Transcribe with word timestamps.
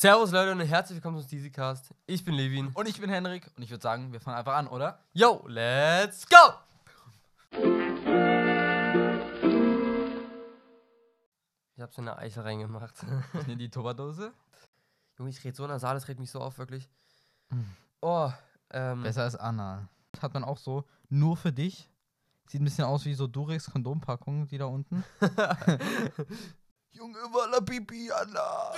Servus 0.00 0.30
Leute 0.30 0.52
und 0.52 0.60
herzlich 0.60 0.98
willkommen 0.98 1.18
zum 1.18 1.26
Steezycast. 1.26 1.92
Ich 2.06 2.24
bin 2.24 2.34
Levin. 2.34 2.68
Und 2.68 2.88
ich 2.88 3.00
bin 3.00 3.10
Henrik 3.10 3.50
und 3.56 3.64
ich 3.64 3.70
würde 3.70 3.82
sagen, 3.82 4.12
wir 4.12 4.20
fangen 4.20 4.36
einfach 4.36 4.54
an, 4.54 4.68
oder? 4.68 5.00
Yo, 5.12 5.44
let's 5.48 6.24
go! 6.24 6.36
Ich 11.74 11.82
hab 11.82 11.92
so 11.92 12.00
eine 12.00 12.16
Eichel 12.16 12.44
reingemacht. 12.44 12.94
Ich 13.40 13.46
nehme 13.48 13.58
die 13.58 13.70
Tupperdose. 13.70 14.32
Junge, 15.18 15.30
ich 15.30 15.42
rede 15.42 15.56
so 15.56 15.66
nasal, 15.66 15.94
das 15.94 16.06
regt 16.06 16.20
mich 16.20 16.30
so 16.30 16.40
auf, 16.40 16.58
wirklich. 16.58 16.88
Oh, 18.00 18.30
ähm. 18.70 19.02
Besser 19.02 19.24
als 19.24 19.34
Anna. 19.34 19.88
Das 20.12 20.22
hat 20.22 20.32
man 20.32 20.44
auch 20.44 20.58
so, 20.58 20.84
nur 21.08 21.36
für 21.36 21.52
dich. 21.52 21.90
Sieht 22.46 22.60
ein 22.60 22.64
bisschen 22.64 22.84
aus 22.84 23.04
wie 23.04 23.14
so 23.14 23.26
Durex 23.26 23.68
Kondompackungen, 23.72 24.46
die 24.46 24.58
da 24.58 24.66
unten. 24.66 25.02
Junge, 26.92 27.18
Walla 27.32 27.60
Pipi, 27.60 28.12
Anna. 28.12 28.72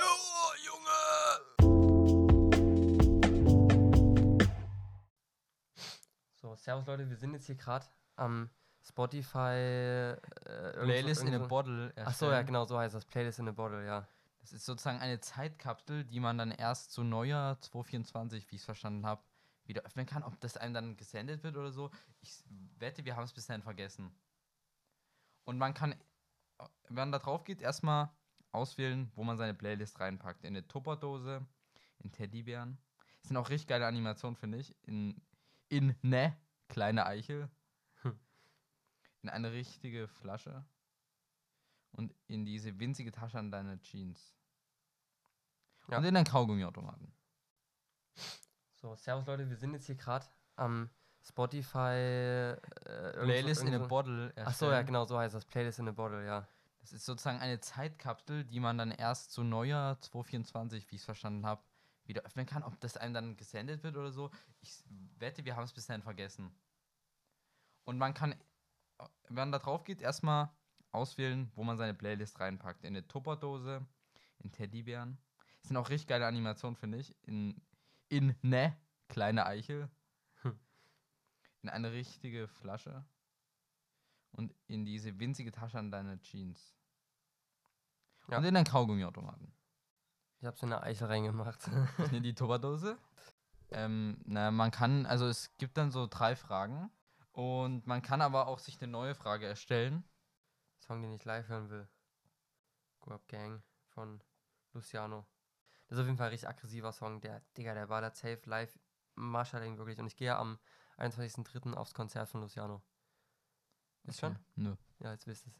So, 6.51 6.55
servus 6.57 6.85
Leute, 6.85 7.09
wir 7.09 7.15
sind 7.15 7.31
jetzt 7.31 7.45
hier 7.45 7.55
gerade 7.55 7.85
am 8.17 8.49
Spotify. 8.83 9.55
Äh, 9.55 10.17
Playlist 10.83 11.23
in 11.23 11.33
a 11.33 11.47
Bottle. 11.47 11.93
Ach 11.95 12.13
so, 12.13 12.29
ja, 12.29 12.41
genau, 12.41 12.65
so 12.65 12.77
heißt 12.77 12.93
das. 12.93 13.05
Playlist 13.05 13.39
in 13.39 13.47
a 13.47 13.53
Bottle, 13.53 13.85
ja. 13.85 14.05
Das 14.41 14.51
ist 14.51 14.65
sozusagen 14.65 14.99
eine 14.99 15.21
Zeitkapsel, 15.21 16.03
die 16.03 16.19
man 16.19 16.37
dann 16.37 16.51
erst 16.51 16.91
zu 16.91 17.05
Neujahr 17.05 17.61
2024, 17.61 18.51
wie 18.51 18.55
ich 18.55 18.61
es 18.63 18.65
verstanden 18.65 19.05
habe, 19.05 19.23
wieder 19.63 19.83
öffnen 19.83 20.05
kann. 20.05 20.23
Ob 20.23 20.41
das 20.41 20.57
einem 20.57 20.73
dann 20.73 20.97
gesendet 20.97 21.41
wird 21.41 21.55
oder 21.55 21.71
so, 21.71 21.89
ich 22.19 22.43
wette, 22.79 23.05
wir 23.05 23.15
haben 23.15 23.23
es 23.23 23.31
bis 23.31 23.47
dahin 23.47 23.61
vergessen. 23.61 24.13
Und 25.45 25.57
man 25.57 25.73
kann, 25.73 25.95
wenn 26.89 26.95
man 26.95 27.11
da 27.13 27.19
drauf 27.19 27.45
geht, 27.45 27.61
erstmal 27.61 28.09
auswählen, 28.51 29.09
wo 29.15 29.23
man 29.23 29.37
seine 29.37 29.53
Playlist 29.53 30.01
reinpackt. 30.01 30.43
In 30.43 30.49
eine 30.49 30.67
Tupperdose, 30.67 31.47
in 31.99 32.11
Teddybären. 32.11 32.77
Das 33.21 33.29
sind 33.29 33.37
auch 33.37 33.49
richtig 33.49 33.69
geile 33.69 33.87
Animationen, 33.87 34.35
finde 34.35 34.57
ich. 34.57 34.75
In, 34.85 35.21
in 35.71 35.95
ne 36.01 36.37
kleine 36.67 37.05
Eichel. 37.05 37.49
In 39.23 39.29
eine 39.29 39.51
richtige 39.51 40.07
Flasche. 40.07 40.65
Und 41.91 42.15
in 42.27 42.45
diese 42.45 42.79
winzige 42.79 43.11
Tasche 43.11 43.37
an 43.37 43.51
deine 43.51 43.79
Jeans. 43.81 44.35
Ja. 45.87 45.97
Und 45.97 46.05
in 46.05 46.15
einen 46.15 46.25
Kaugummiautomaten. 46.25 47.13
So, 48.73 48.95
servus 48.95 49.27
Leute, 49.27 49.47
wir 49.47 49.57
sind 49.57 49.73
jetzt 49.73 49.85
hier 49.85 49.95
gerade 49.95 50.25
am 50.55 50.89
Spotify. 51.21 51.95
Äh, 51.95 52.57
Playlist 53.13 53.63
in 53.63 53.75
a 53.75 53.85
Bottle. 53.85 54.33
Ach 54.37 54.53
so, 54.53 54.71
ja, 54.71 54.81
genau, 54.81 55.05
so 55.05 55.17
heißt 55.17 55.35
das. 55.35 55.45
Playlist 55.45 55.79
in 55.79 55.87
a 55.87 55.91
Bottle, 55.91 56.25
ja. 56.25 56.47
Das 56.79 56.93
ist 56.93 57.05
sozusagen 57.05 57.39
eine 57.39 57.59
Zeitkapsel, 57.59 58.43
die 58.43 58.59
man 58.59 58.77
dann 58.77 58.91
erst 58.91 59.31
zu 59.31 59.43
Neujahr 59.43 60.01
2024, 60.01 60.89
wie 60.89 60.95
ich 60.95 61.01
es 61.01 61.05
verstanden 61.05 61.45
habe, 61.45 61.61
wieder 62.11 62.23
öffnen 62.23 62.45
kann. 62.45 62.63
Ob 62.63 62.79
das 62.81 62.97
einem 62.97 63.13
dann 63.13 63.37
gesendet 63.37 63.83
wird 63.83 63.97
oder 63.97 64.11
so, 64.11 64.29
ich 64.61 64.83
wette, 65.17 65.45
wir 65.45 65.55
haben 65.55 65.63
es 65.63 65.73
bis 65.73 65.87
dahin 65.87 66.03
vergessen. 66.03 66.53
Und 67.85 67.97
man 67.97 68.13
kann, 68.13 68.35
wenn 69.27 69.35
man 69.35 69.51
da 69.51 69.59
drauf 69.59 69.83
geht, 69.83 70.01
erstmal 70.01 70.49
auswählen, 70.91 71.51
wo 71.55 71.63
man 71.63 71.77
seine 71.77 71.93
Playlist 71.93 72.39
reinpackt. 72.39 72.83
In 72.83 72.95
eine 72.95 73.07
Tupperdose, 73.07 73.85
in 74.39 74.51
Teddybären. 74.51 75.17
Das 75.61 75.69
sind 75.69 75.77
auch 75.77 75.89
richtig 75.89 76.07
geile 76.07 76.27
Animationen, 76.27 76.75
finde 76.75 76.99
ich. 76.99 77.15
In, 77.23 77.61
in 78.09 78.35
ne 78.41 78.77
kleine 79.07 79.45
Eichel. 79.45 79.89
Hm. 80.41 80.59
In 81.61 81.69
eine 81.69 81.91
richtige 81.91 82.47
Flasche. 82.47 83.05
Und 84.31 84.53
in 84.67 84.85
diese 84.85 85.19
winzige 85.19 85.51
Tasche 85.51 85.79
an 85.79 85.91
deine 85.91 86.21
Jeans. 86.21 86.75
Ja. 88.27 88.37
Und 88.37 88.45
in 88.45 88.55
einen 88.55 88.65
Kaugummiautomaten. 88.65 89.53
Ich 90.41 90.47
hab 90.47 90.57
so 90.57 90.65
eine 90.65 90.81
Eichel 90.81 91.05
reingemacht. 91.05 91.69
Ich 91.99 92.11
nehme 92.11 92.23
die 92.23 92.33
Tupperdose. 92.33 92.97
Ähm, 93.69 94.19
na, 94.25 94.49
man 94.49 94.71
kann, 94.71 95.05
also 95.05 95.27
es 95.27 95.55
gibt 95.59 95.77
dann 95.77 95.91
so 95.91 96.07
drei 96.07 96.35
Fragen. 96.35 96.89
Und 97.31 97.85
man 97.85 98.01
kann 98.01 98.23
aber 98.23 98.47
auch 98.47 98.57
sich 98.57 98.81
eine 98.81 98.91
neue 98.91 99.13
Frage 99.13 99.45
erstellen. 99.45 100.03
Song, 100.79 101.03
den 101.03 101.11
ich 101.11 101.23
live 101.25 101.47
hören 101.47 101.69
will. 101.69 101.87
Go 103.01 103.11
Up 103.11 103.27
Gang 103.27 103.61
von 103.89 104.23
Luciano. 104.73 105.27
Das 105.87 105.97
ist 105.97 106.01
auf 106.01 106.07
jeden 106.07 106.17
Fall 106.17 106.27
ein 106.27 106.31
richtig 106.31 106.49
aggressiver 106.49 106.91
Song. 106.91 107.21
Der, 107.21 107.41
Digga, 107.55 107.75
der 107.75 107.89
war 107.89 108.01
da 108.01 108.09
safe 108.09 108.41
live. 108.45 108.79
Marschalling 109.13 109.77
wirklich. 109.77 109.99
Und 109.99 110.07
ich 110.07 110.15
gehe 110.15 110.35
am 110.35 110.57
21.03. 110.97 111.75
aufs 111.75 111.93
Konzert 111.93 112.27
von 112.29 112.41
Luciano. 112.41 112.81
Ist 114.05 114.19
schon? 114.19 114.39
Nö. 114.55 114.75
Ja, 114.97 115.11
jetzt 115.11 115.27
wisst 115.27 115.45
es. 115.45 115.53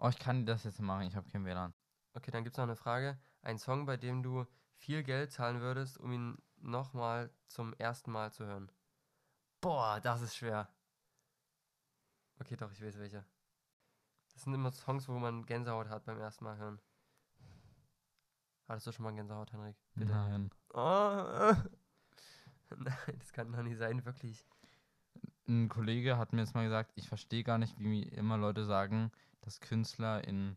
Oh, 0.00 0.08
ich 0.08 0.18
kann 0.18 0.46
das 0.46 0.64
jetzt 0.64 0.80
machen, 0.80 1.06
ich 1.06 1.14
habe 1.14 1.30
kein 1.30 1.44
WLAN. 1.44 1.72
Okay, 2.14 2.32
dann 2.32 2.42
gibt 2.42 2.54
es 2.54 2.58
noch 2.58 2.64
eine 2.64 2.74
Frage. 2.74 3.16
Ein 3.42 3.58
Song, 3.58 3.86
bei 3.86 3.96
dem 3.96 4.22
du 4.22 4.46
viel 4.76 5.02
Geld 5.02 5.32
zahlen 5.32 5.60
würdest, 5.60 5.98
um 5.98 6.12
ihn 6.12 6.38
nochmal 6.56 7.30
zum 7.48 7.74
ersten 7.74 8.10
Mal 8.10 8.32
zu 8.32 8.44
hören. 8.46 8.70
Boah, 9.60 10.00
das 10.00 10.22
ist 10.22 10.36
schwer. 10.36 10.68
Okay, 12.38 12.56
doch, 12.56 12.72
ich 12.72 12.82
weiß 12.82 12.98
welche. 12.98 13.24
Das 14.32 14.42
sind 14.42 14.54
immer 14.54 14.70
Songs, 14.70 15.08
wo 15.08 15.18
man 15.18 15.44
Gänsehaut 15.44 15.88
hat 15.88 16.04
beim 16.04 16.18
ersten 16.18 16.44
Mal 16.44 16.56
hören. 16.56 16.80
Hattest 18.68 18.86
du 18.86 18.92
schon 18.92 19.04
mal 19.04 19.14
Gänsehaut, 19.14 19.52
Henrik? 19.52 19.76
Bitte. 19.94 20.12
Nein. 20.12 20.50
Oh. 20.72 20.78
Nein, 22.76 23.18
das 23.18 23.32
kann 23.32 23.52
doch 23.52 23.62
nicht 23.62 23.78
sein, 23.78 24.04
wirklich. 24.04 24.46
Ein 25.48 25.68
Kollege 25.68 26.16
hat 26.16 26.32
mir 26.32 26.42
jetzt 26.42 26.54
mal 26.54 26.62
gesagt, 26.64 26.92
ich 26.94 27.08
verstehe 27.08 27.42
gar 27.42 27.58
nicht, 27.58 27.78
wie 27.78 28.04
immer 28.04 28.38
Leute 28.38 28.64
sagen, 28.64 29.10
dass 29.40 29.60
Künstler 29.60 30.22
in 30.24 30.56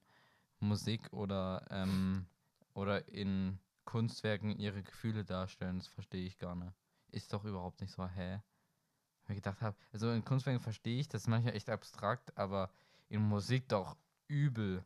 Musik 0.59 1.11
oder, 1.11 1.65
ähm, 1.71 2.27
oder 2.73 3.07
in 3.07 3.59
Kunstwerken 3.85 4.57
ihre 4.57 4.83
Gefühle 4.83 5.23
darstellen. 5.23 5.79
Das 5.79 5.87
verstehe 5.87 6.25
ich 6.25 6.37
gar 6.37 6.55
nicht. 6.55 6.73
Ist 7.11 7.33
doch 7.33 7.43
überhaupt 7.45 7.81
nicht 7.81 7.91
so, 7.91 8.07
hä? 8.07 8.41
Ich 9.21 9.29
mir 9.29 9.35
gedacht 9.35 9.61
habe, 9.61 9.77
also 9.91 10.11
in 10.11 10.25
Kunstwerken 10.25 10.61
verstehe 10.61 10.99
ich, 10.99 11.07
das 11.07 11.23
ist 11.23 11.27
manchmal 11.27 11.55
echt 11.55 11.69
abstrakt, 11.69 12.37
aber 12.37 12.69
in 13.07 13.21
Musik 13.21 13.69
doch 13.69 13.95
übel. 14.27 14.83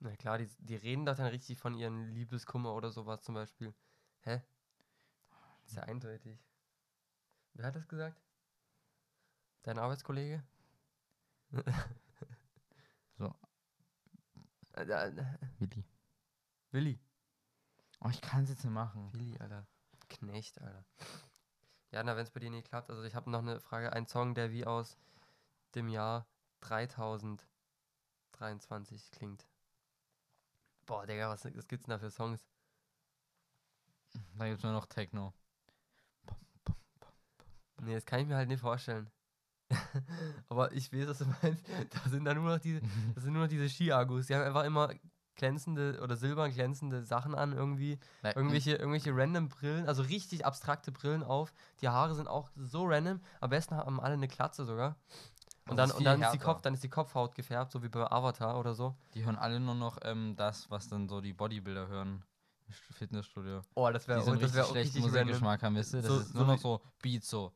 Na 0.00 0.14
klar, 0.16 0.38
die, 0.38 0.48
die 0.58 0.76
reden 0.76 1.04
doch 1.04 1.16
dann 1.16 1.26
richtig 1.26 1.58
von 1.58 1.74
ihren 1.74 2.08
Liebeskummer 2.14 2.74
oder 2.74 2.90
sowas 2.90 3.22
zum 3.22 3.34
Beispiel. 3.34 3.74
Hä? 4.20 4.42
Ist 5.64 5.76
ja 5.76 5.82
eindeutig. 5.82 6.38
Wer 7.54 7.66
hat 7.66 7.76
das 7.76 7.88
gesagt? 7.88 8.20
Dein 9.62 9.78
Arbeitskollege? 9.78 10.42
So. 13.18 13.34
Äh, 14.76 14.82
äh, 14.90 15.24
Willi. 15.60 15.84
Willi. 16.74 16.98
Oh, 18.00 18.08
ich 18.10 18.20
kann 18.20 18.42
es 18.42 18.50
jetzt 18.50 18.64
nicht 18.64 18.74
machen. 18.74 19.12
Willi, 19.12 19.38
Alter. 19.38 19.64
Knecht, 20.08 20.60
Alter. 20.60 20.84
Ja, 21.92 22.02
na, 22.02 22.16
wenn 22.16 22.24
es 22.24 22.32
bei 22.32 22.40
dir 22.40 22.50
nicht 22.50 22.68
klappt. 22.68 22.90
Also 22.90 23.04
ich 23.04 23.14
habe 23.14 23.30
noch 23.30 23.38
eine 23.38 23.60
Frage. 23.60 23.92
Ein 23.92 24.08
Song, 24.08 24.34
der 24.34 24.50
wie 24.50 24.66
aus 24.66 24.98
dem 25.76 25.88
Jahr 25.88 26.26
3023 26.62 29.12
klingt. 29.12 29.46
Boah, 30.84 31.06
Digga, 31.06 31.30
was, 31.30 31.44
was 31.44 31.68
gibt's 31.68 31.86
denn 31.86 31.92
da 31.92 32.00
für 32.00 32.10
Songs? 32.10 32.44
Da 34.36 34.46
gibt 34.46 34.58
es 34.58 34.64
nur 34.64 34.72
noch 34.72 34.86
Techno. 34.86 35.32
Nee, 37.82 37.94
das 37.94 38.04
kann 38.04 38.18
ich 38.18 38.26
mir 38.26 38.34
halt 38.34 38.48
nicht 38.48 38.60
vorstellen. 38.60 39.08
Aber 40.48 40.72
ich 40.72 40.92
weiß, 40.92 41.06
was 41.06 41.18
du 41.18 41.26
meinst. 41.40 41.64
Da 41.90 42.08
sind 42.08 42.24
dann 42.24 42.36
nur 42.36 42.50
noch 42.50 42.58
diese, 42.58 42.80
das 43.14 43.22
sind 43.22 43.32
nur 43.32 43.42
noch 43.42 43.48
diese 43.48 43.68
Ski-Argus. 43.68 44.26
Die 44.26 44.34
haben 44.34 44.42
einfach 44.42 44.64
immer 44.64 44.92
glänzende 45.36 46.00
oder 46.02 46.16
silbern 46.16 46.50
glänzende 46.52 47.04
Sachen 47.04 47.34
an 47.34 47.52
irgendwie. 47.52 47.98
Na, 48.22 48.34
Irgendwelche, 48.36 48.72
irgendwelche 48.72 49.10
random 49.16 49.48
Brillen, 49.48 49.86
also 49.88 50.02
richtig 50.02 50.44
abstrakte 50.46 50.92
Brillen 50.92 51.22
auf. 51.22 51.52
Die 51.80 51.88
Haare 51.88 52.14
sind 52.14 52.28
auch 52.28 52.50
so 52.56 52.84
random. 52.86 53.20
Am 53.40 53.50
besten 53.50 53.76
haben 53.76 54.00
alle 54.00 54.14
eine 54.14 54.28
Klatze 54.28 54.64
sogar. 54.64 54.96
Und 55.66 55.76
Das 55.78 55.88
dann, 55.88 55.90
ist 55.90 55.96
und 55.98 56.04
dann, 56.04 56.22
ist 56.22 56.30
die. 56.32 56.38
Kopf, 56.38 56.60
dann 56.60 56.74
ist 56.74 56.84
die 56.84 56.90
Kopfhaut 56.90 57.34
gefärbt, 57.34 57.72
so 57.72 57.82
wie 57.82 57.88
bei 57.88 58.10
Avatar 58.10 58.58
oder 58.58 58.74
so. 58.74 58.94
Die 59.14 59.24
hören 59.24 59.36
alle 59.36 59.58
nur 59.60 59.74
noch 59.74 59.98
ähm, 60.02 60.34
das, 60.36 60.70
was 60.70 60.88
dann 60.88 61.08
so 61.08 61.20
die 61.22 61.32
Bodybuilder 61.32 61.88
hören. 61.88 62.22
im 62.66 62.72
Fitnessstudio. 62.94 63.60
Oh, 63.74 63.90
das 63.90 64.04
Die 64.06 64.12
so 64.20 64.30
einen 64.32 64.40
richtig 64.40 64.64
schlechten 64.66 65.00
Musikgeschmack 65.00 65.62
haben, 65.62 65.74
wisst 65.76 65.94
ihr? 65.94 66.02
Das 66.02 66.10
So- 66.10 66.18
ist 66.20 66.32
so 66.32 66.38
nur 66.38 66.46
noch 66.48 66.54
wie- 66.56 66.60
so 66.60 66.80
Beats 67.02 67.28
so. 67.30 67.52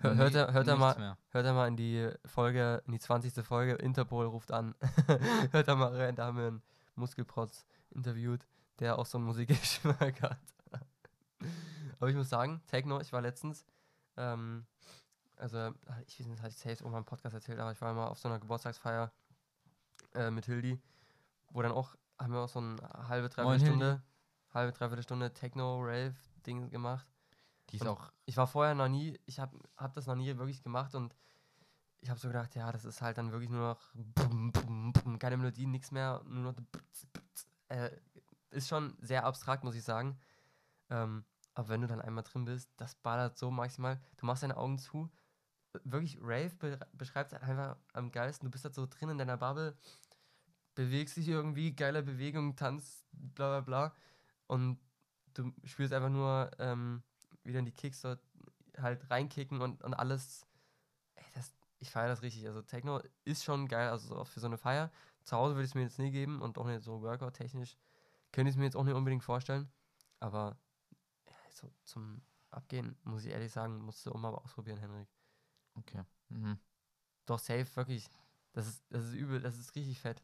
Hör- 0.00 0.14
hört 0.16 0.34
er- 0.34 0.52
hört 0.54 0.66
er 0.68 0.76
mal- 0.76 0.98
mehr. 0.98 1.18
Hört 1.28 1.44
er 1.44 1.52
mal 1.52 1.68
in 1.68 1.76
die 1.76 2.10
Folge, 2.24 2.82
in 2.86 2.92
die 2.92 2.98
20. 2.98 3.42
Folge, 3.44 3.72
Interpol 3.74 4.24
ruft 4.26 4.50
an. 4.50 4.74
Hört 5.52 5.68
er 5.68 5.76
mal 5.76 5.94
rein, 5.94 6.16
da 6.16 6.26
haben 6.26 6.38
wir 6.38 6.46
einen 6.46 6.62
Muskelprotz 6.94 7.64
interviewt, 7.90 8.46
der 8.78 8.98
auch 8.98 9.06
so 9.06 9.18
einen 9.18 9.26
Musikgeschmack 9.26 10.22
hat. 10.22 10.38
Aber 11.98 12.10
ich 12.10 12.16
muss 12.16 12.28
sagen, 12.28 12.60
Techno, 12.66 13.00
ich 13.00 13.12
war 13.12 13.20
letztens, 13.20 13.64
ähm, 14.16 14.66
also 15.36 15.72
ich 16.06 16.18
weiß 16.20 16.26
nicht, 16.26 16.42
hatte 16.42 16.50
ich 16.50 16.56
safe 16.56 16.84
auch 16.84 16.90
mal 16.90 16.98
im 16.98 17.04
Podcast 17.04 17.34
erzählt, 17.34 17.58
aber 17.58 17.72
ich 17.72 17.80
war 17.80 17.92
mal 17.94 18.08
auf 18.08 18.18
so 18.18 18.28
einer 18.28 18.38
Geburtstagsfeier 18.38 19.12
äh, 20.14 20.30
mit 20.30 20.46
Hildi, 20.46 20.80
wo 21.50 21.62
dann 21.62 21.72
auch, 21.72 21.94
haben 22.18 22.32
wir 22.32 22.40
auch 22.40 22.48
so 22.48 22.60
eine 22.60 22.76
halbe, 23.08 23.28
dreiviertel. 23.28 23.66
Stunde, 23.66 24.02
halbe, 24.52 24.72
dreiviertel 24.72 25.02
Stunde 25.02 25.32
Techno-Rave-Ding 25.32 26.70
gemacht. 26.70 27.06
Die 27.70 27.76
ist 27.76 27.82
Und 27.82 27.88
auch. 27.88 28.12
ich 28.26 28.36
war 28.36 28.46
vorher 28.46 28.74
noch 28.74 28.88
nie, 28.88 29.18
ich 29.26 29.38
habe 29.40 29.58
hab 29.76 29.94
das 29.94 30.06
noch 30.06 30.16
nie 30.16 30.36
wirklich 30.36 30.62
gemacht 30.62 30.94
und 30.94 31.14
ich 32.02 32.10
habe 32.10 32.18
so 32.18 32.28
gedacht, 32.28 32.54
ja, 32.56 32.70
das 32.72 32.84
ist 32.84 33.00
halt 33.00 33.16
dann 33.16 33.30
wirklich 33.30 33.48
nur 33.48 33.60
noch 33.60 35.18
keine 35.18 35.36
Melodien, 35.36 35.70
nichts 35.70 35.92
mehr, 35.92 36.20
nur 36.26 36.52
noch 36.52 36.54
äh, 37.68 37.90
ist 38.50 38.68
schon 38.68 38.96
sehr 39.00 39.24
abstrakt, 39.24 39.62
muss 39.64 39.76
ich 39.76 39.84
sagen. 39.84 40.18
Ähm, 40.90 41.24
aber 41.54 41.68
wenn 41.68 41.80
du 41.80 41.86
dann 41.86 42.00
einmal 42.00 42.24
drin 42.24 42.44
bist, 42.44 42.70
das 42.76 42.96
ballert 42.96 43.38
so 43.38 43.50
maximal. 43.50 44.00
Du 44.16 44.26
machst 44.26 44.42
deine 44.42 44.56
Augen 44.56 44.78
zu. 44.78 45.10
Wirklich, 45.84 46.18
Rave 46.20 46.54
be 46.58 46.78
beschreibt 46.92 47.32
es 47.32 47.40
einfach 47.40 47.76
am 47.92 48.10
geilsten. 48.10 48.46
Du 48.46 48.50
bist 48.50 48.64
halt 48.64 48.74
so 48.74 48.86
drin 48.86 49.10
in 49.10 49.18
deiner 49.18 49.36
Bubble, 49.36 49.76
bewegst 50.74 51.16
dich 51.16 51.28
irgendwie, 51.28 51.74
geile 51.74 52.02
Bewegung, 52.02 52.56
tanzt, 52.56 53.06
bla 53.12 53.60
bla 53.60 53.60
bla. 53.60 53.94
Und 54.48 54.78
du 55.34 55.52
spürst 55.64 55.92
einfach 55.92 56.10
nur, 56.10 56.50
ähm, 56.58 57.02
wie 57.44 57.52
dann 57.52 57.64
die 57.64 57.72
Kicks 57.72 58.02
dort 58.02 58.20
halt 58.76 59.08
reinkicken 59.10 59.60
und, 59.60 59.82
und 59.82 59.94
alles. 59.94 60.46
Ich 61.82 61.90
feiere 61.90 62.06
das 62.06 62.22
richtig. 62.22 62.46
Also 62.46 62.62
Techno 62.62 63.02
ist 63.24 63.42
schon 63.42 63.66
geil, 63.66 63.88
also 63.88 64.14
so 64.14 64.24
für 64.24 64.38
so 64.38 64.46
eine 64.46 64.56
Feier. 64.56 64.92
Zu 65.24 65.36
Hause 65.36 65.56
würde 65.56 65.64
ich 65.64 65.72
es 65.72 65.74
mir 65.74 65.82
jetzt 65.82 65.98
nie 65.98 66.12
geben 66.12 66.40
und 66.40 66.56
auch 66.56 66.64
nicht 66.64 66.84
so 66.84 67.02
Workout-technisch. 67.02 67.76
Könnte 68.30 68.50
ich 68.50 68.54
es 68.54 68.58
mir 68.58 68.66
jetzt 68.66 68.76
auch 68.76 68.84
nicht 68.84 68.94
unbedingt 68.94 69.24
vorstellen. 69.24 69.68
Aber 70.20 70.56
ja, 71.26 71.34
so 71.50 71.72
zum 71.82 72.22
Abgehen, 72.52 72.96
muss 73.02 73.24
ich 73.24 73.32
ehrlich 73.32 73.50
sagen, 73.50 73.80
musst 73.82 74.06
du 74.06 74.12
auch 74.12 74.18
mal 74.18 74.32
ausprobieren, 74.32 74.78
Henrik. 74.78 75.08
Okay. 75.74 76.04
Mhm. 76.28 76.56
Doch, 77.26 77.40
safe, 77.40 77.66
wirklich. 77.74 78.08
Das 78.52 78.68
ist, 78.68 78.84
das 78.90 79.04
ist 79.06 79.14
übel, 79.14 79.40
das 79.40 79.58
ist 79.58 79.74
richtig 79.74 79.98
fett. 79.98 80.22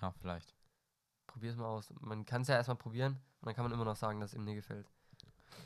Ja, 0.00 0.12
vielleicht. 0.12 0.54
Probier 1.26 1.50
es 1.50 1.56
mal 1.58 1.66
aus. 1.66 1.92
Man 2.00 2.24
kann 2.24 2.40
es 2.40 2.48
ja 2.48 2.54
erstmal 2.54 2.78
probieren 2.78 3.20
und 3.40 3.46
dann 3.46 3.54
kann 3.54 3.64
man 3.64 3.72
immer 3.72 3.84
noch 3.84 3.96
sagen, 3.96 4.18
dass 4.18 4.30
es 4.30 4.38
ihm 4.38 4.44
nie 4.44 4.54
gefällt. 4.54 4.90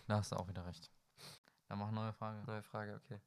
Da 0.08 0.16
hast 0.16 0.32
du 0.32 0.36
auch 0.36 0.48
wieder 0.48 0.66
recht. 0.66 0.90
Dann 1.68 1.78
mach 1.78 1.86
eine 1.86 2.00
neue 2.00 2.12
Frage. 2.12 2.42
Neue 2.46 2.62
Frage, 2.64 2.96
okay. 2.96 3.20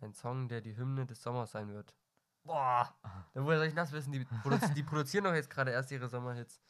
Ein 0.00 0.12
Song, 0.12 0.48
der 0.48 0.60
die 0.60 0.76
Hymne 0.76 1.06
des 1.06 1.22
Sommers 1.22 1.52
sein 1.52 1.68
wird. 1.68 1.94
Boah, 2.42 2.94
da 3.32 3.44
woher 3.44 3.58
soll 3.58 3.68
ich 3.68 3.74
das 3.74 3.92
wissen? 3.92 4.12
Die, 4.12 4.24
produzi 4.24 4.74
die 4.74 4.82
produzieren 4.82 5.24
doch 5.24 5.34
jetzt 5.34 5.48
gerade 5.48 5.70
erst 5.70 5.90
ihre 5.90 6.08
Sommerhits. 6.08 6.60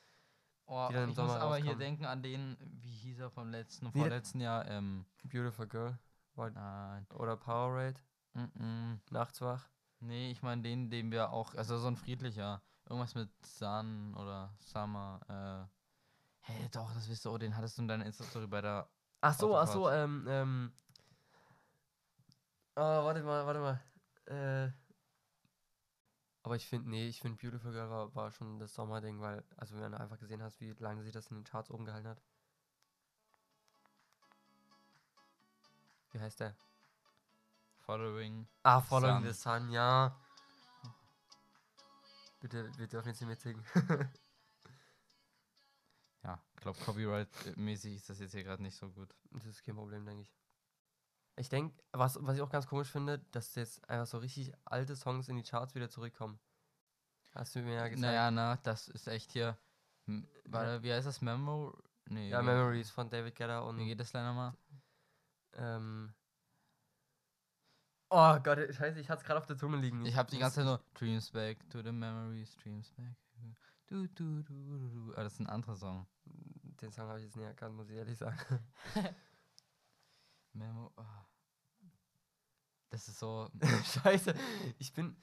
Oh, 0.66 0.88
ich 0.90 1.06
muss 1.06 1.16
Sommer 1.16 1.40
aber 1.40 1.56
hier 1.56 1.72
rauskommen. 1.72 1.78
denken 1.78 2.04
an 2.06 2.22
den, 2.22 2.56
wie 2.80 2.94
hieß 2.94 3.18
er 3.18 3.30
vom 3.30 3.50
letzten, 3.50 3.86
Nee, 3.86 4.00
vorletzten 4.00 4.40
Jahr, 4.40 4.66
ähm, 4.70 5.04
Beautiful 5.24 5.66
Girl 5.66 5.98
nein, 6.36 7.06
oder 7.14 7.36
Powerade, 7.36 8.00
mm 8.34 8.44
-mm. 8.44 8.98
Nachtswach. 9.10 9.68
nee, 10.00 10.30
ich 10.30 10.42
meine 10.42 10.62
den, 10.62 10.90
den 10.90 11.10
wir 11.10 11.30
auch, 11.30 11.54
also 11.54 11.76
so 11.78 11.88
ein 11.88 11.96
friedlicher, 11.96 12.62
irgendwas 12.88 13.14
mit 13.14 13.30
Sun 13.44 14.14
oder 14.14 14.54
Summer, 14.60 15.20
äh, 15.28 15.68
hey, 16.40 16.68
doch, 16.70 16.92
das 16.94 17.08
wisst 17.08 17.24
du, 17.24 17.30
oh, 17.30 17.38
den 17.38 17.56
hattest 17.56 17.76
du 17.76 17.82
in 17.82 17.88
deiner 17.88 18.06
Insta-Story 18.06 18.46
bei 18.46 18.62
der, 18.62 18.88
Ach 19.20 19.34
so, 19.34 19.56
ach 19.56 19.66
so, 19.66 19.90
ähm, 19.90 20.26
ähm. 20.28 20.72
Oh, 22.76 22.80
warte 23.04 23.22
mal, 23.22 23.46
warte 23.46 23.60
mal. 23.60 23.80
Äh. 24.26 24.72
Aber 26.42 26.56
ich 26.56 26.66
finde, 26.66 26.90
nee, 26.90 27.06
ich 27.08 27.20
finde 27.20 27.38
Beautiful 27.40 27.72
Girl 27.72 27.88
war, 27.88 28.14
war 28.14 28.30
schon 28.30 28.58
das 28.58 28.74
Sommerding, 28.74 29.20
weil, 29.20 29.42
also 29.56 29.80
wenn 29.80 29.92
du 29.92 30.00
einfach 30.00 30.18
gesehen 30.18 30.42
hast, 30.42 30.60
wie 30.60 30.72
lange 30.78 31.02
sie 31.02 31.12
das 31.12 31.28
in 31.30 31.36
den 31.36 31.44
Charts 31.44 31.70
oben 31.70 31.86
gehalten 31.86 32.08
hat. 32.08 32.20
Wie 36.12 36.20
heißt 36.20 36.40
der? 36.40 36.54
Following, 37.80 38.46
Ah, 38.62 38.80
Following 38.80 39.22
Sun. 39.22 39.26
the 39.26 39.32
Sun, 39.32 39.70
ja. 39.70 40.20
Bitte, 42.40 42.70
wir 42.76 42.86
dürfen 42.88 43.08
jetzt 43.08 43.20
nicht 43.20 43.28
mitsingen. 43.28 43.64
ja, 46.24 46.42
ich 46.54 46.60
glaube, 46.60 46.78
Copyright-mäßig 46.80 47.96
ist 47.96 48.10
das 48.10 48.18
jetzt 48.20 48.32
hier 48.32 48.44
gerade 48.44 48.62
nicht 48.62 48.76
so 48.76 48.90
gut. 48.90 49.14
Das 49.32 49.46
ist 49.46 49.62
kein 49.64 49.76
Problem, 49.76 50.04
denke 50.04 50.22
ich. 50.22 50.32
Ich 51.36 51.48
denke, 51.48 51.76
was, 51.92 52.16
was 52.20 52.36
ich 52.36 52.42
auch 52.42 52.50
ganz 52.50 52.66
komisch 52.66 52.88
finde, 52.90 53.18
dass 53.32 53.54
jetzt 53.56 53.88
einfach 53.90 54.06
so 54.06 54.18
richtig 54.18 54.52
alte 54.64 54.94
Songs 54.94 55.28
in 55.28 55.36
die 55.36 55.42
Charts 55.42 55.74
wieder 55.74 55.88
zurückkommen. 55.90 56.38
Hast 57.34 57.54
du 57.56 57.60
mir 57.60 57.74
ja 57.74 57.88
gesagt. 57.88 58.00
Naja, 58.02 58.30
na, 58.30 58.56
das 58.62 58.86
ist 58.88 59.08
echt 59.08 59.32
hier, 59.32 59.58
warte, 60.44 60.82
wie 60.84 60.92
heißt 60.92 61.06
das, 61.08 61.20
Memo? 61.20 61.76
Nee, 62.06 62.28
ja, 62.30 62.40
wie- 62.40 62.46
Memories 62.46 62.90
von 62.90 63.10
David 63.10 63.34
Guetta 63.34 63.64
Wie 63.64 63.68
und. 63.68 63.78
geht 63.78 63.98
das 63.98 64.12
leider 64.12 64.32
mal? 64.32 64.56
Ähm, 65.54 66.14
oh 68.10 68.38
Gott, 68.40 68.58
scheiße, 68.72 69.00
ich 69.00 69.08
hatte 69.10 69.22
es 69.22 69.26
gerade 69.26 69.38
auf 69.40 69.46
der 69.46 69.56
Zunge 69.56 69.78
liegen. 69.78 70.04
Ich 70.06 70.16
habe 70.16 70.30
die 70.30 70.38
ganze 70.38 70.56
Zeit 70.56 70.66
nur 70.66 70.80
Dreams 70.94 71.30
back 71.32 71.68
to 71.70 71.82
the 71.82 71.90
memories, 71.90 72.56
Dreams 72.58 72.92
back. 72.92 73.16
Du, 73.86 74.06
du, 74.08 74.42
du, 74.42 74.54
du, 74.64 74.88
du. 74.88 75.12
Aber 75.14 75.24
das 75.24 75.34
ist 75.34 75.40
ein 75.40 75.48
anderer 75.48 75.76
Song. 75.76 76.06
Den 76.80 76.92
Song 76.92 77.08
habe 77.08 77.18
ich 77.18 77.24
jetzt 77.24 77.36
nie 77.36 77.42
erkannt, 77.44 77.74
muss 77.74 77.88
ich 77.90 77.96
ehrlich 77.96 78.16
sagen. 78.16 78.38
Memo. 80.54 80.92
Oh. 80.96 81.02
Das 82.90 83.08
ist 83.08 83.18
so. 83.18 83.50
scheiße, 84.02 84.34
ich 84.78 84.92
bin. 84.92 85.16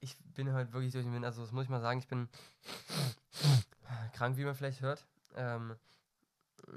Ich 0.00 0.18
bin 0.18 0.52
heute 0.52 0.72
wirklich 0.74 0.92
durch 0.92 1.04
den 1.06 1.14
Wind. 1.14 1.24
Also, 1.24 1.40
das 1.42 1.52
muss 1.52 1.64
ich 1.64 1.70
mal 1.70 1.80
sagen, 1.80 1.98
ich 1.98 2.06
bin 2.08 2.28
krank, 4.12 4.36
wie 4.36 4.44
man 4.44 4.54
vielleicht 4.54 4.82
hört. 4.82 5.06
Ähm, 5.34 5.76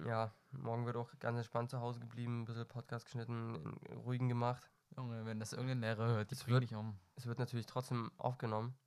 ja, 0.06 0.33
morgen 0.51 0.86
wird 0.86 0.95
auch 0.95 1.12
ganz 1.19 1.38
entspannt 1.38 1.69
zu 1.69 1.80
Hause 1.81 2.00
geblieben, 2.00 2.42
ein 2.42 2.45
bisschen 2.45 2.68
Podcast 2.68 3.06
geschnitten, 3.06 3.77
ruhigen 4.06 4.30
gemacht. 4.30 4.69
Junge, 4.95 5.25
wenn 5.25 5.39
das 5.39 5.51
irgendein 5.51 5.81
Lehrer 5.81 6.07
hört, 6.07 6.31
die 6.31 6.48
wird- 6.48 6.63
dich 6.63 6.75
um. 6.75 6.98
Es 7.15 7.25
wird 7.25 7.39
natürlich 7.39 7.65
trotzdem 7.65 8.12
aufgenommen. 8.18 8.77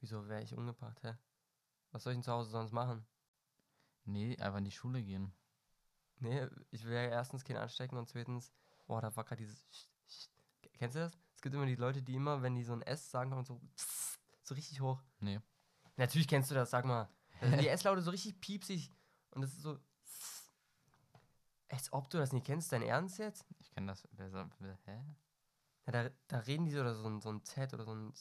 Wieso 0.00 0.28
wäre 0.28 0.42
ich 0.42 0.54
umgebracht, 0.56 1.02
hä? 1.02 1.14
Was 1.90 2.04
soll 2.04 2.12
ich 2.12 2.18
denn 2.18 2.22
zu 2.22 2.32
Hause 2.32 2.50
sonst 2.50 2.72
machen? 2.72 3.04
Nee, 4.04 4.36
einfach 4.38 4.58
in 4.58 4.64
die 4.64 4.70
Schule 4.70 5.02
gehen. 5.02 5.32
Nee, 6.20 6.46
ich 6.70 6.84
will 6.84 6.92
ja 6.92 7.02
erstens 7.02 7.44
keinen 7.44 7.56
anstecken 7.58 7.98
und 7.98 8.08
zweitens, 8.08 8.52
boah, 8.88 9.00
da 9.00 9.14
war 9.14 9.22
gerade 9.24 9.42
dieses. 9.44 9.64
Kennst 10.72 10.96
du 10.96 11.00
das? 11.00 11.12
Es 11.36 11.42
gibt 11.42 11.54
immer 11.54 11.66
die 11.66 11.76
Leute, 11.76 12.02
die 12.02 12.16
immer, 12.16 12.42
wenn 12.42 12.56
die 12.56 12.64
so 12.64 12.72
ein 12.72 12.82
S 12.82 13.10
sagen, 13.10 13.30
kommen 13.30 13.44
so, 13.44 13.60
so 14.42 14.54
richtig 14.54 14.80
hoch. 14.80 15.00
Nee. 15.20 15.40
Natürlich 15.96 16.26
kennst 16.26 16.50
du 16.50 16.54
das, 16.54 16.70
sag 16.70 16.84
mal. 16.84 17.08
Da 17.40 17.48
sind 17.50 17.60
die 17.60 17.68
S-Laute 17.68 18.02
so 18.02 18.10
richtig 18.10 18.40
piepsig 18.40 18.92
und 19.30 19.42
das 19.42 19.52
ist 19.52 19.62
so. 19.62 19.78
Als 21.68 21.92
ob 21.92 22.08
du 22.10 22.18
das 22.18 22.32
nicht 22.32 22.46
kennst, 22.46 22.72
dein 22.72 22.82
Ernst 22.82 23.18
jetzt? 23.18 23.44
Ich 23.60 23.70
kenne 23.70 23.88
das. 23.88 24.08
Wer 24.12 24.30
sagt, 24.30 24.58
hä? 24.86 25.04
Ja, 25.86 25.92
da, 25.92 26.10
da 26.26 26.38
reden 26.40 26.64
die 26.64 26.72
so 26.72 26.80
oder 26.80 26.94
so 26.94 27.06
ein, 27.08 27.20
so 27.20 27.30
ein 27.30 27.44
Z 27.44 27.72
oder 27.74 27.84
so 27.84 27.94
ein. 27.94 28.12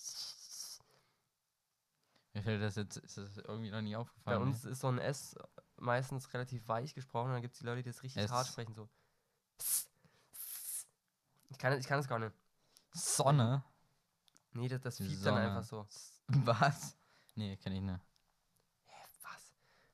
Mir 2.33 2.43
fällt 2.43 2.61
das 2.61 2.75
jetzt 2.75 2.97
ist 2.97 3.17
das 3.17 3.37
irgendwie 3.37 3.71
noch 3.71 3.81
nie 3.81 3.93
Bei 3.93 3.97
aufgefallen. 3.99 4.41
uns 4.43 4.63
ist 4.65 4.81
so 4.81 4.89
ein 4.89 4.99
S 4.99 5.35
meistens 5.77 6.33
relativ 6.33 6.67
weich 6.67 6.93
gesprochen 6.93 7.27
und 7.27 7.33
dann 7.33 7.41
gibt 7.41 7.53
es 7.53 7.59
die 7.59 7.65
Leute, 7.65 7.83
die 7.83 7.89
das 7.89 8.03
richtig 8.03 8.21
S. 8.21 8.31
hart 8.31 8.47
sprechen, 8.47 8.73
so. 8.75 8.89
Ich 11.49 11.57
kann, 11.57 11.77
ich 11.77 11.87
kann 11.87 11.99
es 11.99 12.07
gar 12.07 12.19
nicht. 12.19 12.35
Sonne? 12.91 13.63
Nee, 14.51 14.67
das, 14.67 14.81
das 14.81 14.97
fiebt 14.97 15.25
dann 15.25 15.35
Sonne. 15.35 15.41
einfach 15.41 15.63
so. 15.63 15.87
Was? 16.27 16.97
Nee, 17.35 17.55
kenne 17.57 17.75
ich 17.75 17.81
nicht. 17.81 17.99
Was? 19.21 19.53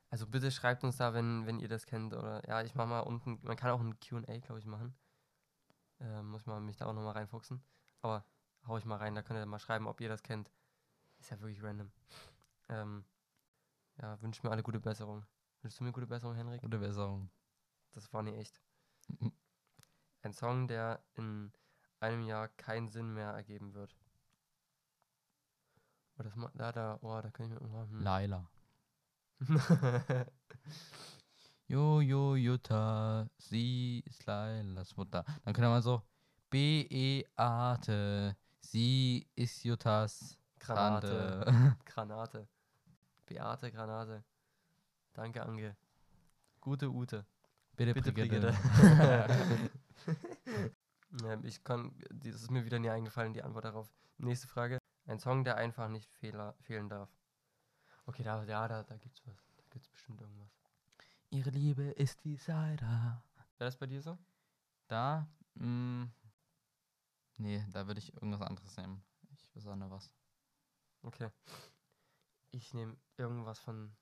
Also 0.10 0.28
bitte 0.28 0.52
schreibt 0.52 0.84
uns 0.84 0.98
da, 0.98 1.14
wenn, 1.14 1.46
wenn 1.46 1.60
ihr 1.60 1.68
das 1.68 1.86
kennt. 1.86 2.14
Oder 2.14 2.48
ja, 2.48 2.62
ich 2.62 2.76
mach 2.76 2.88
mal 2.88 3.02
unten, 3.02 3.40
man 3.44 3.58
kann 3.58 3.72
auch 3.72 3.82
ein 3.82 4.00
QA, 4.00 4.40
glaube 4.40 4.60
ich, 4.60 4.66
machen. 4.66 4.96
Ähm, 6.00 6.30
muss 6.30 6.46
man 6.46 6.66
mich 6.66 6.78
da 6.78 6.86
auch 6.86 6.94
nochmal 6.94 7.14
reinfuchsen. 7.14 7.64
Aber 8.02 8.26
hau 8.68 8.78
ich 8.78 8.86
mal 8.86 8.98
rein, 8.98 9.16
da 9.16 9.22
könnt 9.22 9.40
ihr 9.40 9.46
mal 9.46 9.60
schreiben, 9.60 9.88
ob 9.88 10.02
ihr 10.02 10.10
das 10.10 10.24
kennt. 10.24 10.52
Ist 11.20 11.32
ja 11.32 11.40
wirklich 11.40 11.62
random. 11.64 11.92
Ähm, 12.70 13.06
ja, 14.02 14.20
wünsche 14.22 14.46
mir 14.46 14.52
alle 14.52 14.64
gute 14.64 14.80
Besserung. 14.80 15.26
Wünschst 15.62 15.80
du 15.80 15.84
mir 15.84 15.92
gute 15.92 16.08
Besserung, 16.08 16.36
Henrik? 16.36 16.62
Gute 16.62 16.80
Besserung. 16.80 17.30
Das 17.92 18.12
war 18.12 18.24
nicht 18.24 18.38
echt. 18.38 18.62
Ein 20.24 20.34
Song, 20.34 20.68
der 20.68 21.04
in 21.16 21.52
einem 22.00 22.24
Jahr 22.24 22.48
keinen 22.48 22.90
Sinn 22.90 23.14
mehr 23.14 23.32
ergeben 23.32 23.74
wird. 23.74 23.96
Oh, 26.18 26.24
das 26.24 26.34
da, 26.56 26.72
da, 26.72 27.00
oh, 27.02 27.22
da 27.22 27.30
kann 27.30 27.46
ich 27.46 27.52
mir. 27.52 27.62
Oh, 27.62 27.88
hm. 27.90 28.02
Laila. 28.02 28.50
Jo, 31.68 32.02
jo, 32.02 32.36
Jutta, 32.36 33.26
sie 33.38 34.04
ist 34.06 34.26
Lailas 34.26 34.96
Mutter. 34.98 35.24
Dann 35.44 35.54
können 35.54 35.70
wir 35.72 35.82
so, 35.82 36.04
Beate, 36.50 38.36
sie 38.60 39.26
ist 39.34 39.64
Juttas 39.64 40.38
Granate. 40.60 41.42
Tante. 41.46 41.78
Granate. 41.86 42.48
Beate 43.26 43.72
Granate. 43.72 44.24
Danke, 45.14 45.42
Ange. 45.42 45.76
Gute 46.62 46.92
Ute. 46.92 47.26
Bitte, 47.76 47.94
Bitte, 47.94 48.12
Brigitte. 48.12 48.54
ähm, 48.84 49.70
ich 51.44 51.64
kann, 51.64 51.94
das 52.12 52.36
ist 52.36 52.52
mir 52.52 52.66
wieder 52.66 52.80
nie 52.80 52.90
eingefallen, 52.90 53.34
die 53.34 53.44
Antwort 53.44 53.66
darauf. 53.66 53.92
Nächste 54.18 54.48
Frage. 54.48 54.80
Ein 55.06 55.20
Song, 55.20 55.44
der 55.44 55.58
einfach 55.58 55.90
nicht 55.90 56.12
fehler, 56.14 56.56
fehlen 56.62 56.90
darf. 56.90 57.10
Okay, 58.06 58.24
da, 58.24 58.44
ja, 58.44 58.68
da, 58.68 58.84
da 58.84 58.98
gibt's 58.98 59.26
was. 59.26 59.36
Da 59.58 59.64
gibt's 59.70 59.90
bestimmt 59.90 60.22
irgendwas. 60.22 60.50
Ihre 61.30 61.50
Liebe 61.50 61.84
ist 61.84 62.24
wie 62.26 62.38
Cider. 62.38 63.24
Wäre 63.58 63.70
das 63.70 63.78
bei 63.78 63.88
dir 63.88 64.02
so? 64.02 64.18
Da, 64.88 65.28
mh, 65.56 66.08
nee, 67.38 67.66
da 67.72 67.88
würde 67.88 68.00
ich 68.00 68.14
irgendwas 68.14 68.42
anderes 68.42 68.78
nehmen. 68.78 69.04
Ich 69.32 69.56
nicht 69.56 69.66
was. 69.66 70.14
Okay. 71.02 71.30
Ich 72.52 72.74
nehme 72.74 72.96
irgendwas 73.18 73.60
von 73.60 73.96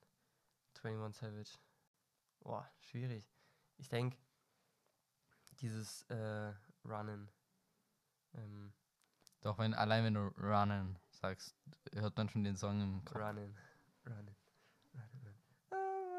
21 0.82 1.20
Savage. 1.20 1.58
Boah, 2.40 2.68
schwierig. 2.80 3.30
Ich 3.76 3.88
denke, 3.88 4.18
dieses 5.62 6.02
äh, 6.10 6.52
Runnen. 6.84 7.30
Ähm, 8.34 8.72
Doch, 9.40 9.58
wenn, 9.58 9.74
allein 9.74 10.04
wenn 10.04 10.14
du 10.14 10.26
Runnen 10.38 10.98
sagst, 11.10 11.56
hört 11.94 12.16
man 12.16 12.28
schon 12.28 12.44
den 12.44 12.56
Song 12.56 12.80
im 12.80 13.04
Kopf. 13.04 13.16
Runnen, 13.16 13.56
Runnen, 14.06 14.36
Runnen. 15.70 16.12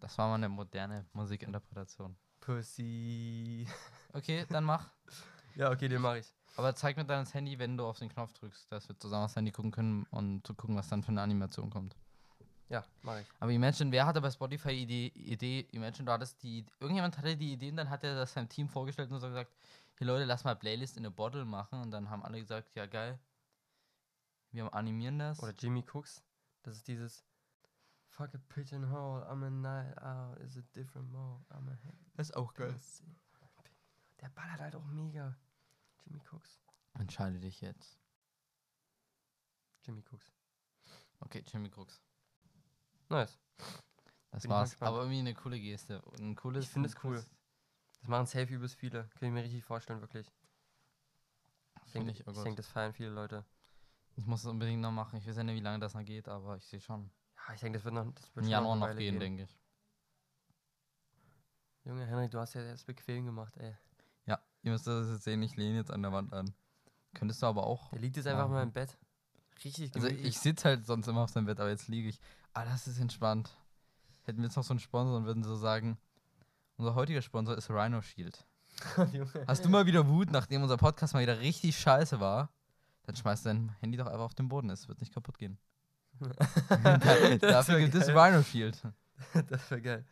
Das 0.00 0.16
war 0.18 0.28
mal 0.28 0.34
eine 0.34 0.48
moderne 0.48 1.06
Musikinterpretation. 1.12 2.16
Pussy. 2.40 3.68
Okay, 4.12 4.46
dann 4.48 4.64
mach. 4.64 4.92
ja, 5.54 5.70
okay, 5.70 5.88
den 5.88 6.02
mach 6.02 6.16
ich. 6.16 6.34
Aber 6.56 6.74
zeig 6.74 6.96
mir 6.96 7.04
dann 7.04 7.24
das 7.24 7.34
Handy, 7.34 7.58
wenn 7.58 7.76
du 7.76 7.86
auf 7.86 7.98
den 7.98 8.08
Knopf 8.08 8.32
drückst, 8.34 8.70
dass 8.70 8.88
wir 8.88 8.98
zusammen 8.98 9.24
aufs 9.24 9.36
Handy 9.36 9.50
gucken 9.52 9.70
können 9.70 10.06
und 10.10 10.46
zu 10.46 10.54
gucken, 10.54 10.76
was 10.76 10.88
dann 10.88 11.02
für 11.02 11.08
eine 11.10 11.22
Animation 11.22 11.70
kommt. 11.70 11.96
Ja, 12.68 12.84
mache 13.02 13.22
ich. 13.22 13.26
Aber 13.40 13.50
Imagine, 13.50 13.90
wer 13.90 14.06
hatte 14.06 14.20
bei 14.20 14.30
Spotify 14.30 14.70
Idee, 14.70 15.08
Idee, 15.14 15.66
Imagine, 15.72 16.06
du 16.06 16.12
hattest 16.12 16.40
die, 16.42 16.64
irgendjemand 16.78 17.18
hatte 17.18 17.36
die 17.36 17.52
Idee 17.52 17.70
und 17.70 17.76
dann 17.76 17.90
hat 17.90 18.04
er 18.04 18.14
das 18.14 18.32
seinem 18.32 18.48
Team 18.48 18.68
vorgestellt 18.68 19.10
und 19.10 19.20
so 19.20 19.26
gesagt, 19.28 19.52
hey 19.96 20.06
Leute, 20.06 20.24
lass 20.24 20.44
mal 20.44 20.54
Playlist 20.54 20.96
in 20.96 21.04
a 21.04 21.10
Bottle 21.10 21.44
machen 21.44 21.80
und 21.80 21.90
dann 21.90 22.08
haben 22.10 22.22
alle 22.22 22.38
gesagt, 22.38 22.74
ja 22.76 22.86
geil, 22.86 23.18
wir 24.52 24.72
animieren 24.72 25.18
das. 25.18 25.42
Oder 25.42 25.52
Jimmy 25.52 25.84
Cooks. 25.92 26.22
Das 26.62 26.76
ist 26.76 26.86
dieses 26.86 27.24
Fuck 28.08 28.34
a 28.34 28.38
pigeonhole, 28.48 29.24
I'm 29.28 29.44
a 29.44 29.50
night 29.50 29.98
out, 30.02 30.38
is 30.38 30.56
a 30.56 30.62
different 30.74 31.10
mode, 31.10 31.44
I'm 31.50 31.68
a 31.68 31.76
das 32.16 32.28
ist 32.28 32.36
auch 32.36 32.52
pussy. 32.54 33.16
Der 34.20 34.28
ballert 34.28 34.60
halt 34.60 34.76
auch 34.76 34.84
mega. 34.84 35.34
Jimmy 36.10 36.22
Cooks. 36.30 36.58
Entscheide 36.98 37.38
dich 37.38 37.60
jetzt. 37.60 37.98
Jimmy 39.84 40.02
Cooks. 40.10 40.32
Okay, 41.20 41.44
Jimmy 41.46 41.70
Cooks. 41.70 42.02
Nice. 43.08 43.38
Das 44.30 44.42
Bin 44.42 44.50
war's. 44.50 44.80
Aber 44.82 44.98
irgendwie 44.98 45.20
eine 45.20 45.34
coole 45.34 45.60
Geste. 45.60 46.02
Ein 46.18 46.34
cooles, 46.34 46.64
Ich 46.64 46.70
finde 46.70 46.88
es 46.88 47.04
cool. 47.04 47.24
Das 48.00 48.08
machen 48.08 48.26
safe 48.26 48.52
übelst 48.52 48.76
viele. 48.76 49.08
Kann 49.18 49.28
ich 49.28 49.34
mir 49.34 49.44
richtig 49.44 49.64
vorstellen, 49.64 50.00
wirklich. 50.00 50.26
Ich 51.86 51.92
denke, 51.92 52.10
ich, 52.10 52.26
oh 52.26 52.30
ich 52.30 52.36
Gott. 52.36 52.46
denk, 52.46 52.56
das 52.56 52.66
feiern 52.66 52.92
viele 52.92 53.10
Leute. 53.10 53.44
Ich 54.16 54.26
muss 54.26 54.40
es 54.40 54.46
unbedingt 54.46 54.80
noch 54.80 54.90
machen. 54.90 55.16
Ich 55.18 55.26
weiß 55.26 55.36
ja 55.36 55.44
nicht, 55.44 55.56
wie 55.56 55.60
lange 55.60 55.78
das 55.78 55.94
noch 55.94 56.04
geht, 56.04 56.28
aber 56.28 56.56
ich 56.56 56.66
sehe 56.66 56.80
schon. 56.80 57.10
Ja, 57.36 57.54
ich 57.54 57.60
denke, 57.60 57.78
das 57.78 57.84
wird 57.84 57.94
noch. 57.94 58.12
Das 58.12 58.34
wird 58.34 58.46
Im 58.46 58.50
Januar 58.50 58.76
noch 58.76 58.86
Weile 58.88 58.98
gehen, 58.98 59.20
denke 59.20 59.44
ich. 59.44 59.58
Junge, 61.84 62.06
Henrik, 62.06 62.30
du 62.30 62.38
hast 62.38 62.54
ja 62.54 62.62
jetzt 62.62 62.86
bequem 62.86 63.26
gemacht, 63.26 63.56
ey. 63.58 63.76
Ihr 64.62 64.72
müsst 64.72 64.86
das 64.86 65.08
jetzt 65.08 65.24
sehen, 65.24 65.42
ich 65.42 65.56
lehne 65.56 65.76
jetzt 65.76 65.90
an 65.90 66.02
der 66.02 66.12
Wand 66.12 66.32
an. 66.32 66.54
Könntest 67.14 67.42
du 67.42 67.46
aber 67.46 67.66
auch. 67.66 67.90
Der 67.90 68.00
liegt 68.00 68.16
jetzt 68.16 68.26
einfach 68.26 68.48
mal 68.48 68.62
im 68.62 68.72
Bett. 68.72 68.96
Richtig 69.64 69.94
Also 69.94 70.06
gemütlich. 70.08 70.28
ich 70.28 70.38
sitze 70.38 70.68
halt 70.68 70.86
sonst 70.86 71.06
immer 71.08 71.22
auf 71.22 71.30
seinem 71.30 71.46
Bett, 71.46 71.60
aber 71.60 71.70
jetzt 71.70 71.88
liege 71.88 72.08
ich. 72.08 72.20
Ah, 72.52 72.64
das 72.64 72.86
ist 72.86 72.98
entspannt. 73.00 73.50
Hätten 74.22 74.38
wir 74.38 74.44
jetzt 74.46 74.56
noch 74.56 74.64
so 74.64 74.72
einen 74.72 74.80
Sponsor 74.80 75.16
und 75.16 75.24
würden 75.26 75.42
so 75.42 75.56
sagen, 75.56 75.98
unser 76.76 76.94
heutiger 76.94 77.22
Sponsor 77.22 77.56
ist 77.56 77.70
Rhino 77.70 78.00
Shield. 78.02 78.46
Hast 79.46 79.64
du 79.64 79.68
mal 79.68 79.86
wieder 79.86 80.06
Wut, 80.08 80.30
nachdem 80.30 80.62
unser 80.62 80.76
Podcast 80.76 81.14
mal 81.14 81.20
wieder 81.20 81.40
richtig 81.40 81.78
scheiße 81.78 82.20
war? 82.20 82.50
Dann 83.04 83.16
schmeißt 83.16 83.44
dein 83.46 83.70
Handy 83.80 83.98
doch 83.98 84.06
einfach 84.06 84.20
auf 84.20 84.34
den 84.34 84.48
Boden, 84.48 84.70
es 84.70 84.88
wird 84.88 85.00
nicht 85.00 85.12
kaputt 85.12 85.38
gehen. 85.38 85.58
Dafür 87.40 87.80
gibt 87.80 87.94
es. 87.94 88.08
Rhino 88.08 88.42
Shield. 88.42 88.80
Das 89.48 89.70
wäre 89.70 89.82
geil. 89.82 90.04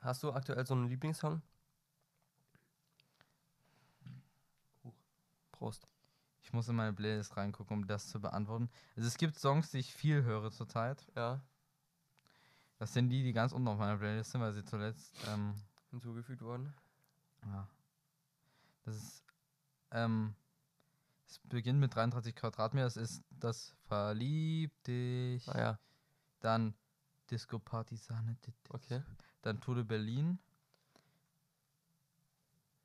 Hast 0.00 0.22
du 0.22 0.32
aktuell 0.32 0.66
so 0.66 0.74
einen 0.74 0.88
Lieblingssong? 0.88 1.40
Prost. 5.64 5.86
Ich 6.42 6.52
muss 6.52 6.68
in 6.68 6.76
meine 6.76 6.92
Playlist 6.92 7.38
reingucken, 7.38 7.74
um 7.78 7.86
das 7.86 8.08
zu 8.08 8.20
beantworten. 8.20 8.68
Also 8.96 9.08
es 9.08 9.16
gibt 9.16 9.38
Songs, 9.38 9.70
die 9.70 9.78
ich 9.78 9.94
viel 9.94 10.22
höre 10.22 10.50
zurzeit. 10.50 11.06
Ja, 11.16 11.40
Das 12.76 12.92
sind 12.92 13.08
die, 13.08 13.22
die 13.22 13.32
ganz 13.32 13.52
unten 13.52 13.68
auf 13.68 13.78
meiner 13.78 13.96
Playlist 13.96 14.30
sind, 14.32 14.42
weil 14.42 14.52
sie 14.52 14.62
zuletzt 14.62 15.14
ähm, 15.28 15.54
hinzugefügt 15.90 16.42
worden. 16.42 16.74
Ja. 17.46 17.66
Das 18.84 18.94
ist, 18.96 19.24
ähm, 19.90 20.34
es 21.26 21.38
beginnt 21.38 21.80
mit 21.80 21.94
33 21.94 22.34
Quadratmeter. 22.36 22.86
Es 22.86 22.98
ist 22.98 23.22
das 23.30 23.74
Verlieb 23.88 24.70
dich. 24.84 25.48
Ah 25.48 25.58
ja, 25.58 25.78
Dann 26.40 26.74
Disco 27.30 27.58
Party 27.58 27.96
Sahne. 27.96 28.36
di- 28.44 28.50
di- 28.50 28.70
okay. 28.70 29.02
Dann 29.40 29.62
Tode 29.62 29.82
Berlin. 29.82 30.38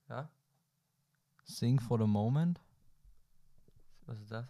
Ja, 0.08 0.30
Sing 1.44 1.78
for 1.82 1.98
the 2.00 2.06
Moment. 2.08 2.62
Was 4.10 4.20
ist 4.20 4.32
das? 4.32 4.46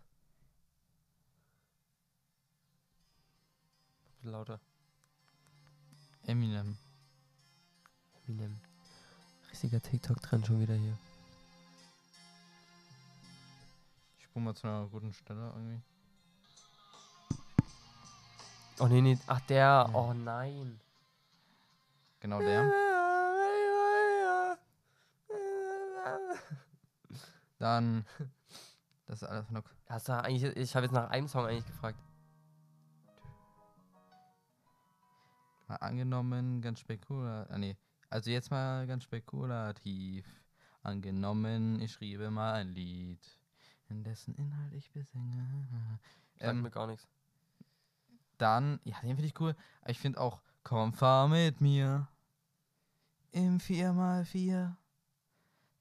Lauter. 4.24 4.60
Eminem. 6.26 6.78
Eminem. 8.26 8.58
Richtiger 9.50 9.82
TikTok-Trend 9.82 10.48
schon 10.48 10.62
wieder 10.62 10.76
hier. 10.76 10.98
Ich 14.18 14.24
spule 14.26 14.46
mal 14.46 14.56
zu 14.56 14.68
einer 14.68 14.88
guten 14.88 15.12
Stelle 15.12 15.52
irgendwie. 15.56 15.82
Oh 18.80 18.88
nee, 18.88 19.02
nee. 19.02 19.18
Ach, 19.28 19.42
der. 19.42 19.58
Ja. 19.58 19.90
Oh 19.94 20.14
nein. 20.14 20.80
Genau 22.22 22.40
der. 22.40 22.70
Dann. 27.58 28.06
Das 29.10 29.24
ist 29.24 29.28
alles 29.28 29.48
von 29.48 29.56
der. 29.56 29.64
Hast 29.88 30.08
du 30.08 30.14
eigentlich. 30.14 30.44
Ich 30.56 30.76
habe 30.76 30.86
jetzt 30.86 30.94
nach 30.94 31.10
einem 31.10 31.28
Song 31.28 31.44
eigentlich 31.44 31.66
gefragt. 31.66 31.98
Mal 35.68 35.78
angenommen, 35.78 36.62
ganz 36.62 36.80
spekulativ. 36.80 37.52
Ah, 37.52 37.58
nee. 37.58 37.76
Also 38.12 38.30
jetzt 38.30 38.52
mal 38.52 38.86
ganz 38.86 39.04
spekulativ. 39.04 40.28
Angenommen, 40.84 41.82
ich 41.82 41.92
schriebe 41.92 42.30
mal 42.30 42.54
ein 42.54 42.70
Lied, 42.76 43.20
in 43.90 44.04
dessen 44.04 44.36
Inhalt 44.36 44.74
ich 44.74 44.92
besinge. 44.92 46.00
Sagt 46.36 46.52
Ähm, 46.52 46.62
mir 46.62 46.70
gar 46.70 46.86
nichts. 46.86 47.08
dann, 48.38 48.80
ja, 48.84 48.96
den 49.02 49.16
finde 49.16 49.26
ich 49.26 49.40
cool. 49.40 49.56
Ich 49.88 50.00
finde 50.00 50.22
auch, 50.22 50.40
komm, 50.64 50.94
fahr 50.94 51.28
mit 51.28 51.62
mir. 51.62 52.08
Im 53.32 53.58
4x4. 53.58 54.76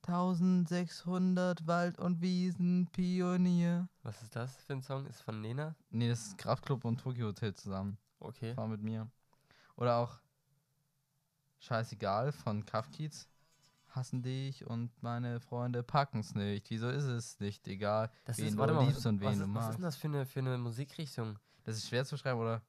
1600 0.09 1.67
Wald- 1.67 1.99
und 1.99 2.23
Wiesen-Pionier. 2.23 3.89
Was 4.03 4.23
ist 4.23 4.35
das 4.35 4.57
für 4.57 4.73
ein 4.73 4.83
Song? 4.83 5.07
Ist 5.07 5.21
von 5.21 5.41
Nena? 5.41 5.75
Nee, 5.91 6.09
das 6.09 6.29
ist 6.29 6.39
Kraftclub 6.39 6.85
und 6.87 6.99
Tokyo 6.99 7.27
Hotel 7.27 7.55
zusammen. 7.55 7.99
Okay. 8.19 8.55
Fahr 8.55 8.69
mit 8.69 8.83
mir. 8.83 9.07
Oder 9.77 9.97
auch 9.99 10.19
Scheißegal 11.61 12.33
von 12.33 12.65
Kafkiez. 12.65 13.29
Hassen 13.91 14.23
dich 14.23 14.67
und 14.67 14.91
meine 15.03 15.41
Freunde 15.41 15.83
packen's 15.83 16.35
nicht. 16.35 16.71
Wieso 16.71 16.89
ist 16.89 17.05
es 17.05 17.39
nicht 17.41 17.67
egal, 17.69 18.11
Das 18.25 18.39
wen 18.39 18.47
ist, 18.47 18.55
du 18.55 18.59
warte 18.59 18.75
mal, 18.75 18.85
liebst 18.85 18.99
was, 18.99 19.07
und 19.07 19.21
wen 19.21 19.27
was, 19.29 19.37
du 19.39 19.43
ist, 19.45 19.49
was 19.49 19.55
magst? 19.55 19.69
ist 19.71 19.77
denn 19.77 19.83
das 19.83 19.97
für 19.97 20.09
eine, 20.09 20.27
für 20.27 20.41
eine 20.41 20.59
Musikrichtung? 20.59 21.39
Das 21.65 21.77
ist 21.77 21.89
schwer 21.89 22.05
zu 22.05 22.17
schreiben, 22.17 22.39
oder? 22.41 22.63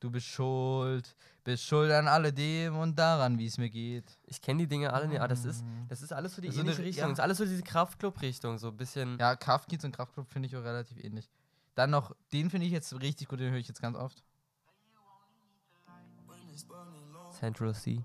Du 0.00 0.10
bist 0.10 0.26
schuld, 0.26 1.14
bist 1.44 1.62
schuld 1.64 1.92
an 1.92 2.08
alledem 2.08 2.76
und 2.78 2.98
daran, 2.98 3.38
wie 3.38 3.46
es 3.46 3.58
mir 3.58 3.68
geht. 3.68 4.18
Ich 4.24 4.40
kenne 4.40 4.60
die 4.62 4.66
Dinge 4.66 4.92
alle 4.92 5.06
nicht, 5.08 5.18
aber 5.18 5.28
das 5.28 5.44
ist, 5.44 5.62
Mhm. 5.62 5.86
das 5.88 6.00
ist 6.00 6.12
alles 6.12 6.34
so 6.34 6.40
die 6.40 6.48
Das 6.48 6.56
ist 6.56 6.56
so 6.56 6.62
eine 6.62 6.70
ähnliche 6.70 6.82
Ri- 6.82 6.86
Richtung. 6.86 7.02
ja. 7.02 7.08
Das 7.08 7.18
ist 7.18 7.22
alles 7.22 7.38
so 7.38 7.44
diese 7.44 7.62
Kraftclub-Richtung, 7.62 8.56
so 8.58 8.68
ein 8.68 8.76
bisschen. 8.78 9.18
Ja, 9.18 9.36
Kafkiez 9.36 9.84
und 9.84 9.94
Kraftclub 9.94 10.26
finde 10.30 10.48
ich 10.48 10.56
auch 10.56 10.64
relativ 10.64 10.96
ähnlich. 11.04 11.28
Dann 11.74 11.90
noch, 11.90 12.16
den 12.32 12.48
finde 12.50 12.66
ich 12.66 12.72
jetzt 12.72 12.92
richtig 13.00 13.28
gut, 13.28 13.40
den 13.40 13.50
höre 13.52 13.58
ich 13.58 13.68
jetzt 13.68 13.80
ganz 13.82 13.96
oft. 13.96 14.22
Central 17.38 17.74
C. 17.74 18.04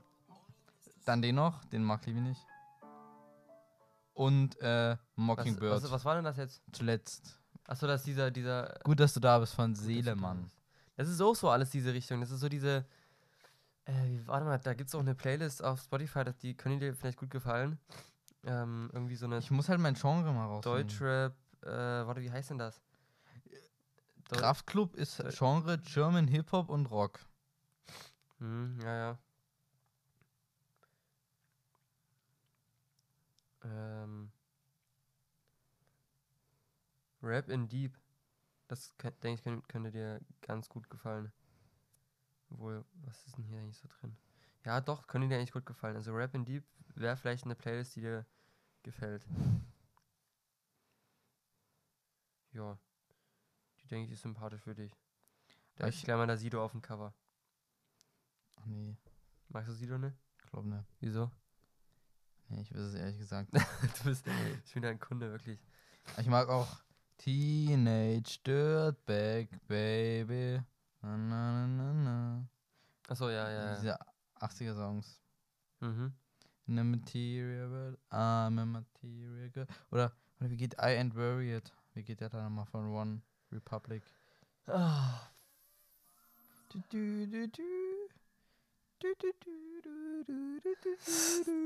Dann 1.06 1.22
den 1.22 1.36
noch, 1.36 1.64
den 1.66 1.84
mag 1.84 2.06
ich 2.08 2.14
nicht. 2.16 2.42
Und 4.14 4.60
äh, 4.62 4.92
Was, 4.92 5.00
Mockingbird 5.16 5.72
was, 5.84 5.92
was 5.92 6.06
war 6.06 6.16
denn 6.16 6.24
das 6.24 6.38
jetzt? 6.38 6.62
zuletzt. 6.72 7.40
Achso, 7.68 7.86
das 7.88 8.02
ist 8.02 8.08
dieser, 8.08 8.32
dieser. 8.32 8.80
Gut, 8.84 9.00
dass 9.00 9.14
du 9.14 9.20
da 9.20 9.40
bist 9.40 9.54
von 9.54 9.74
Gut, 9.74 9.82
Das 10.96 11.10
ist 11.10 11.22
auch 11.22 11.36
so 11.36 11.50
alles 11.50 11.70
diese 11.70 11.94
Richtung. 11.94 12.22
Das 12.22 12.32
ist 12.32 12.40
so 12.40 12.50
diese. 12.50 12.86
Äh, 13.86 14.20
warte 14.26 14.46
mal, 14.46 14.58
da 14.58 14.74
gibt 14.74 14.88
es 14.90 14.96
auch 14.96 15.00
eine 15.02 15.14
Playlist 15.14 15.64
auf 15.64 15.82
Spotify, 15.82 16.24
die 16.42 16.56
können 16.56 16.80
dir 16.80 16.96
vielleicht 16.96 17.20
gut 17.20 17.30
gefallen. 17.30 17.78
Ähm, 18.44 18.90
irgendwie 18.94 19.16
so 19.16 19.26
eine 19.26 19.38
Ich 19.40 19.52
muss 19.52 19.70
halt 19.70 19.80
mein 19.80 19.94
Genre 19.96 20.32
mal 20.34 20.46
raus. 20.48 20.64
Deutschrap. 20.64 21.36
Äh, 21.62 21.68
warte, 21.70 22.22
wie 22.22 22.32
heißt 22.32 22.50
denn 22.52 22.58
das? 22.60 22.82
Deu- 24.30 24.38
Kraftclub 24.38 24.96
ist 24.96 25.20
Deu- 25.20 25.36
Genre 25.38 25.78
German 25.80 26.28
Hip-Hop 26.28 26.70
und 26.70 26.88
Rock. 26.88 27.20
Hm, 28.40 28.80
ja, 28.84 28.96
ja. 28.98 29.18
Ähm. 33.64 34.32
Rap 37.22 37.50
in 37.50 37.68
Deep. 37.68 37.98
Das 38.68 38.94
denke 38.98 39.30
ich, 39.34 39.44
könnt- 39.44 39.68
könnte 39.70 39.92
dir 39.92 40.20
ganz 40.42 40.68
gut 40.70 40.90
gefallen. 40.90 41.32
Obwohl, 42.50 42.84
was 43.04 43.26
ist 43.28 43.38
denn 43.38 43.44
hier 43.46 43.60
eigentlich 43.60 43.78
so 43.78 43.88
drin? 44.00 44.16
Ja, 44.64 44.82
doch, 44.82 45.06
könnte 45.08 45.28
dir 45.28 45.36
eigentlich 45.38 45.52
gut 45.52 45.66
gefallen. 45.66 45.96
Also 45.96 46.14
Rap 46.14 46.34
in 46.34 46.46
Deep 46.46 46.64
wäre 46.96 47.16
vielleicht 47.18 47.46
eine 47.46 47.56
Playlist, 47.56 47.96
die 47.96 48.02
dir 48.02 48.26
gefällt. 48.84 49.26
Ja. 52.52 52.78
Die 53.82 53.88
denke 53.88 54.06
ich 54.08 54.14
ist 54.14 54.22
sympathisch 54.22 54.62
für 54.62 54.76
dich. 54.76 54.92
Da 55.76 55.88
ich- 55.88 56.04
gleich 56.04 56.18
mal 56.18 56.28
der 56.28 56.38
Sido 56.38 56.64
auf 56.64 56.72
dem 56.72 56.82
Cover. 56.82 57.14
Ach 58.56 58.66
nee, 58.66 58.96
Magst 59.50 59.70
du 59.70 59.74
Sido 59.74 59.98
nicht? 59.98 60.18
glaub 60.50 60.66
ne. 60.66 60.86
Wieso? 61.00 61.30
Nee, 62.48 62.62
ich 62.62 62.72
weiß 62.72 62.80
es 62.80 62.94
ehrlich 62.96 63.18
gesagt. 63.18 63.50
du 63.54 64.04
bist 64.06 64.26
schon 64.26 64.76
wieder 64.76 64.90
ein 64.90 65.00
Kunde, 65.00 65.32
wirklich. 65.32 65.60
Ich 66.18 66.28
mag 66.28 66.48
auch 66.50 66.68
Teenage 67.18 68.40
Dirtbag 68.44 69.48
Baby. 69.68 70.62
Na, 71.02 71.18
na, 71.18 71.68
na, 71.68 71.94
na. 71.94 72.44
Achso, 73.08 73.30
ja, 73.30 73.50
ja. 73.50 73.76
Diese 73.76 73.98
80er 74.40 74.76
Songs. 74.76 75.20
Mhm. 75.80 76.14
In 76.68 76.80
a 76.80 76.84
material 76.84 77.70
world, 77.70 77.98
I'm 78.12 78.60
a 78.60 78.66
material 78.66 79.50
girl. 79.54 79.68
Oder, 79.92 80.12
oder 80.40 80.50
wie 80.50 80.58
geht 80.58 80.74
I 80.76 80.98
Ain't 80.98 81.16
Worried? 81.16 81.72
Wie 81.94 82.04
geht 82.04 82.22
der 82.22 82.30
da 82.30 82.44
nochmal 82.44 82.66
von 82.66 82.92
One 82.92 83.22
Republic? 83.52 84.04
Ah, 84.66 85.30
du, 86.70 86.82
du, 86.90 87.28
du, 87.28 87.48
du, 87.48 87.64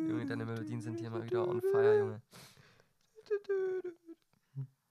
Junge, 0.07 0.25
deine 0.25 0.45
Melodien 0.45 0.81
sind 0.81 0.99
hier 0.99 1.09
mal 1.09 1.23
wieder 1.23 1.47
on 1.47 1.61
fire, 1.61 1.97
Junge. 1.97 2.21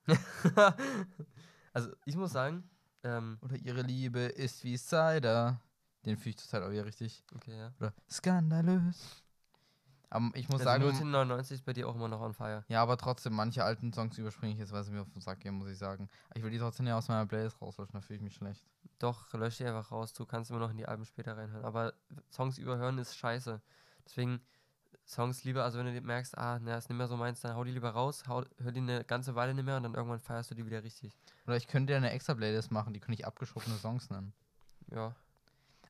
also, 1.73 1.91
ich 2.05 2.17
muss 2.17 2.33
sagen, 2.33 2.69
ähm, 3.03 3.39
Oder 3.43 3.57
ihre 3.57 3.83
Liebe 3.83 4.21
ist 4.21 4.65
wie 4.65 4.77
Cider. 4.77 5.61
Den 6.05 6.17
fühle 6.17 6.31
ich 6.31 6.39
zurzeit 6.39 6.63
auch 6.63 6.71
wieder 6.71 6.85
richtig. 6.85 7.25
okay, 7.35 7.57
ja. 7.57 7.73
Oder 7.79 7.93
skandalös. 8.11 9.23
Aber 10.11 10.31
ich 10.35 10.49
muss 10.49 10.67
Also 10.67 10.91
sagen, 10.91 11.11
099 11.11 11.57
ist 11.57 11.65
bei 11.67 11.75
dir 11.75 11.87
auch 11.87 11.95
immer 11.95 12.09
noch 12.09 12.21
on 12.21 12.33
fire. 12.33 12.65
ja, 12.69 12.81
aber 12.81 12.97
trotzdem, 12.97 13.35
manche 13.35 13.63
alten 13.63 13.93
Songs 13.93 14.17
überspringe 14.17 14.55
ich 14.55 14.59
jetzt, 14.59 14.73
weil 14.73 14.83
sie 14.83 14.91
mir 14.91 15.03
auf 15.03 15.11
den 15.11 15.21
Sack 15.21 15.41
gehen, 15.41 15.55
muss 15.55 15.69
ich 15.69 15.77
sagen. 15.77 16.09
Ich 16.35 16.43
will 16.43 16.51
die 16.51 16.59
trotzdem 16.59 16.87
ja 16.87 16.97
aus 16.97 17.09
meiner 17.09 17.27
Playlist 17.27 17.61
rauslöschen, 17.61 17.93
da 17.93 18.01
fühle 18.01 18.17
ich 18.17 18.23
mich 18.23 18.35
schlecht. 18.35 18.65
Doch, 18.99 19.31
lösch 19.35 19.59
die 19.59 19.67
einfach 19.67 19.91
raus. 19.93 20.15
Du 20.15 20.25
kannst 20.25 20.51
immer 20.51 20.61
noch 20.61 20.71
in 20.71 20.79
die 20.79 20.87
Alben 20.87 21.05
später 21.05 21.37
reinhören. 21.37 21.65
Aber 21.65 21.93
Songs 22.33 22.57
überhören 22.57 22.97
ist 22.99 23.17
scheiße. 23.17 23.61
Deswegen 24.07 24.41
Songs 25.09 25.43
lieber, 25.45 25.65
also 25.65 25.79
wenn 25.79 25.87
du 25.87 25.93
dir 25.93 26.03
merkst, 26.03 26.37
ah, 26.37 26.59
na, 26.61 26.77
ist 26.77 26.91
nicht 26.91 26.99
mehr 26.99 27.09
so 27.09 27.17
meins, 27.17 27.41
dann 27.41 27.57
hau 27.57 27.65
die 27.65 27.73
lieber 27.73 27.91
raus, 27.91 28.25
hau, 28.29 28.45
hör 28.59 28.73
die 28.73 28.81
eine 28.81 29.05
ganze 29.05 29.35
Weile 29.35 29.55
nicht 29.55 29.65
mehr 29.65 29.79
und 29.79 29.85
dann 29.85 29.95
irgendwann 29.95 30.21
feierst 30.21 30.51
du 30.51 30.55
die 30.55 30.67
wieder 30.67 30.85
richtig. 30.85 31.17
Oder 31.47 31.57
ich 31.57 31.67
könnte 31.67 31.95
ja 31.95 31.97
eine 31.97 32.11
extra 32.11 32.35
Playlist 32.35 32.71
machen, 32.71 32.93
die 32.93 33.01
könnte 33.01 33.19
ich 33.19 33.27
abgeschobene 33.27 33.77
Songs 33.79 34.11
nennen. 34.11 34.35
Ja, 34.91 35.15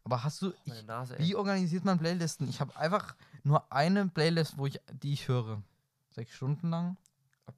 Aber 0.04 0.22
hast 0.22 0.40
du, 0.40 0.52
ich, 0.64 0.86
Nase, 0.86 1.18
wie 1.18 1.34
organisiert 1.34 1.84
man 1.84 1.98
Playlisten? 1.98 2.48
Ich 2.48 2.60
habe 2.60 2.76
einfach 2.76 3.16
nur 3.42 3.72
eine 3.72 4.06
Playlist, 4.06 4.56
wo 4.56 4.66
ich, 4.66 4.80
die 4.92 5.14
ich 5.14 5.26
höre. 5.26 5.62
Sechs 6.10 6.32
Stunden 6.32 6.70
lang? 6.70 6.96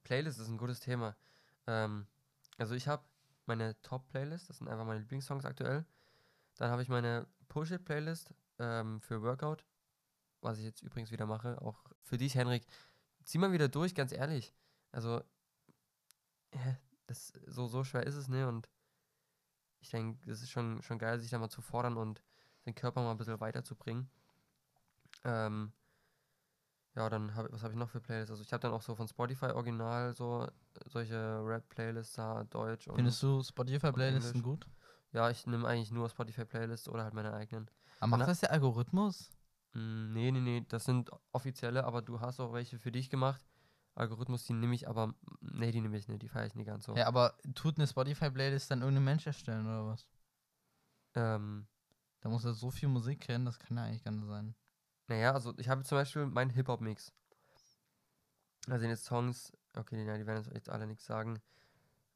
Playlist 0.05 0.39
ist 0.41 0.49
ein 0.49 0.59
gutes 0.59 0.81
Thema. 0.81 1.15
Ähm, 1.67 2.07
also 2.57 2.75
ich 2.75 2.89
habe 2.89 3.03
meine 3.45 3.79
Top-Playlist, 3.83 4.49
das 4.49 4.59
sind 4.59 4.69
einfach 4.69 4.87
meine 4.87 5.01
Lieblingssongs 5.01 5.45
aktuell. 5.45 5.85
Dann 6.57 6.71
habe 6.71 6.83
ich 6.83 6.89
meine 6.89 7.27
Push-It-Playlist 7.49 8.33
ähm, 8.59 9.01
für 9.03 9.23
Workout, 9.23 9.65
was 10.41 10.59
ich 10.59 10.65
jetzt 10.65 10.83
übrigens 10.83 11.11
wieder 11.11 11.27
mache. 11.27 11.61
Auch 11.61 11.85
für 12.03 12.19
dich, 12.19 12.35
Henrik. 12.35 12.67
Zieh 13.25 13.39
mal 13.39 13.53
wieder 13.53 13.69
durch, 13.69 13.95
ganz 13.95 14.13
ehrlich. 14.13 14.55
Also, 14.93 15.23
das, 17.07 17.33
so, 17.47 17.67
so 17.67 17.85
schwer 17.85 18.05
ist 18.07 18.15
es, 18.15 18.29
ne? 18.29 18.49
Und 18.49 18.69
ich 19.81 19.91
denke, 19.91 20.31
es 20.31 20.43
ist 20.43 20.51
schon, 20.51 20.83
schon 20.83 20.99
geil, 20.99 21.19
sich 21.21 21.31
da 21.31 21.39
mal 21.39 21.49
zu 21.49 21.63
fordern 21.63 21.97
und 21.97 22.23
den 22.67 22.75
Körper 22.75 23.03
mal 23.03 23.13
ein 23.13 23.17
bisschen 23.17 23.41
weiterzubringen. 23.41 24.11
Ähm, 25.25 25.73
ja, 26.95 27.09
dann 27.09 27.35
habe 27.35 27.53
was 27.53 27.63
habe 27.63 27.73
ich 27.73 27.79
noch 27.79 27.89
für 27.89 28.01
Playlists? 28.01 28.31
Also 28.31 28.43
ich 28.43 28.53
habe 28.53 28.61
dann 28.61 28.73
auch 28.73 28.83
so 28.83 28.95
von 28.95 29.07
Spotify 29.09 29.47
original 29.47 30.15
so 30.15 30.49
solche 30.87 31.41
Rap-Playlists 31.45 32.15
da, 32.15 32.45
Deutsch 32.45 32.89
und 32.89 32.97
Findest 32.97 33.23
du 33.23 33.43
Spotify-Playlisten 33.43 34.41
Englisch. 34.41 34.43
gut? 34.43 34.67
ja, 35.13 35.31
ich 35.31 35.47
nehme 35.47 35.67
eigentlich 35.67 35.91
nur 35.91 36.09
Spotify-Playlists 36.09 36.89
oder 36.89 37.05
halt 37.05 37.15
meine 37.15 37.33
eigenen. 37.33 37.71
Aber 38.01 38.17
macht 38.17 38.29
das 38.29 38.41
der 38.41 38.51
Algorithmus? 38.51 39.31
Mm, 39.73 40.13
nee, 40.13 40.31
nee, 40.33 40.41
nee, 40.41 40.67
das 40.69 40.85
sind 40.85 41.11
offizielle, 41.33 41.85
aber 41.85 42.03
du 42.03 42.21
hast 42.21 42.41
auch 42.41 42.53
welche 42.53 42.79
für 42.79 42.91
dich 42.93 43.11
gemacht. 43.11 43.45
Algorithmus, 43.95 44.45
die 44.45 44.53
nehme 44.53 44.75
ich, 44.75 44.89
aber 44.89 45.15
nee, 45.41 45.71
die 45.73 45.81
nehme 45.81 45.97
ich 45.99 46.09
nicht, 46.09 46.23
die 46.23 46.29
feiere 46.29 46.47
ich 46.47 46.55
nicht 46.55 46.67
ganz 46.67 46.85
so. 46.85 46.97
Ja, 46.97 47.07
aber 47.07 47.37
tut 47.55 47.77
eine 47.77 47.87
Spotify-Playlist 47.87 48.71
dann 48.71 48.81
irgendein 48.81 49.05
Mensch 49.05 49.27
erstellen 49.27 49.67
oder 49.67 49.87
was? 49.87 50.07
Ähm, 51.15 51.67
Da 52.21 52.29
muss 52.29 52.45
er 52.45 52.55
so 52.55 52.71
viel 52.71 52.89
Musik 52.89 53.21
kennen, 53.21 53.45
das 53.45 53.59
kann 53.59 53.77
ja 53.77 53.85
eigentlich 53.85 54.05
gar 54.05 54.13
nicht 54.13 54.27
sein. 54.27 54.55
naja, 55.09 55.33
also 55.33 55.53
ich 55.59 55.69
habe 55.69 55.83
zum 55.83 55.99
Beispiel 55.99 56.27
meinen 56.27 56.51
Hip-Hop-Mix. 56.51 57.13
Da 58.67 58.79
sind 58.79 58.91
jetzt 58.91 59.05
Songs, 59.07 59.53
okay, 59.75 60.05
ja, 60.07 60.17
die 60.19 60.27
werden 60.27 60.45
jetzt 60.55 60.69
alle 60.69 60.87
nichts 60.87 61.05
sagen. 61.07 61.41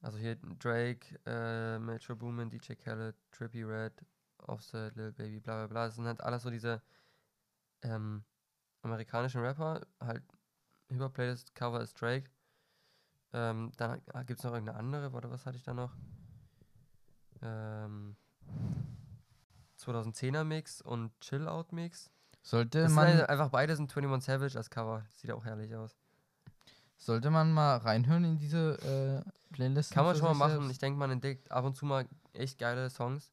Also 0.00 0.18
hier 0.18 0.36
Drake, 0.36 1.18
äh, 1.26 1.78
Metro 1.78 2.14
Boomin, 2.14 2.50
DJ 2.50 2.74
Khaled, 2.74 3.16
Trippy 3.32 3.64
Red, 3.64 3.92
Offset, 4.38 4.94
Lil 4.94 5.12
Baby, 5.12 5.40
bla 5.40 5.56
bla 5.56 5.66
bla. 5.66 5.86
Das 5.86 5.94
sind 5.96 6.04
halt 6.06 6.20
alles 6.20 6.42
so 6.42 6.50
diese 6.50 6.82
ähm, 7.84 8.24
amerikanischen 8.82 9.40
Rapper. 9.40 9.80
Halt 10.00 10.22
Hip-Hop-Playlist, 10.88 11.54
Cover 11.54 11.80
ist 11.80 12.00
Drake. 12.00 12.30
Ähm, 13.32 13.72
dann 13.76 14.00
gibt 14.26 14.38
es 14.38 14.44
noch 14.44 14.52
irgendeine 14.52 14.78
andere, 14.78 15.12
warte, 15.12 15.30
was 15.30 15.44
hatte 15.46 15.56
ich 15.56 15.62
da 15.62 15.74
noch? 15.74 15.92
Ähm, 17.42 18.16
2010er 19.78 20.44
Mix 20.44 20.80
und 20.80 21.18
Chill 21.20 21.48
Out 21.48 21.72
Mix. 21.72 22.10
Sollte 22.42 22.82
Das 22.82 22.88
sind 22.88 22.96
man, 22.96 23.08
halt 23.08 23.28
einfach 23.28 23.48
beide 23.48 23.74
sind 23.74 23.90
21 23.94 24.24
Savage 24.26 24.56
als 24.56 24.70
Cover. 24.70 25.04
Sieht 25.10 25.30
auch 25.32 25.44
herrlich 25.44 25.74
aus. 25.74 25.96
sollte 26.96 27.30
man 27.30 27.52
mal 27.52 27.78
reinhören 27.78 28.24
in 28.24 28.38
diese 28.38 29.24
äh, 29.24 29.52
Playlist? 29.52 29.92
Kann 29.92 30.04
man 30.04 30.14
schon 30.14 30.26
mal 30.26 30.34
machen. 30.34 30.70
Ich 30.70 30.78
denke, 30.78 30.98
man 30.98 31.10
entdeckt 31.10 31.50
ab 31.50 31.64
und 31.64 31.74
zu 31.74 31.86
mal 31.86 32.06
echt 32.34 32.58
geile 32.58 32.90
Songs. 32.90 33.32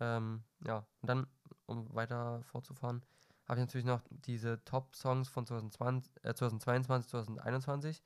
Ähm, 0.00 0.44
ja, 0.64 0.86
und 1.00 1.08
dann, 1.08 1.26
um 1.66 1.92
weiter 1.94 2.42
fortzufahren, 2.44 3.02
habe 3.48 3.60
ich 3.60 3.66
natürlich 3.66 3.86
noch 3.86 4.02
diese 4.10 4.62
Top-Songs 4.64 5.28
von 5.28 5.46
2020, 5.46 6.12
äh, 6.24 6.34
2022, 6.34 7.10
2021. 7.10 8.02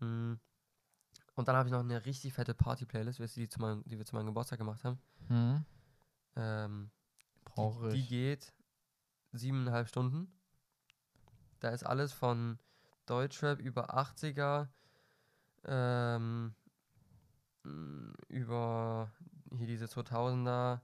Mm. 0.00 0.34
Und 1.34 1.48
dann 1.48 1.56
habe 1.56 1.68
ich 1.68 1.72
noch 1.72 1.80
eine 1.80 2.04
richtig 2.06 2.32
fette 2.32 2.54
Party-Playlist, 2.54 3.20
die, 3.36 3.48
zu 3.48 3.60
meinem, 3.60 3.84
die 3.84 3.98
wir 3.98 4.06
zu 4.06 4.14
meinem 4.14 4.26
Geburtstag 4.26 4.58
gemacht 4.58 4.82
haben. 4.84 4.98
Hm, 5.28 5.64
Ähm, 6.36 6.90
die 7.92 8.00
ich. 8.00 8.08
geht 8.08 8.54
siebeneinhalb 9.32 9.88
Stunden. 9.88 10.32
Da 11.60 11.70
ist 11.70 11.84
alles 11.84 12.12
von 12.12 12.58
Deutschrap 13.06 13.58
über 13.60 13.94
80er, 13.96 14.68
ähm, 15.64 16.54
m, 17.64 18.14
über 18.28 19.12
hier 19.56 19.66
diese 19.66 19.86
2000er, 19.86 20.80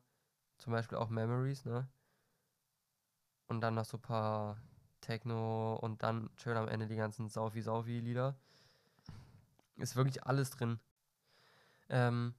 zum 0.59 0.73
Beispiel 0.73 0.99
auch 0.99 1.09
Memories, 1.09 1.65
ne? 1.65 1.89
Und 3.53 3.61
dann 3.61 3.75
noch 3.75 3.85
so 3.85 3.99
ein 3.99 4.03
paar 4.03 4.57
Techno 5.03 5.77
und 5.77 6.03
dann 6.03 6.31
schön 6.37 6.57
am 6.57 6.69
Ende 6.69 6.87
die 6.87 6.97
ganzen 6.97 7.29
Saufi-Saufi-Lieder. 7.29 8.35
Ist 9.77 9.95
wirklich 9.95 10.25
alles 10.25 10.49
drin. 10.51 10.81
Ähm, 11.91 12.35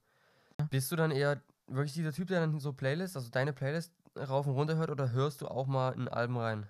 bist 0.72 0.92
du 0.92 0.96
dann 0.96 1.12
eher 1.12 1.40
wirklich 1.68 1.94
dieser 1.94 2.14
Typ, 2.14 2.30
der 2.30 2.40
dann 2.40 2.60
so 2.60 2.74
Playlist, 2.74 3.16
also 3.16 3.30
deine 3.30 3.54
Playlist 3.54 3.94
rauf 4.18 4.48
und 4.48 4.54
runter 4.54 4.76
hört 4.76 4.90
oder 4.90 5.12
hörst 5.12 5.42
du 5.42 5.48
auch 5.48 5.68
mal 5.68 5.92
in 5.92 6.08
Alben 6.08 6.36
rein? 6.36 6.68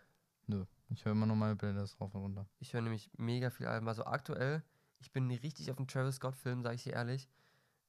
Ich 0.90 1.06
höre 1.06 1.14
immer 1.14 1.26
nur 1.26 1.38
meine 1.38 1.56
Playlist 1.56 2.00
rauf 2.02 2.14
und 2.14 2.22
runter. 2.22 2.46
Ich 2.60 2.74
höre 2.74 2.82
nämlich 2.82 3.10
mega 3.18 3.50
viel 3.50 3.68
Alben. 3.68 3.88
Also 3.88 4.04
aktuell, 4.06 4.62
ich 5.00 5.12
bin 5.14 5.32
richtig 5.32 5.72
auf 5.72 5.78
dem 5.78 5.88
Travis 5.88 6.16
Scott-Film, 6.16 6.64
sage 6.64 6.76
ich 6.76 6.84
dir 6.84 6.94
ehrlich. 6.94 7.30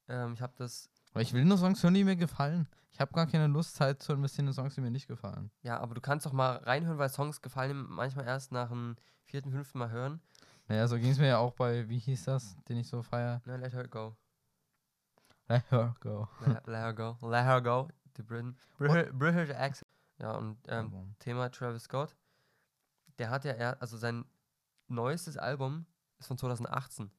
Ähm, 0.07 0.33
ich 0.33 0.41
habe 0.41 0.53
das, 0.55 0.89
Aber 1.15 1.21
ich 1.21 1.31
will 1.31 1.45
nur 1.45 1.57
Songs 1.57 1.81
hören, 1.81 1.93
die 1.93 2.03
mir 2.03 2.17
gefallen. 2.17 2.67
Ich 2.91 2.99
habe 2.99 3.13
gar 3.13 3.25
keine 3.25 3.47
Lust, 3.47 3.75
Zeit 3.75 4.03
zu 4.03 4.11
investieren 4.11 4.47
in 4.47 4.53
Songs, 4.53 4.75
die 4.75 4.81
mir 4.81 4.91
nicht 4.91 5.07
gefallen. 5.07 5.49
ja, 5.61 5.79
aber 5.79 5.95
du 5.95 6.01
kannst 6.01 6.25
doch 6.25 6.33
mal 6.33 6.57
reinhören, 6.57 6.97
weil 6.97 7.07
Songs 7.07 7.41
gefallen 7.41 7.85
manchmal 7.87 8.25
erst 8.25 8.51
nach 8.51 8.67
dem 8.67 8.97
vierten, 9.23 9.49
fünften 9.49 9.79
Mal 9.79 9.91
hören. 9.91 10.19
Naja, 10.67 10.85
so 10.89 10.97
ging 10.97 11.11
es 11.11 11.17
mir 11.17 11.27
ja 11.27 11.37
auch 11.37 11.53
bei, 11.53 11.87
wie 11.87 11.99
hieß 11.99 12.25
das, 12.25 12.57
den 12.67 12.75
ich 12.75 12.89
so 12.89 13.01
feier? 13.01 13.41
Na, 13.45 13.55
let 13.55 13.71
her 13.71 13.87
go. 13.87 14.17
Let 15.47 15.63
her 15.71 15.95
go. 16.01 16.27
Let, 16.45 16.67
let 16.67 16.81
her 16.81 16.93
go. 16.93 17.17
Let 17.21 17.45
her 17.45 17.61
go. 17.61 17.87
Die 18.17 18.21
Britain. 18.21 18.57
British, 18.77 19.13
British 19.13 19.55
accent. 19.55 19.89
Ja, 20.19 20.33
und 20.33 20.57
ähm, 20.67 21.15
Thema 21.19 21.49
Travis 21.49 21.83
Scott. 21.83 22.13
Der 23.19 23.29
hat 23.29 23.45
ja, 23.45 23.53
er, 23.53 23.81
also 23.81 23.95
sein 23.95 24.25
neuestes 24.89 25.37
Album 25.37 25.85
ist 26.19 26.27
von 26.27 26.37
2018. 26.37 27.09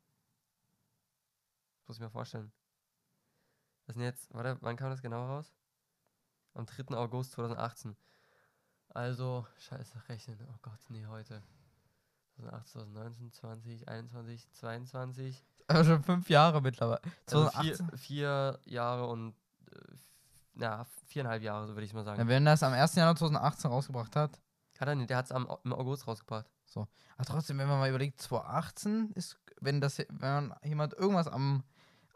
Muss 1.87 1.96
ich 1.96 2.02
mir 2.02 2.11
vorstellen. 2.11 2.52
Das 3.87 3.94
sind 3.94 4.03
jetzt, 4.03 4.33
warte, 4.35 4.59
wann 4.61 4.77
kam 4.77 4.90
das 4.90 5.01
genau 5.01 5.27
raus? 5.27 5.53
Am 6.55 6.66
3. 6.66 6.96
August 6.96 7.33
2018. 7.33 7.96
Also, 8.88 9.46
scheiße, 9.59 10.09
rechnen. 10.09 10.38
Oh 10.51 10.59
Gott, 10.62 10.81
nee, 10.88 11.07
heute. 11.07 11.42
2018, 12.37 13.33
2019, 13.33 13.33
20, 13.33 13.88
21, 13.88 14.51
22. 14.53 15.44
Aber 15.68 15.85
schon 15.85 16.03
fünf 16.03 16.29
Jahre 16.29 16.61
mittlerweile. 16.61 17.01
Also 17.27 17.49
2018. 17.49 17.88
vier, 17.90 17.99
vier 17.99 18.61
Jahre 18.64 19.07
und, 19.07 19.35
äh, 19.70 19.94
na, 20.55 20.87
viereinhalb 21.07 21.42
Jahre, 21.42 21.66
so 21.66 21.75
würde 21.75 21.85
ich 21.85 21.92
mal 21.92 22.05
sagen. 22.05 22.20
Ja, 22.20 22.29
wenn 22.29 22.46
er 22.46 22.53
das 22.53 22.62
am 22.62 22.72
1. 22.72 22.94
Januar 22.94 23.16
2018 23.16 23.70
rausgebracht 23.70 24.16
hat. 24.16 24.40
Hat 24.79 24.88
er 24.88 24.94
nicht, 24.94 25.09
der 25.09 25.18
hat 25.18 25.27
es 25.27 25.31
im 25.31 25.72
August 25.72 26.07
rausgebracht. 26.07 26.46
Aber 27.16 27.25
trotzdem, 27.25 27.59
wenn 27.59 27.68
man 27.68 27.79
mal 27.79 27.88
überlegt, 27.88 28.20
2018 28.20 29.11
ist, 29.12 29.38
wenn 29.61 29.81
das, 29.81 29.99
wenn 29.99 30.09
man 30.49 30.55
jemand 30.62 30.94
irgendwas 30.94 31.29
am 31.29 31.64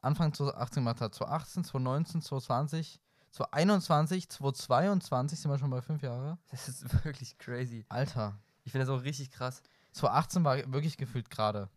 Anfang 0.03 0.33
2018 0.33 0.83
gemacht 0.83 1.01
hat, 1.01 1.15
2018, 1.15 1.65
2019, 1.65 2.23
2020, 2.23 3.01
2021, 3.31 4.29
2022 4.29 5.41
sind 5.41 5.51
wir 5.51 5.59
schon 5.59 5.71
bei 5.71 5.83
fünf 5.83 6.03
Jahre. 6.03 6.39
Das 6.51 6.69
ist 6.69 6.83
wirklich 7.05 7.39
crazy. 7.39 7.85
Alter. 7.89 8.39
Ich 8.65 8.73
finde 8.73 8.87
das 8.87 8.95
auch 8.95 9.05
richtig 9.05 9.31
krass. 9.31 9.63
2018 9.93 10.45
war 10.45 10.73
wirklich 10.73 10.97
gefühlt 10.97 11.31
gerade. 11.31 11.69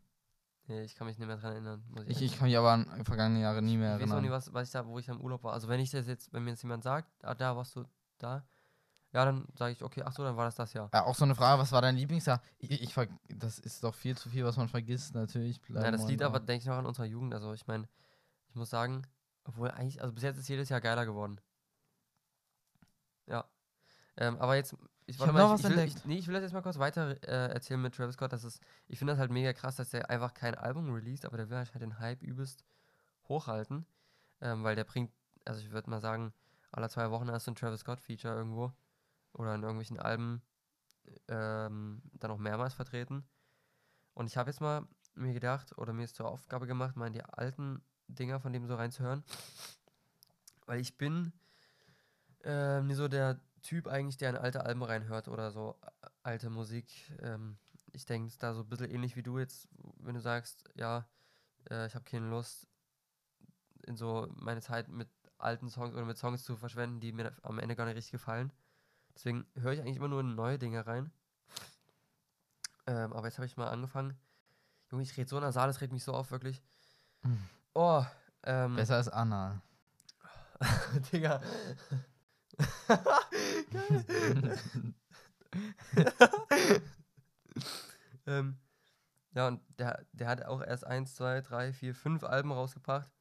Nee, 0.67 0.83
ich 0.83 0.95
kann 0.95 1.07
mich 1.07 1.17
nicht 1.17 1.27
mehr 1.27 1.38
dran 1.38 1.51
erinnern. 1.51 1.83
Ich, 1.91 1.99
ehrlich 1.99 2.21
ich 2.21 2.38
kann 2.38 2.47
mich 2.47 2.57
aber 2.57 2.71
an 2.71 3.05
vergangene 3.05 3.41
Jahre 3.41 3.62
nie 3.62 3.77
mehr 3.77 3.97
Ich 3.97 4.03
weiß 4.03 4.12
auch 4.12 4.21
nicht, 4.21 4.29
erinnern. 4.29 4.38
was, 4.38 4.53
was 4.53 4.67
ich 4.67 4.71
da, 4.71 4.86
wo 4.86 4.97
ich 4.97 5.05
da 5.05 5.13
im 5.13 5.21
Urlaub 5.21 5.43
war. 5.43 5.53
Also 5.53 5.67
wenn 5.67 5.79
ich 5.79 5.91
das 5.91 6.07
jetzt, 6.07 6.31
wenn 6.31 6.43
mir 6.43 6.51
jetzt 6.51 6.63
jemand 6.63 6.83
sagt, 6.83 7.09
ah, 7.23 7.36
da 7.36 7.55
warst 7.55 7.75
du 7.75 7.83
da, 8.17 8.45
ja, 9.12 9.25
dann 9.25 9.45
sage 9.55 9.73
ich, 9.73 9.83
okay, 9.83 10.01
ach 10.03 10.13
so, 10.13 10.23
dann 10.23 10.36
war 10.38 10.45
das 10.45 10.55
das 10.55 10.73
Jahr. 10.73 10.89
Ja, 10.93 11.03
auch 11.03 11.15
so 11.15 11.25
eine 11.25 11.36
Frage, 11.36 11.62
was 11.62 11.71
war 11.71 11.81
dein 11.81 11.95
Lieblingsjahr? 11.95 12.41
Ich, 12.57 12.71
ich, 12.71 12.95
das 13.27 13.59
ist 13.59 13.83
doch 13.83 13.93
viel 13.93 14.17
zu 14.17 14.29
viel, 14.29 14.43
was 14.43 14.57
man 14.57 14.67
vergisst, 14.67 15.13
natürlich. 15.13 15.62
Ja, 15.69 15.91
das 15.91 16.07
liegt 16.07 16.23
aber, 16.23 16.39
denke 16.39 16.63
ich, 16.63 16.65
noch 16.67 16.77
an 16.77 16.86
unserer 16.86 17.05
Jugend. 17.05 17.33
Also 17.33 17.53
ich 17.53 17.67
meine, 17.67 17.88
ich 18.53 18.55
muss 18.55 18.69
sagen, 18.69 19.01
obwohl 19.45 19.71
eigentlich, 19.71 19.99
also 19.99 20.13
bis 20.13 20.21
jetzt 20.21 20.37
ist 20.37 20.47
jedes 20.47 20.69
Jahr 20.69 20.79
geiler 20.79 21.07
geworden. 21.07 21.41
Ja. 23.25 23.49
Ähm, 24.15 24.37
aber 24.37 24.55
jetzt, 24.55 24.73
ich, 25.07 25.15
Ich 25.15 25.19
warte 25.19 25.33
mal, 25.33 25.55
ich, 25.55 25.63
ich, 25.63 25.69
will, 25.69 25.79
ich, 25.79 26.05
nee, 26.05 26.17
ich 26.19 26.27
will 26.27 26.35
das 26.35 26.43
jetzt 26.43 26.53
mal 26.53 26.61
kurz 26.61 26.77
weiter 26.77 27.17
äh, 27.23 27.51
erzählen 27.51 27.81
mit 27.81 27.95
Travis 27.95 28.13
Scott. 28.13 28.31
Das 28.31 28.43
ist, 28.43 28.61
ich 28.87 28.99
finde 28.99 29.13
das 29.13 29.19
halt 29.19 29.31
mega 29.31 29.53
krass, 29.53 29.77
dass 29.77 29.89
der 29.89 30.11
einfach 30.11 30.35
kein 30.35 30.53
Album 30.53 30.93
released, 30.93 31.25
aber 31.25 31.37
der 31.37 31.49
will 31.49 31.57
halt 31.57 31.73
den 31.73 31.97
Hype 31.97 32.21
übelst 32.21 32.63
hochhalten. 33.27 33.87
Ähm, 34.39 34.63
weil 34.63 34.75
der 34.75 34.83
bringt, 34.83 35.11
also 35.43 35.59
ich 35.59 35.71
würde 35.71 35.89
mal 35.89 35.99
sagen, 35.99 36.31
alle 36.71 36.89
zwei 36.89 37.09
Wochen 37.09 37.31
hast 37.31 37.47
du 37.47 37.51
ein 37.51 37.55
Travis 37.55 37.79
Scott-Feature 37.79 38.35
irgendwo. 38.35 38.71
Oder 39.33 39.55
in 39.55 39.63
irgendwelchen 39.63 39.99
Alben 39.99 40.43
ähm, 41.27 42.03
dann 42.13 42.29
auch 42.29 42.37
mehrmals 42.37 42.75
vertreten. 42.75 43.27
Und 44.13 44.27
ich 44.27 44.37
habe 44.37 44.51
jetzt 44.51 44.61
mal 44.61 44.87
mir 45.15 45.33
gedacht, 45.33 45.75
oder 45.79 45.91
mir 45.91 46.03
ist 46.03 46.15
zur 46.15 46.29
Aufgabe 46.29 46.67
gemacht, 46.67 46.95
mal 46.95 47.07
in 47.07 47.13
die 47.13 47.23
alten 47.23 47.83
Dinger 48.13 48.39
von 48.39 48.54
dem 48.54 48.67
so 48.67 48.76
reinzuhören. 48.76 49.23
Weil 50.65 50.80
ich 50.80 50.97
bin 50.97 51.34
ähm, 52.43 52.88
nie 52.88 52.95
so 52.95 53.08
der 53.08 53.39
Typ 53.62 53.88
eigentlich, 53.88 54.17
der 54.17 54.32
in 54.32 54.36
alte 54.36 54.65
Alben 54.65 54.84
reinhört 54.84 55.28
oder 55.28 55.52
so 55.52 55.78
äh, 55.82 56.08
alte 56.23 56.49
Musik. 56.49 56.88
Ähm, 57.21 57.58
ich 57.91 58.06
denke, 58.06 58.28
es 58.28 58.34
ist 58.34 58.43
da 58.43 58.54
so 58.54 58.62
ein 58.62 58.69
bisschen 58.69 58.91
ähnlich 58.91 59.15
wie 59.15 59.23
du 59.23 59.39
jetzt, 59.39 59.67
wenn 59.99 60.15
du 60.15 60.21
sagst, 60.21 60.69
ja, 60.76 61.08
äh, 61.69 61.88
ich 61.88 61.95
habe 61.95 62.06
keine 62.06 62.28
Lust, 62.30 62.67
in 63.86 63.95
so 63.95 64.28
meine 64.36 64.62
Zeit 64.62 64.89
mit 64.89 65.10
alten 65.38 65.69
Songs 65.69 65.93
oder 65.93 66.06
mit 66.06 66.17
Songs 66.17 66.43
zu 66.43 66.56
verschwenden, 66.56 66.99
die 66.99 67.12
mir 67.12 67.36
am 67.43 67.60
Ende 67.60 67.76
gar 67.76 67.86
nicht 67.86 67.95
richtig 67.95 68.13
gefallen. 68.13 68.52
Deswegen 69.15 69.45
höre 69.56 69.73
ich 69.73 69.82
eigentlich 69.82 69.97
immer 69.97 70.08
nur 70.08 70.21
in 70.21 70.36
neue 70.36 70.58
Dinge 70.58 70.86
rein. 70.88 71.12
Ähm, 72.88 73.13
aber 73.13 73.28
jetzt 73.28 73.38
habe 73.38 73.45
ich 73.45 73.58
mal 73.58 73.69
angefangen. 73.69 74.17
Junge, 74.91 75.04
ich 75.04 75.15
rede 75.17 75.30
so 75.30 75.39
nasal, 75.39 75.67
das 75.67 75.82
regt 75.82 75.93
mich 75.93 76.04
so 76.04 76.13
auf, 76.13 76.32
wirklich. 76.32 76.62
Mhm. 77.23 77.49
Oh, 77.73 78.05
ähm, 78.43 78.75
Besser 78.75 78.95
als 78.95 79.09
Anna. 79.09 79.62
Digga. 81.12 81.41
Geil. 83.71 84.59
ähm, 88.25 88.57
ja, 89.33 89.47
und 89.47 89.62
der, 89.79 90.05
der 90.12 90.27
hat 90.27 90.45
auch 90.45 90.62
erst 90.62 90.86
1, 90.86 91.15
2, 91.15 91.41
3, 91.41 91.73
4, 91.73 91.95
5 91.95 92.23
Alben 92.23 92.51
rausgebracht. 92.51 93.12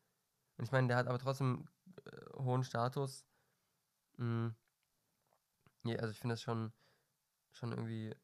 Und 0.58 0.64
ich 0.66 0.72
meine, 0.72 0.88
der 0.88 0.96
hat 0.96 1.06
aber 1.06 1.18
trotzdem 1.18 1.66
äh, 2.04 2.10
hohen 2.38 2.64
Status. 2.64 3.24
Mm. 4.18 4.48
Nee, 5.84 5.98
also 5.98 6.12
ich 6.12 6.18
finde 6.18 6.34
das 6.34 6.42
schon, 6.42 6.72
schon 7.52 7.72
irgendwie 7.72 8.14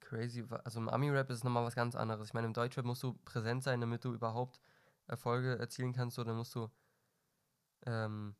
crazy. 0.00 0.44
Also 0.64 0.80
im 0.80 0.88
Ami-Rap 0.88 1.28
ist 1.30 1.38
es 1.38 1.44
nochmal 1.44 1.64
was 1.64 1.74
ganz 1.74 1.96
anderes. 1.96 2.28
Ich 2.28 2.34
meine, 2.34 2.46
im 2.46 2.54
Deutschrap 2.54 2.84
musst 2.84 3.02
du 3.02 3.14
präsent 3.24 3.62
sein, 3.62 3.80
damit 3.80 4.04
du 4.04 4.14
überhaupt 4.14 4.60
Erfolge 5.08 5.58
erzielen 5.58 5.92
kannst. 5.92 6.18
Oder 6.18 6.34
musst 6.34 6.54
du, 6.54 6.70
ähm, 7.86 8.36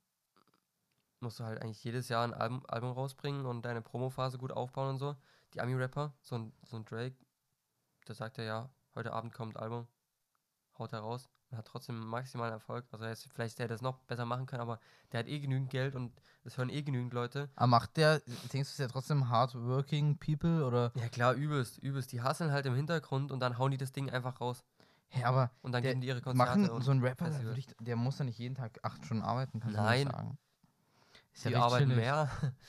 musst 1.21 1.41
du 1.41 1.45
halt 1.45 1.61
eigentlich 1.63 1.83
jedes 1.83 2.09
Jahr 2.09 2.25
ein 2.25 2.35
Album, 2.35 2.65
Album 2.69 2.93
rausbringen 2.93 3.47
und 3.47 3.63
deine 3.63 3.83
Promophase 3.83 4.39
gut 4.39 4.53
aufbauen 4.53 4.91
und 4.91 4.99
so. 4.99 5.17
Die 5.55 5.61
Ami-Rapper, 5.61 6.15
so 6.21 6.37
ein, 6.37 6.53
so 6.63 6.77
ein 6.77 6.85
Drake, 6.85 7.17
der 8.07 8.15
sagt 8.15 8.39
ja, 8.39 8.45
ja, 8.45 8.71
heute 8.95 9.13
Abend 9.13 9.33
kommt 9.33 9.57
Album, 9.57 9.89
haut 10.79 10.93
er 10.93 11.01
raus 11.01 11.29
und 11.51 11.57
hat 11.59 11.67
trotzdem 11.67 11.99
maximalen 11.99 12.53
Erfolg. 12.53 12.87
Also 12.91 13.05
er 13.05 13.13
ist, 13.13 13.29
vielleicht 13.33 13.55
hätte 13.55 13.65
er 13.65 13.69
das 13.69 13.83
noch 13.83 13.99
besser 14.01 14.27
machen 14.27 14.47
können, 14.47 14.61
aber 14.61 14.79
der 15.13 15.21
hat 15.21 15.29
eh 15.29 15.41
genügend 15.41 15.71
Geld 15.71 15.95
und 15.95 16.13
es 16.45 16.57
hören 16.57 16.69
eh 16.69 16.83
genügend 16.83 17.13
Leute. 17.13 17.51
Aber 17.57 17.67
macht 17.67 17.97
der, 17.97 18.21
denkst 18.21 18.53
du, 18.53 18.61
ist 18.61 18.79
der 18.79 18.89
trotzdem 18.89 19.29
hardworking 19.29 20.19
people 20.19 20.65
oder? 20.65 20.93
Ja 20.95 21.09
klar, 21.09 21.35
übelst, 21.35 21.79
übelst. 21.79 22.13
Die 22.13 22.23
hasseln 22.23 22.53
halt 22.53 22.67
im 22.67 22.75
Hintergrund 22.75 23.33
und 23.33 23.41
dann 23.41 23.59
hauen 23.59 23.71
die 23.71 23.79
das 23.79 23.93
Ding 23.93 24.11
einfach 24.11 24.41
raus. 24.41 24.65
Hä, 25.11 25.25
aber 25.25 25.51
Und 25.63 25.73
dann 25.73 25.83
geben 25.83 26.01
die 26.01 26.07
ihre 26.09 26.21
Konzerte 26.21 26.61
machen 26.61 26.83
so 26.83 26.91
ein 26.91 27.01
Rapper, 27.01 27.31
ich, 27.57 27.67
der 27.81 27.97
muss 27.97 28.19
ja 28.19 28.25
nicht 28.25 28.39
jeden 28.39 28.55
Tag 28.55 28.79
acht 28.83 29.05
Stunden 29.05 29.23
arbeiten, 29.23 29.61
kannst 29.61 29.77
du 29.77 29.81
Nein. 29.83 30.05
nicht 30.05 30.13
sagen. 30.13 30.39
Ist 31.33 31.45
ja 31.45 31.51
die 31.51 31.55
recht 31.55 31.65
arbeiten 31.65 31.89
chillig. 31.91 31.97
mehr. 31.97 32.31
Nein. 32.43 32.55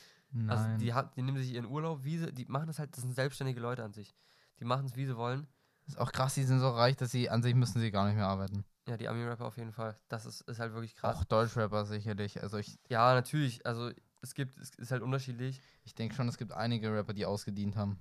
Also 0.48 0.78
die, 0.78 0.94
die 1.16 1.22
nehmen 1.24 1.38
sich 1.40 1.54
ihren 1.54 1.66
Urlaub, 1.66 2.04
wie 2.04 2.20
sie, 2.20 2.32
die 2.32 2.46
machen 2.46 2.68
das 2.68 2.78
halt, 2.78 2.96
das 2.96 3.02
sind 3.02 3.16
selbstständige 3.16 3.60
Leute 3.60 3.84
an 3.84 3.94
sich. 3.94 4.16
Die 4.60 4.64
machen 4.64 4.86
es, 4.86 4.96
wie 4.96 5.08
sie 5.08 5.18
wollen. 5.18 5.48
ist 5.88 5.98
auch 5.98 6.12
krass, 6.12 6.36
die 6.36 6.44
sind 6.44 6.60
so 6.60 6.70
reich, 6.70 6.96
dass 6.98 7.10
sie 7.10 7.32
an 7.32 7.42
sich 7.42 7.56
müssen 7.56 7.80
sie 7.80 7.90
gar 7.90 8.06
nicht 8.06 8.16
mehr 8.16 8.28
arbeiten. 8.28 8.64
Ja, 8.88 8.96
die 8.96 9.08
Ami-Rapper 9.08 9.46
auf 9.46 9.58
jeden 9.58 9.72
Fall. 9.72 9.98
Das 10.08 10.28
ist, 10.28 10.42
ist 10.42 10.60
halt 10.60 10.74
wirklich 10.74 10.96
krass. 10.96 11.18
Auch 11.18 11.24
Deutschrapper 11.24 11.84
sicherlich. 11.86 12.44
Also 12.44 12.58
ich, 12.58 12.78
Ja, 12.90 13.16
natürlich. 13.16 13.66
Also 13.66 13.92
es 14.22 14.36
gibt, 14.36 14.56
es 14.60 14.70
ist 14.76 14.92
halt 14.92 15.02
unterschiedlich. 15.02 15.60
ich 15.84 15.96
denke 15.96 16.14
schon, 16.14 16.28
es 16.28 16.38
gibt 16.38 16.52
einige 16.54 16.94
Rapper, 16.94 17.14
die 17.14 17.26
ausgedient 17.26 17.76
haben. 17.76 17.98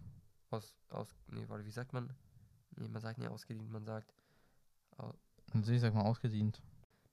Aus, 0.50 0.74
aus, 0.90 1.08
nee, 1.28 1.44
warte, 1.48 1.64
wie 1.64 1.70
sagt 1.70 1.94
man? 1.94 2.10
Nee, 2.76 2.88
man 2.88 3.00
sagt 3.00 3.18
nicht 3.18 3.28
ausgedient, 3.30 3.70
man 3.70 3.84
sagt. 3.86 4.12
Also 5.54 5.72
ich 5.72 5.80
sag 5.80 5.94
mal 5.94 6.02
ausgedient. 6.02 6.60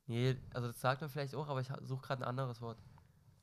Nee, 0.08 0.36
also 0.54 0.68
das 0.68 0.80
sagt 0.80 1.02
man 1.02 1.10
vielleicht 1.10 1.36
auch, 1.36 1.48
aber 1.48 1.62
ich 1.62 1.70
suche 1.84 2.02
gerade 2.02 2.24
ein 2.24 2.28
anderes 2.28 2.62
Wort. 2.62 2.78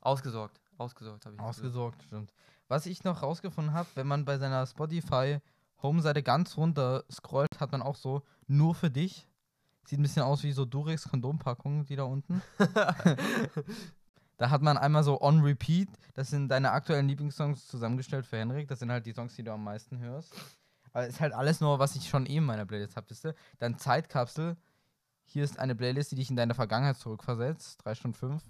Ausgesorgt. 0.01 0.61
Ausgesorgt 0.77 1.25
habe 1.25 1.35
ich. 1.35 1.39
gesagt. 1.39 1.57
Ausgesorgt, 1.57 2.03
stimmt. 2.03 2.33
Was 2.67 2.85
ich 2.85 3.03
noch 3.03 3.21
rausgefunden 3.21 3.73
habe, 3.73 3.89
wenn 3.95 4.07
man 4.07 4.25
bei 4.25 4.37
seiner 4.37 4.65
Spotify 4.65 5.39
Home-Seite 5.81 6.23
ganz 6.23 6.57
runter 6.57 7.03
scrollt, 7.11 7.59
hat 7.59 7.71
man 7.71 7.81
auch 7.81 7.95
so 7.95 8.23
nur 8.47 8.73
für 8.75 8.89
dich. 8.89 9.27
Sieht 9.85 9.99
ein 9.99 10.03
bisschen 10.03 10.23
aus 10.23 10.43
wie 10.43 10.53
so 10.53 10.63
Durex 10.63 11.09
Kondompackungen, 11.09 11.85
die 11.85 11.97
da 11.97 12.03
unten. 12.03 12.41
da 14.37 14.49
hat 14.49 14.61
man 14.61 14.77
einmal 14.77 15.03
so 15.03 15.21
on 15.21 15.41
repeat, 15.41 15.89
das 16.13 16.29
sind 16.29 16.47
deine 16.47 16.71
aktuellen 16.71 17.07
Lieblingssongs 17.09 17.67
zusammengestellt 17.67 18.25
für 18.25 18.37
Henrik. 18.37 18.69
Das 18.69 18.79
sind 18.79 18.91
halt 18.91 19.05
die 19.05 19.13
Songs, 19.13 19.35
die 19.35 19.43
du 19.43 19.51
am 19.51 19.63
meisten 19.63 19.99
hörst. 19.99 20.33
Aber 20.93 21.07
ist 21.07 21.19
halt 21.19 21.33
alles 21.33 21.59
nur, 21.59 21.79
was 21.79 21.95
ich 21.95 22.07
schon 22.07 22.25
eben 22.25 22.37
in 22.39 22.43
meiner 22.45 22.65
Playlist 22.65 22.95
habe, 22.95 23.09
wisst 23.09 23.25
ihr? 23.25 23.35
Dann 23.59 23.77
Zeitkapsel. 23.77 24.55
Hier 25.25 25.43
ist 25.43 25.57
eine 25.59 25.75
Playlist, 25.75 26.11
die 26.11 26.15
dich 26.15 26.29
in 26.29 26.35
deine 26.35 26.53
Vergangenheit 26.53 26.97
zurückversetzt. 26.97 27.83
3 27.83 27.95
Stunden 27.95 28.15
5. 28.17 28.43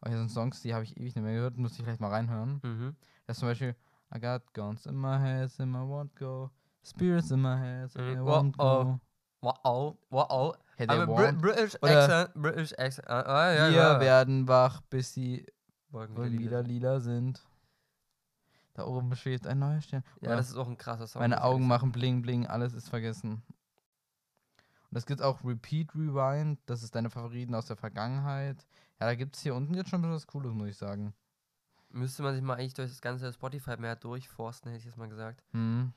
Aber 0.00 0.10
hier 0.10 0.18
sind 0.18 0.30
Songs, 0.30 0.60
die 0.60 0.74
habe 0.74 0.84
ich 0.84 0.96
ewig 0.96 1.14
nicht 1.14 1.24
mehr 1.24 1.34
gehört. 1.34 1.56
Muss 1.56 1.72
ich 1.78 1.84
vielleicht 1.84 2.00
mal 2.00 2.10
reinhören. 2.10 2.60
Mhm. 2.62 2.96
Das 3.26 3.36
ist 3.36 3.40
zum 3.40 3.48
Beispiel 3.48 3.74
I 4.14 4.20
got 4.20 4.42
guns 4.54 4.86
in 4.86 4.94
my 4.94 5.18
head, 5.18 5.50
in 5.58 5.70
my 5.70 5.78
won't 5.78 6.10
go. 6.18 6.50
Spirits 6.84 7.30
in 7.32 7.40
my 7.40 7.56
head, 7.56 7.96
and 7.96 8.08
I 8.08 8.16
Mhm. 8.16 8.24
won't 8.26 8.56
go. 8.56 9.00
Wow, 9.40 9.98
wow. 10.10 10.54
Hey, 10.76 10.86
I'm 10.86 10.88
they 10.88 11.00
a 11.02 11.06
Brit 11.06 11.34
won't. 11.34 11.40
British 11.40 11.74
accent, 11.82 12.30
British 12.34 12.72
accent. 12.78 13.08
Ah, 13.08 13.52
ja, 13.52 13.68
Wir 13.70 13.76
ja. 13.76 14.00
werden 14.00 14.46
wach, 14.46 14.80
bis 14.90 15.12
sie 15.14 15.46
Wolken 15.90 16.38
wieder 16.38 16.62
lila 16.62 17.00
sind. 17.00 17.42
Da 18.76 18.84
oben 18.84 19.16
schwebt 19.16 19.46
ein 19.46 19.58
neuer 19.58 19.80
Stern. 19.80 20.04
Ja, 20.20 20.28
Oder 20.28 20.36
das 20.36 20.50
ist 20.50 20.56
auch 20.56 20.68
ein 20.68 20.76
krasser 20.76 21.06
Song. 21.06 21.20
Meine 21.20 21.42
Augen 21.42 21.66
machen 21.66 21.92
bling 21.92 22.20
bling, 22.20 22.46
alles 22.46 22.74
ist 22.74 22.90
vergessen. 22.90 23.42
Und 23.46 24.92
das 24.92 25.06
gibt 25.06 25.22
auch 25.22 25.42
Repeat 25.42 25.94
Rewind, 25.94 26.60
das 26.66 26.82
ist 26.82 26.94
deine 26.94 27.08
Favoriten 27.08 27.54
aus 27.54 27.64
der 27.66 27.76
Vergangenheit. 27.76 28.66
Ja, 29.00 29.06
da 29.06 29.14
gibt 29.14 29.34
es 29.34 29.42
hier 29.42 29.54
unten 29.54 29.72
jetzt 29.72 29.88
schon 29.88 30.00
ein 30.00 30.02
bisschen 30.02 30.14
was 30.14 30.26
Cooles, 30.26 30.52
muss 30.52 30.68
ich 30.68 30.76
sagen. 30.76 31.14
Müsste 31.88 32.22
man 32.22 32.34
sich 32.34 32.42
mal 32.42 32.56
eigentlich 32.56 32.74
durch 32.74 32.90
das 32.90 33.00
ganze 33.00 33.32
Spotify 33.32 33.78
mehr 33.78 33.96
durchforsten, 33.96 34.70
hätte 34.70 34.80
ich 34.80 34.84
jetzt 34.84 34.98
mal 34.98 35.08
gesagt. 35.08 35.42
Hm. 35.52 35.94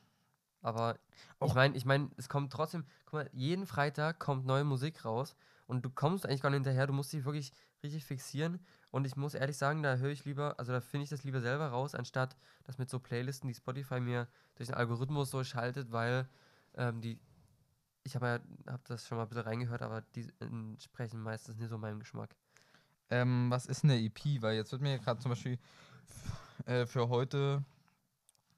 Aber 0.62 0.98
ich 1.44 1.54
meine, 1.54 1.76
ich 1.76 1.86
meine, 1.86 2.10
es 2.16 2.30
kommt 2.30 2.54
trotzdem, 2.54 2.86
guck 3.06 3.14
mal, 3.14 3.30
jeden 3.34 3.66
Freitag 3.66 4.20
kommt 4.20 4.46
neue 4.46 4.64
Musik 4.64 5.04
raus 5.04 5.36
und 5.68 5.84
du 5.84 5.90
kommst 5.90 6.26
eigentlich 6.26 6.42
gar 6.42 6.50
nicht 6.50 6.58
hinterher, 6.58 6.88
du 6.88 6.94
musst 6.94 7.12
dich 7.12 7.26
wirklich 7.26 7.52
richtig 7.84 8.06
fixieren 8.06 8.60
und 8.92 9.06
ich 9.06 9.16
muss 9.16 9.34
ehrlich 9.34 9.58
sagen, 9.58 9.84
da 9.84 9.96
höre 9.98 10.12
ich 10.12 10.26
lieber, 10.26 10.58
also 10.58 10.72
da 10.72 10.82
finde 10.82 11.04
ich 11.04 11.10
das 11.10 11.24
lieber 11.24 11.42
selber 11.42 11.68
raus, 11.68 11.96
anstatt 11.96 12.36
das 12.64 12.78
mit 12.78 12.90
so 12.90 13.00
Playlisten, 13.00 13.48
die 13.48 13.54
Spotify 13.54 14.00
mir 14.00 14.28
durch 14.56 14.68
den 14.68 14.76
Algorithmus 14.76 15.32
so 15.32 15.44
schaltet, 15.44 15.92
weil 15.92 16.28
ähm, 16.76 17.02
die, 17.02 17.20
ich 18.04 18.16
habe 18.16 18.28
ja, 18.66 18.72
hab 18.72 18.84
das 18.86 19.08
schon 19.08 19.18
mal 19.18 19.24
ein 19.24 19.30
bisschen 19.30 19.44
reingehört, 19.44 19.82
aber 19.82 20.02
die 20.16 20.28
entsprechen 20.40 21.22
meistens 21.22 21.58
nicht 21.58 21.70
so 21.70 21.78
meinem 21.78 22.00
Geschmack. 22.00 22.36
Ähm, 23.12 23.48
was 23.50 23.66
ist 23.66 23.84
eine 23.84 24.00
EP? 24.00 24.42
Weil 24.42 24.56
jetzt 24.56 24.72
wird 24.72 24.82
mir 24.82 24.98
gerade 25.00 25.20
zum 25.20 25.30
Beispiel 25.30 25.58
äh, 26.66 26.86
für 26.86 27.10
heute 27.10 27.64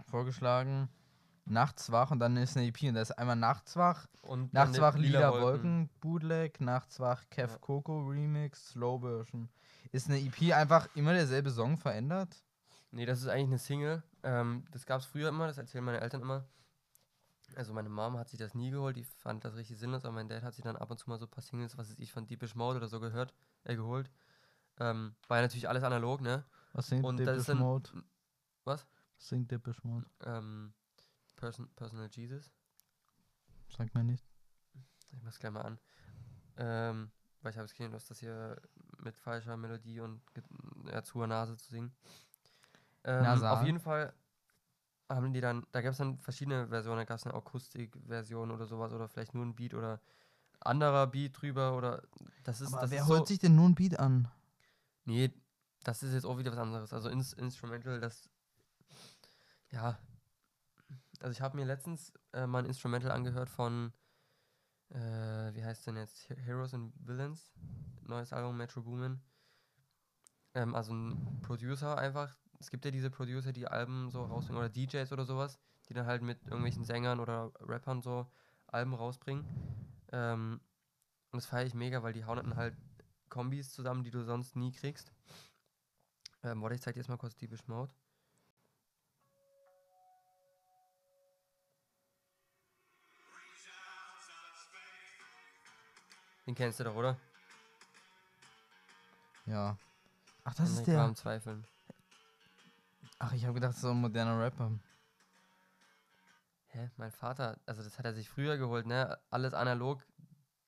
vorgeschlagen, 0.06 0.89
Nachts 1.46 1.91
wach 1.91 2.12
und 2.12 2.20
dann 2.20 2.38
ist 2.38 2.56
eine 2.56 2.67
EP 2.67 2.84
und 2.84 2.94
da 2.94 3.02
ist 3.02 3.12
einmal 3.12 3.36
Nachts 3.36 3.76
wach, 3.76 4.08
Und 4.22 4.54
Nachts 4.54 4.80
wach, 4.80 4.96
lila 4.96 5.32
Wolken, 5.32 5.89
Bootleg, 6.00 6.62
Nachts 6.62 7.00
wach, 7.00 7.24
Kev 7.30 7.54
Ja. 7.54 7.58
Coco 7.60 8.00
Remix, 8.08 8.70
Slow 8.70 9.02
Version. 9.02 9.50
Ist 9.91 10.08
eine 10.10 10.20
EP 10.20 10.54
einfach 10.54 10.88
immer 10.96 11.13
derselbe 11.13 11.52
Song 11.52 11.78
verändert? 11.78 12.44
Nee, 12.91 13.06
das 13.06 13.22
ist 13.22 13.28
eigentlich 13.28 13.48
eine 13.48 13.58
Single. 13.60 14.04
Ähm, 14.24 14.65
das 14.72 14.86
gab 14.86 15.00
es 15.02 15.06
früher 15.08 15.30
immer, 15.30 15.48
das 15.48 15.58
erzählen 15.58 15.84
meine 15.84 16.02
Eltern 16.02 16.22
immer. 16.22 16.46
Also 17.56 17.74
meine 17.74 17.89
Mom 17.89 18.17
hat 18.17 18.30
sich 18.30 18.39
das 18.39 18.54
nie 18.56 18.72
geholt, 18.72 18.96
die 18.96 19.04
fand 19.04 19.44
das 19.44 19.56
richtig 19.56 19.78
sinnlos, 19.78 20.06
aber 20.06 20.13
mein 20.13 20.30
Dad 20.30 20.44
hat 20.44 20.54
sich 20.54 20.63
dann 20.63 20.78
ab 20.78 20.89
und 20.89 20.98
zu 20.98 21.10
mal 21.10 21.20
so 21.20 21.26
ein 21.26 21.30
paar 21.32 21.44
Singles, 21.44 21.78
was 21.78 21.89
weiß 21.89 22.00
ich, 22.00 22.12
von 22.12 22.26
Deepish 22.26 22.56
Mode 22.56 22.78
oder 22.78 22.88
so 22.88 23.00
gehört, 23.02 23.34
äh, 23.65 23.76
geholt. 23.76 24.10
Ähm, 24.80 25.15
war 25.28 25.38
ja 25.38 25.44
natürlich 25.44 25.67
alles 25.67 25.84
analog, 25.84 26.22
ne? 26.22 26.46
Was 26.74 26.88
singt 26.88 27.04
Und 27.04 27.20
ist 27.20 27.50
dann- 27.50 27.58
Mode? 27.58 27.89
Was? 28.63 28.88
Was 29.17 29.28
singt 29.28 29.52
Depeche 29.52 29.82
Mode? 29.84 30.06
Ähm, 30.24 30.74
Person, 31.36 31.70
Personal 31.76 32.10
Jesus. 32.12 32.52
Sagt 33.76 33.94
mir 33.96 34.04
nicht. 34.04 34.26
Ich 35.12 35.22
mach's 35.22 35.39
gleich 35.39 35.52
mal 35.52 35.62
an. 35.62 35.80
Ähm, 36.58 37.12
weil 37.41 37.52
ich 37.52 37.58
habe 37.58 37.67
jetzt 37.67 37.76
keine 37.76 37.89
Lust, 37.89 38.10
das 38.10 38.20
hier 38.20 38.62
mit 39.02 39.18
falscher 39.18 39.58
Melodie 39.58 40.00
und 40.00 40.22
ja, 40.92 41.04
zu 41.04 41.26
Nase 41.26 41.58
zu 41.58 41.70
singen. 41.70 41.94
Ähm, 43.04 43.44
auf 43.44 43.64
jeden 43.64 43.80
Fall 43.80 44.14
haben 45.10 45.34
die 45.34 45.42
dann, 45.42 45.66
da 45.72 45.82
gab 45.82 45.92
es 45.92 45.98
dann 45.98 46.18
verschiedene 46.20 46.68
Versionen, 46.68 47.00
da 47.00 47.06
gab 47.06 47.18
es 47.18 47.26
eine 47.26 47.34
Akustikversion 47.36 48.52
oder 48.52 48.66
sowas 48.66 48.94
oder 48.94 49.08
vielleicht 49.08 49.34
nur 49.34 49.46
ein 49.46 49.56
Beat 49.56 49.74
oder 49.74 50.00
anderer 50.60 51.08
Beat 51.08 51.42
drüber 51.42 51.76
oder 51.76 52.04
das 52.44 52.62
ist 52.62 52.74
Aber 52.74 52.84
das 52.84 52.92
wer 52.92 53.02
ist 53.02 53.08
holt 53.08 53.20
so, 53.20 53.26
sich 53.26 53.40
denn 53.40 53.56
nun 53.56 53.72
ein 53.72 53.76
Beat 53.76 54.00
an? 54.00 54.30
Nee, 55.06 55.34
das 55.84 56.04
ist 56.04 56.14
jetzt 56.14 56.26
auch 56.26 56.38
wieder 56.38 56.52
was 56.52 56.60
anderes. 56.60 56.94
Also 56.94 57.10
ins 57.10 57.34
Instrumental, 57.34 58.00
das 58.00 58.30
ja, 59.72 59.98
also 61.20 61.32
ich 61.32 61.42
habe 61.42 61.56
mir 61.58 61.66
letztens 61.66 62.14
äh, 62.34 62.46
mal 62.46 62.60
ein 62.60 62.66
Instrumental 62.66 63.12
angehört 63.12 63.50
von 63.50 63.94
äh, 64.91 65.54
wie 65.56 65.63
heißt 65.63 65.88
denn 65.88 65.97
jetzt 65.97 66.27
He- 66.27 66.36
Heroes 66.36 66.73
and 66.73 66.93
Villains, 67.06 67.51
neues 68.04 68.34
Album 68.34 68.58
Metro 68.58 68.82
Boomin. 68.82 69.21
Ähm, 70.54 70.75
also 70.75 70.93
ein 70.93 71.17
Producer 71.41 71.97
einfach. 71.97 72.38
Es 72.60 72.69
gibt 72.69 72.86
ja 72.86 72.91
diese 72.91 73.10
Producer, 73.10 73.51
die 73.54 73.67
Alben 73.67 74.10
so 74.12 74.23
rausbringen 74.25 74.60
oder 74.62 74.69
DJs 74.69 75.12
oder 75.12 75.25
sowas, 75.25 75.60
die 75.89 75.93
dann 75.93 76.06
halt 76.06 76.21
mit 76.21 76.45
irgendwelchen 76.45 76.84
Sängern 76.86 77.19
oder 77.19 77.51
Rappern 77.60 78.01
so 78.01 78.27
Alben 78.67 78.93
rausbringen. 78.93 79.45
Ähm, 80.12 80.62
und 81.32 81.38
das 81.38 81.45
feiere 81.47 81.65
ich 81.67 81.73
mega, 81.73 82.04
weil 82.04 82.13
die 82.13 82.25
hauen 82.25 82.38
dann 82.38 82.56
halt 82.56 82.75
Kombis 83.30 83.71
zusammen, 83.73 84.04
die 84.04 84.12
du 84.12 84.23
sonst 84.23 84.56
nie 84.56 84.71
kriegst. 84.71 85.13
Ähm, 86.43 86.62
warte, 86.62 86.75
ich 86.75 86.82
zeig 86.82 86.93
dir 86.93 86.99
jetzt 86.99 87.10
mal 87.10 87.17
kurz 87.17 87.36
Deepish 87.36 87.67
Mode. 87.67 87.93
Den 96.47 96.56
kennst 96.56 96.80
du 96.80 96.84
doch, 96.84 96.95
oder? 96.95 97.17
Ja. 99.45 99.77
Ach, 100.43 100.54
das 100.56 100.71
ist 100.71 100.88
der. 100.88 100.99
Rahm 100.99 101.15
Zweifeln. 101.15 101.65
Ach, 103.19 103.34
ich 103.34 103.43
habe 103.43 103.54
gedacht, 103.54 103.69
das 103.69 103.77
ist 103.77 103.84
so 103.84 103.91
ein 103.91 104.01
moderner 104.01 104.39
Rapper. 104.39 104.71
Hä? 106.69 106.89
Mein 106.97 107.12
Vater, 107.12 107.60
also 107.65 107.84
das 107.84 107.97
hat 107.97 108.06
er 108.06 108.13
sich 108.13 108.30
früher 108.30 108.58
geholt, 108.58 108.86
ne? 108.86 109.19
Alles 109.30 109.54
analog, 109.54 110.04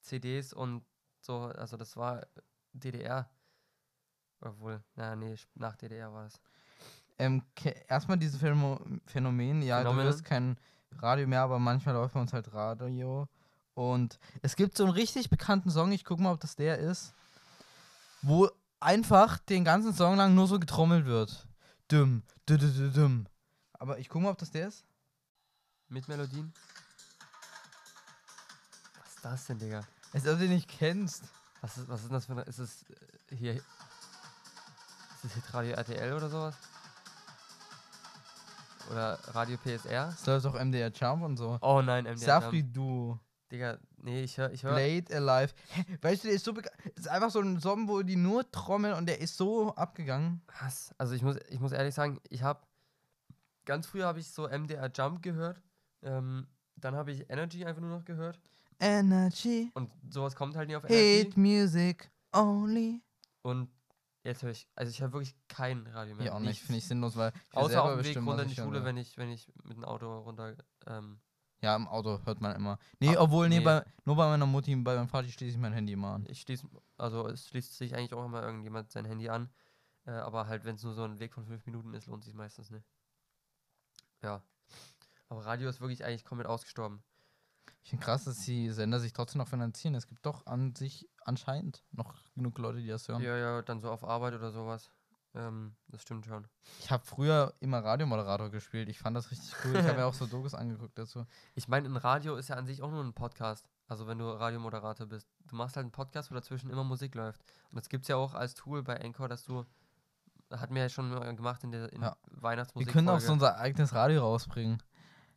CDs 0.02 0.54
und 0.54 0.84
so, 1.22 1.44
also 1.44 1.78
das 1.78 1.96
war 1.96 2.28
DDR. 2.74 3.30
Obwohl, 4.42 4.84
na 4.96 5.16
nee, 5.16 5.36
nach 5.56 5.76
DDR 5.78 6.14
war 6.14 6.26
das. 6.26 6.42
Ähm, 7.18 7.44
erstmal 7.88 8.18
dieses 8.18 8.40
Phänomen, 8.40 9.02
Phänomen 9.06 9.62
ja, 9.62 9.78
Phänomen. 9.78 10.00
du 10.00 10.04
hörst 10.04 10.26
kein 10.26 10.58
Radio 11.00 11.28
mehr, 11.28 11.42
aber 11.42 11.58
manchmal 11.60 11.96
läuft 11.96 12.14
bei 12.14 12.20
uns 12.20 12.34
halt 12.34 12.54
Radio. 12.54 13.28
Und 13.74 14.20
es 14.42 14.56
gibt 14.56 14.78
so 14.78 14.84
einen 14.84 14.94
richtig 14.94 15.30
bekannten 15.30 15.72
Song, 15.72 15.92
ich 15.92 16.06
guck 16.06 16.20
mal, 16.20 16.32
ob 16.32 16.40
das 16.40 16.56
der 16.56 16.78
ist, 16.78 17.14
wo 18.22 18.50
einfach 18.80 19.40
den 19.40 19.64
ganzen 19.64 19.94
Song 19.94 20.16
lang 20.18 20.36
nur 20.36 20.48
so 20.48 20.60
getrommelt 20.60 21.06
wird. 21.06 21.48
Dumm, 21.88 22.24
dü 22.48 22.58
dü 22.58 22.72
dü 22.72 22.92
dumm. 22.92 23.28
Aber 23.74 23.98
ich 24.00 24.10
guck 24.10 24.22
mal, 24.22 24.30
ob 24.30 24.38
das 24.38 24.52
der 24.52 24.68
ist. 24.68 24.86
Mit 25.90 26.08
Melodien? 26.08 26.54
Was 29.00 29.16
ist 29.16 29.26
das 29.26 29.46
denn, 29.46 29.60
Digga? 29.60 29.82
Als 30.14 30.28
ob 30.28 30.34
du 30.34 30.40
den 30.40 30.52
nicht 30.52 30.70
kennst. 30.70 31.24
Was 31.62 31.78
ist, 31.78 31.88
was 31.88 32.02
ist 32.02 32.08
denn 32.08 32.14
das 32.14 32.26
für 32.26 32.32
eine. 32.34 32.42
Ist 32.44 32.60
es 32.60 32.84
äh, 33.30 33.36
hier. 33.36 33.54
Ist 33.56 33.64
es 35.24 35.34
Hitradio 35.34 35.74
RTL 35.74 36.14
oder 36.14 36.30
sowas? 36.30 36.56
Oder 38.92 39.18
Radio 39.28 39.58
PSR? 39.58 40.08
Das 40.08 40.26
läuft 40.26 40.46
auch 40.46 40.62
MDR 40.62 40.92
Jump 40.92 41.24
und 41.24 41.38
so. 41.38 41.58
Oh 41.62 41.82
nein, 41.82 42.04
MDR. 42.04 42.18
Safri 42.18 42.60
Jump. 42.60 43.20
Digga, 43.54 43.78
nee, 43.98 44.24
ich 44.24 44.36
höre. 44.36 44.52
Ich 44.52 44.64
hör, 44.64 44.74
Blade 44.74 45.16
Alive. 45.16 45.54
Hä, 45.70 45.86
weißt 46.02 46.24
du, 46.24 46.28
der 46.28 46.36
ist 46.36 46.44
so 46.44 46.54
ist 46.96 47.08
einfach 47.08 47.30
so 47.30 47.40
ein 47.40 47.60
Song, 47.60 47.88
wo 47.88 48.02
die 48.02 48.16
nur 48.16 48.50
trommeln 48.50 48.96
und 48.96 49.06
der 49.06 49.22
ist 49.22 49.38
so 49.38 49.76
abgegangen. 49.76 50.42
Was? 50.60 50.92
Also 50.98 51.14
ich 51.14 51.22
muss, 51.22 51.38
ich 51.50 51.60
muss 51.60 51.72
ehrlich 51.72 51.94
sagen, 51.94 52.20
ich 52.30 52.42
habe 52.42 52.66
ganz 53.66 53.86
früher 53.86 54.08
habe 54.08 54.20
ich 54.20 54.28
so 54.28 54.48
MDR 54.48 54.92
Jump 54.92 55.22
gehört. 55.22 55.62
Ähm, 56.02 56.48
dann 56.78 56.96
habe 56.96 57.12
ich 57.12 57.30
Energy 57.30 57.64
einfach 57.64 57.80
nur 57.80 57.92
noch 57.92 58.06
gehört. 58.06 58.40
Energy. 58.80 59.70
Und 59.76 59.92
sowas 60.10 60.36
kommt 60.36 60.56
halt 60.56 60.68
nie 60.68 60.76
auf 60.76 60.90
Energy. 60.90 61.40
Music 61.40 62.10
only. 62.32 63.04
Und 63.44 63.70
jetzt 64.24 64.42
höre 64.42 64.50
ich, 64.50 64.68
also 64.74 64.90
ich 64.90 65.00
höre 65.00 65.14
wirklich 65.14 65.36
kein 65.48 65.86
Radio 65.86 66.16
mehr. 66.16 66.26
Ja, 66.26 66.34
auch 66.34 66.40
nicht, 66.40 66.60
finde 66.60 66.80
ich 66.80 66.88
sinnlos, 66.88 67.16
weil 67.16 67.32
ich 67.52 67.58
Außer 67.58 67.84
auf 67.84 67.98
dem 67.98 68.04
Weg 68.04 68.18
runter 68.18 68.42
in 68.42 68.50
die 68.50 68.58
hören 68.58 68.70
Schule, 68.70 68.84
wenn 68.84 68.98
ich, 68.98 69.16
wenn 69.16 69.30
ich 69.30 69.48
mit 69.64 69.78
dem 69.78 69.86
Auto 69.86 70.22
runter. 70.22 70.56
Ähm, 70.88 71.20
Ja, 71.64 71.76
im 71.78 71.88
Auto 71.88 72.20
hört 72.26 72.42
man 72.42 72.56
immer. 72.56 72.78
Nee, 73.00 73.16
Ah, 73.16 73.22
obwohl, 73.22 73.48
nee, 73.48 73.60
nee. 73.60 73.64
Bei, 73.64 73.86
nur 74.06 74.18
bei 74.18 74.28
meiner 74.28 74.46
Mutti, 74.46 74.76
bei 74.76 74.96
meinem 74.96 75.08
Vater 75.08 75.30
schließe 75.30 75.52
ich 75.56 75.58
mein 75.58 75.72
Handy 75.74 75.94
immer 75.94 76.14
an. 76.14 76.26
ich 76.30 76.42
schließe, 76.42 76.68
also 76.98 77.28
es 77.30 77.48
schließt 77.48 77.78
sich 77.78 77.96
eigentlich 77.96 78.14
auch 78.14 78.26
immer 78.26 78.44
irgendjemand 78.44 78.92
sein 78.92 79.06
Handy 79.06 79.30
an. 79.30 79.50
Äh, 80.06 80.12
aber 80.12 80.48
halt, 80.48 80.66
wenn 80.66 80.76
es 80.76 80.84
nur 80.84 80.94
so 80.94 81.04
ein 81.06 81.20
Weg 81.20 81.34
von 81.34 81.46
fünf 81.46 81.66
Minuten 81.66 81.94
ist, 81.94 82.08
lohnt 82.08 82.26
sich 82.26 82.34
meistens 82.34 82.70
nicht. 82.70 82.86
Ja. 84.22 84.44
Aber 85.30 85.46
Radio 85.46 85.70
ist 85.70 85.80
wirklich 85.80 86.04
eigentlich 86.04 86.26
komplett 86.26 86.48
ausgestorben. 86.48 87.02
Ich 87.82 87.90
finde 87.92 88.04
krass, 88.06 88.26
dass 88.26 88.40
die 88.40 88.70
Sender 88.72 89.00
sich 89.00 89.14
trotzdem 89.14 89.40
noch 89.40 89.48
finanzieren. 89.48 89.96
Es 89.96 90.08
gibt 90.08 90.26
doch 90.26 90.46
an 90.46 90.76
sich 90.76 91.10
anscheinend 91.24 91.84
noch 91.92 92.14
genug 92.36 92.58
Leute, 92.58 92.80
die 92.82 92.88
das 92.88 93.08
hören. 93.08 93.22
Ja, 93.22 93.38
ja, 93.38 93.62
dann 93.62 93.80
so 93.80 93.90
auf 93.90 94.04
Arbeit 94.04 94.34
oder 94.34 94.52
sowas. 94.52 94.92
Ähm, 95.36 95.76
das 95.88 96.02
stimmt 96.04 96.26
schon. 96.26 96.48
Ich 96.80 96.92
habe 96.92 97.04
früher 97.06 97.54
immer 97.60 97.84
Radiomoderator 97.84 98.52
gespielt. 98.52 98.88
Ich 98.90 99.00
fand 99.00 99.18
das 99.18 99.32
richtig 99.32 99.54
cool. 99.66 99.76
Ich 99.76 99.86
habe 99.86 99.98
mir 99.98 100.06
auch 100.06 100.14
so 100.14 100.28
Dokus 100.28 100.54
angeguckt 100.54 100.98
dazu. 100.98 101.26
Ich 101.56 101.68
meine, 101.68 101.88
ein 101.90 101.98
Radio 101.98 102.36
ist 102.36 102.50
ja 102.50 102.56
an 102.56 102.68
sich 102.68 102.82
auch 102.84 102.92
nur 102.92 103.04
ein 103.04 103.14
Podcast. 103.14 103.68
Also 103.88 104.08
wenn 104.08 104.20
du 104.20 104.30
Radiomoderator 104.30 105.08
bist. 105.08 105.28
Du 105.48 105.56
machst 105.56 105.76
halt 105.76 105.86
einen 105.86 105.92
Podcast, 105.92 106.30
wo 106.30 106.36
dazwischen 106.36 106.70
immer 106.70 106.84
Musik 106.84 107.16
läuft. 107.16 107.42
Und 107.72 107.78
das 107.78 107.90
gibt 107.90 108.04
es 108.04 108.10
ja 108.10 108.16
auch 108.16 108.34
als 108.36 108.54
Tool 108.54 108.84
bei 108.84 109.00
Anchor, 109.04 109.28
dass 109.28 109.44
du. 109.44 109.66
Hat 110.52 110.70
mir 110.70 110.82
ja 110.82 110.90
schon 110.90 111.10
gemacht 111.36 111.64
in 111.64 111.72
der 111.72 111.92
in 111.94 112.04
Ja. 112.04 112.16
Weihnachtsmusik. 112.30 112.88
Wir 112.88 112.94
können 112.94 113.10
auch 113.10 113.20
so 113.20 113.32
unser 113.34 113.58
eigenes 113.58 113.94
Radio 113.96 114.22
rausbringen. 114.22 114.84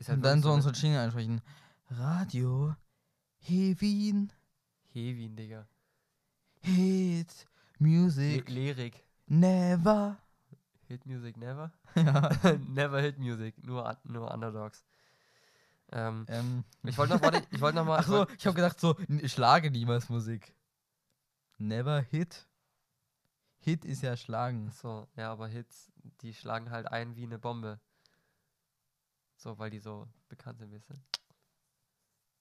halt 0.07 0.17
und 0.19 0.23
dann 0.23 0.43
so 0.43 0.53
unsere 0.53 0.75
Jingle 0.75 1.01
einsprechen. 1.01 1.41
Radio, 1.89 2.75
Hevin, 3.39 4.31
Hevin, 4.93 5.37
Digga. 5.37 5.67
Hit, 6.61 7.47
Music, 7.79 8.49
Lyrik. 8.51 9.06
Never. 9.27 10.17
Hit 10.89 11.05
Music 11.07 11.37
never? 11.37 11.73
Ja. 11.97 12.31
never 12.69 13.01
Hit 13.01 13.19
Music. 13.19 13.55
Nur, 13.65 13.97
nur 14.05 14.31
Underdogs. 14.33 14.85
Ähm, 15.93 16.27
Ähm, 16.29 16.65
ich 16.85 16.97
wollte 16.99 17.15
noch, 17.15 17.23
warte, 17.23 17.43
ich 17.51 17.61
wollte 17.61 17.77
noch 17.77 17.87
mal. 17.87 17.99
Ach 18.01 18.07
so, 18.07 18.27
ich 18.37 18.47
habe 18.47 18.55
gedacht 18.55 18.79
so, 18.79 18.97
n- 19.09 19.27
Schlage 19.29 19.71
niemals 19.71 20.09
Musik. 20.09 20.55
Never 21.59 22.01
Hit. 22.03 22.47
Hit 23.59 23.85
ist 23.85 24.03
ja 24.03 24.17
Schlagen. 24.17 24.71
So, 24.71 25.09
ja, 25.17 25.33
aber 25.33 25.49
Hits, 25.49 25.91
die 26.21 26.35
schlagen 26.35 26.71
halt 26.71 26.87
ein 26.87 27.17
wie 27.17 27.25
eine 27.25 27.39
Bombe. 27.39 27.81
So, 29.37 29.59
weil 29.59 29.71
die 29.71 29.79
so 29.81 30.07
bekannt 30.29 30.59
sind, 30.59 30.73
weißt 30.73 30.91
du? 30.91 30.95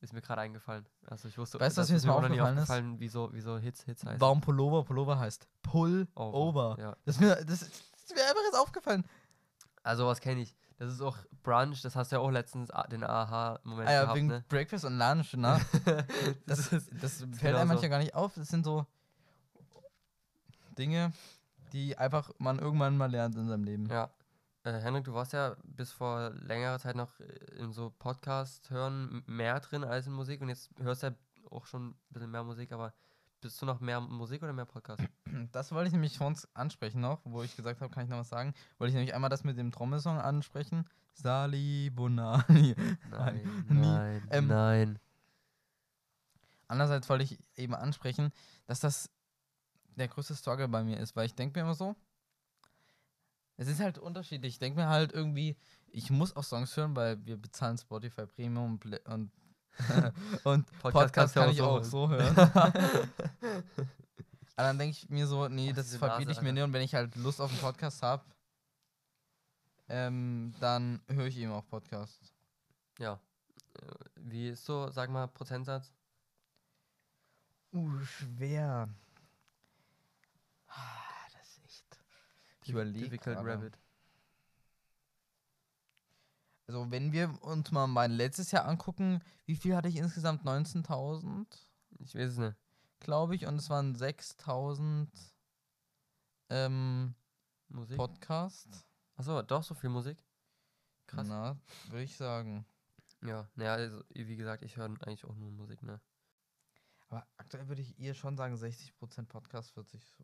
Ist 0.05 0.13
mir 0.13 0.21
gerade 0.21 0.41
eingefallen. 0.41 0.85
Also 1.07 1.27
ich 1.27 1.37
wusste, 1.37 1.59
Weißt 1.59 1.77
du, 1.77 1.81
was 1.81 1.89
mir 1.89 1.95
jetzt 1.95 2.05
mal 2.05 2.13
nie 2.29 2.39
aufgefallen 2.39 2.57
ist? 2.57 2.61
aufgefallen, 2.61 2.95
wieso, 2.99 3.29
wieso 3.33 3.57
Hits 3.57 3.83
Hits 3.85 4.05
heißen. 4.05 4.21
Warum 4.21 4.39
Pullover 4.39 4.83
Pullover 4.83 5.17
heißt? 5.19 5.47
Pull 5.63 6.07
Over, 6.15 6.33
over. 6.37 6.77
Ja. 6.79 6.95
Das 7.05 7.15
ist 7.15 7.21
mir, 7.21 7.35
das, 7.37 7.45
das 7.59 7.61
ist 7.69 8.15
mir 8.15 8.21
einfach 8.21 8.43
jetzt 8.45 8.57
aufgefallen. 8.57 9.03
Also 9.83 10.05
was 10.05 10.21
kenne 10.21 10.41
ich. 10.41 10.55
Das 10.77 10.91
ist 10.93 11.01
auch 11.01 11.17
Brunch, 11.41 11.81
das 11.81 11.95
hast 11.95 12.11
du 12.11 12.17
ja 12.17 12.21
auch 12.21 12.29
letztens 12.29 12.69
a- 12.69 12.85
den 12.87 13.03
Aha-Moment 13.03 13.87
Ah 13.89 13.93
ja, 13.93 14.01
gehabt, 14.01 14.17
wegen 14.17 14.27
ne? 14.27 14.45
Breakfast 14.49 14.85
und 14.85 14.97
Lunch, 14.97 15.33
ne? 15.35 15.59
Das, 16.45 16.69
das 16.69 16.87
das 17.01 17.13
fällt 17.19 17.39
genau 17.41 17.57
einem 17.57 17.67
so. 17.69 17.73
manchmal 17.73 17.89
gar 17.89 17.99
nicht 17.99 18.13
auf. 18.13 18.33
Das 18.35 18.47
sind 18.49 18.63
so 18.63 18.85
Dinge, 20.77 21.13
die 21.73 21.97
einfach 21.97 22.29
man 22.37 22.59
irgendwann 22.59 22.97
mal 22.97 23.09
lernt 23.09 23.35
in 23.35 23.47
seinem 23.47 23.63
Leben. 23.63 23.87
ja. 23.89 24.09
Äh, 24.65 24.81
Henrik, 24.81 25.03
du 25.03 25.13
warst 25.13 25.31
ja 25.33 25.55
bis 25.63 25.91
vor 25.91 26.31
längerer 26.31 26.79
Zeit 26.79 26.95
noch 26.95 27.19
äh, 27.19 27.25
in 27.59 27.71
so 27.71 27.91
Podcast 27.99 28.71
hören 28.71 29.23
mehr 29.27 29.59
drin 29.59 29.83
als 29.83 30.07
in 30.07 30.13
Musik 30.13 30.41
und 30.41 30.49
jetzt 30.49 30.71
hörst 30.79 31.03
du 31.03 31.07
ja 31.07 31.13
auch 31.51 31.67
schon 31.67 31.89
ein 31.89 31.95
bisschen 32.09 32.31
mehr 32.31 32.43
Musik, 32.43 32.71
aber 32.71 32.91
bist 33.41 33.61
du 33.61 33.67
noch 33.67 33.79
mehr 33.79 34.01
Musik 34.01 34.41
oder 34.41 34.53
mehr 34.53 34.65
Podcast? 34.65 35.03
Das 35.51 35.71
wollte 35.71 35.87
ich 35.87 35.93
nämlich 35.93 36.17
vor 36.17 36.27
uns 36.27 36.47
ansprechen 36.55 37.01
noch, 37.01 37.19
wo 37.25 37.43
ich 37.43 37.55
gesagt 37.55 37.81
habe, 37.81 37.93
kann 37.93 38.05
ich 38.05 38.09
noch 38.09 38.17
was 38.17 38.29
sagen? 38.29 38.53
Wollte 38.77 38.89
ich 38.89 38.95
nämlich 38.95 39.13
einmal 39.13 39.29
das 39.29 39.43
mit 39.43 39.57
dem 39.57 39.71
Trommelsong 39.71 40.17
ansprechen. 40.17 40.87
Sali 41.13 41.91
Bonani. 41.93 42.73
Nein, 43.11 43.65
nein, 43.69 44.27
Ähm, 44.31 44.47
nein. 44.47 44.99
Andererseits 46.67 47.07
wollte 47.09 47.25
ich 47.25 47.37
eben 47.55 47.75
ansprechen, 47.75 48.31
dass 48.65 48.79
das 48.79 49.11
der 49.95 50.07
größte 50.07 50.35
Struggle 50.35 50.67
bei 50.67 50.83
mir 50.83 50.99
ist, 50.99 51.15
weil 51.15 51.25
ich 51.25 51.35
denke 51.35 51.59
mir 51.59 51.63
immer 51.65 51.75
so, 51.75 51.95
es 53.57 53.67
ist 53.67 53.79
halt 53.79 53.97
unterschiedlich. 53.97 54.53
Ich 54.53 54.59
denke 54.59 54.79
mir 54.79 54.89
halt 54.89 55.13
irgendwie, 55.13 55.55
ich 55.87 56.09
muss 56.09 56.35
auch 56.35 56.43
Songs 56.43 56.75
hören, 56.75 56.95
weil 56.95 57.23
wir 57.25 57.37
bezahlen 57.37 57.77
Spotify 57.77 58.25
Premium 58.25 58.79
und, 58.83 59.31
und, 60.43 60.65
Podcast, 60.81 61.35
du 61.35 61.39
kann 61.39 61.49
ich 61.51 61.61
auch 61.61 61.83
so 61.83 62.09
hören. 62.11 62.37
Aber 64.57 64.67
dann 64.67 64.77
denke 64.77 64.97
ich 64.97 65.09
mir 65.09 65.27
so, 65.27 65.47
nee, 65.47 65.69
Ach, 65.71 65.75
das 65.75 65.95
verbiete 65.95 66.31
ich 66.31 66.41
mir 66.41 66.53
nicht 66.53 66.63
und 66.63 66.73
wenn 66.73 66.81
ich 66.81 66.95
halt 66.95 67.15
Lust 67.15 67.41
auf 67.41 67.51
einen 67.51 67.59
Podcast 67.59 68.01
habe, 68.01 68.23
ähm, 69.87 70.53
dann 70.59 71.01
höre 71.07 71.27
ich 71.27 71.37
eben 71.37 71.51
auch 71.51 71.67
Podcasts. 71.67 72.33
Ja. 72.99 73.19
Wie 74.15 74.49
ist 74.49 74.65
so, 74.65 74.89
sag 74.89 75.09
mal, 75.09 75.27
Prozentsatz? 75.27 75.91
Uh, 77.73 77.99
schwer. 78.05 78.87
Ah, 80.67 81.27
Das 81.33 81.49
ist 81.49 81.65
echt. 81.65 81.99
Ich 82.65 82.71
überlege. 82.71 83.09
Difficult 83.09 83.37
Rabbit. 83.37 83.77
Also, 86.67 86.89
wenn 86.89 87.11
wir 87.11 87.43
uns 87.43 87.71
mal 87.71 87.85
mein 87.85 88.09
letztes 88.09 88.49
Jahr 88.51 88.65
angucken, 88.65 89.21
wie 89.45 89.55
viel 89.55 89.75
hatte 89.75 89.87
ich 89.87 89.97
insgesamt? 89.97 90.43
19.000, 90.43 91.45
Ich 91.99 92.15
weiß 92.15 92.31
es 92.31 92.37
nicht. 92.39 92.57
glaube 92.99 93.35
ich, 93.35 93.45
und 93.45 93.57
es 93.57 93.69
waren 93.69 93.95
6.000 93.95 95.07
ähm, 96.49 97.13
Musik? 97.67 97.97
Podcasts. 97.97 98.83
Achso, 99.15 99.43
doch 99.43 99.61
so 99.61 99.75
viel 99.75 99.91
Musik? 99.91 100.17
Krass. 101.05 101.27
Na, 101.27 101.59
würde 101.89 102.03
ich 102.03 102.17
sagen. 102.17 102.65
Ja, 103.21 103.47
naja, 103.53 103.73
also, 103.73 104.03
wie 104.09 104.35
gesagt, 104.35 104.63
ich 104.63 104.75
höre 104.75 104.85
eigentlich 104.85 105.25
auch 105.25 105.35
nur 105.35 105.51
Musik, 105.51 105.83
ne? 105.83 106.01
Aber 107.09 107.27
aktuell 107.37 107.67
würde 107.67 107.83
ich 107.83 107.99
ihr 107.99 108.15
schon 108.15 108.37
sagen, 108.37 108.55
60% 108.55 109.27
Podcast, 109.27 109.69
40 109.73 110.17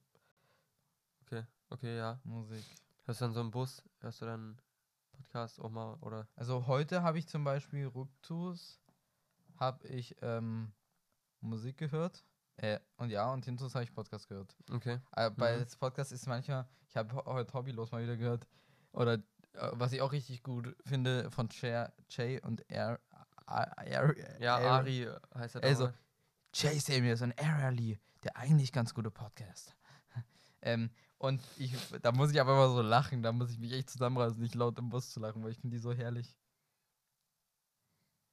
Okay, 1.31 1.45
okay, 1.69 1.97
ja. 1.97 2.19
Musik. 2.25 2.61
Hörst 3.05 3.21
du 3.21 3.25
dann 3.25 3.33
so 3.33 3.39
im 3.39 3.51
Bus? 3.51 3.81
Hörst 3.99 4.21
du 4.21 4.25
dann 4.25 4.57
Podcast 5.13 5.61
auch 5.61 5.69
mal, 5.69 5.93
oder? 6.01 6.27
Also 6.35 6.67
heute 6.67 7.03
habe 7.03 7.19
ich 7.19 7.27
zum 7.27 7.45
Beispiel 7.45 7.87
Rücktus, 7.87 8.81
habe 9.57 9.87
ich 9.87 10.13
ähm, 10.21 10.73
Musik 11.39 11.77
gehört. 11.77 12.25
Äh, 12.57 12.79
und 12.97 13.11
ja, 13.11 13.31
und 13.31 13.45
Hintus 13.45 13.73
habe 13.75 13.85
ich 13.85 13.93
Podcast 13.93 14.27
gehört. 14.27 14.53
Okay. 14.69 14.99
Äh, 15.15 15.29
bei 15.31 15.57
Mhm. 15.59 15.65
Podcast 15.79 16.11
ist 16.11 16.27
manchmal, 16.27 16.67
ich 16.89 16.97
habe 16.97 17.15
heute 17.25 17.53
Hobbylos 17.53 17.91
mal 17.93 18.03
wieder 18.03 18.17
gehört. 18.17 18.45
Oder 18.91 19.13
äh, 19.13 19.21
was 19.71 19.93
ich 19.93 20.01
auch 20.01 20.11
richtig 20.11 20.43
gut 20.43 20.75
finde 20.85 21.31
von 21.31 21.49
Cher, 21.49 21.93
Jay 22.09 22.41
und 22.41 22.69
Air. 22.69 22.99
Air, 23.47 24.15
Ja, 24.41 24.59
Air- 24.59 24.71
Ari 24.71 25.07
heißt 25.33 25.55
er 25.55 25.63
Also. 25.63 25.91
Jay 26.53 26.77
Samuels 26.77 27.21
und 27.21 27.31
Aaron 27.41 27.73
Lee, 27.75 27.97
der 28.25 28.35
eigentlich 28.35 28.73
ganz 28.73 28.93
gute 28.93 29.09
Podcast. 29.11 29.77
ähm, 30.61 30.89
und 31.21 31.39
ich, 31.57 31.75
da 32.01 32.11
muss 32.11 32.31
ich 32.31 32.41
aber 32.41 32.53
immer 32.53 32.69
so 32.69 32.81
lachen, 32.81 33.21
da 33.21 33.31
muss 33.31 33.51
ich 33.51 33.59
mich 33.59 33.71
echt 33.73 33.91
zusammenreißen, 33.91 34.41
nicht 34.41 34.55
laut 34.55 34.79
im 34.79 34.89
Bus 34.89 35.11
zu 35.11 35.19
lachen, 35.19 35.43
weil 35.43 35.51
ich 35.51 35.59
finde 35.59 35.75
die 35.75 35.81
so 35.81 35.93
herrlich. 35.93 36.35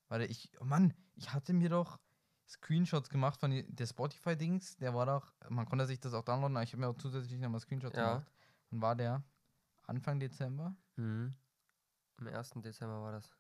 Warte, 0.09 0.25
ich, 0.25 0.51
oh 0.59 0.65
Mann, 0.65 0.95
ich 1.15 1.35
hatte 1.35 1.53
mir 1.53 1.69
doch 1.69 2.01
Screenshots 2.49 3.11
gemacht 3.11 3.39
von 3.39 3.51
der 3.69 3.87
Spotify-Dings, 3.87 4.79
der 4.79 4.95
war 4.95 5.05
doch, 5.05 5.35
man 5.51 5.67
konnte 5.67 5.87
sich 5.87 6.01
das 6.01 6.15
auch 6.15 6.25
downloaden, 6.25 6.57
aber 6.57 6.65
ich 6.65 6.73
habe 6.73 6.81
mir 6.81 6.89
auch 6.89 6.97
zusätzlich 6.97 7.39
nochmal 7.39 7.61
Screenshots 7.61 7.95
Ja. 7.95 8.15
gemacht. 8.15 8.33
Und 8.71 8.81
war 8.81 8.97
der 8.97 9.23
Anfang 9.83 10.19
Dezember? 10.19 10.75
Mhm. 10.97 11.35
Am 12.17 12.27
1. 12.27 12.51
Dezember 12.57 13.03
war 13.03 13.13
das. 13.13 13.31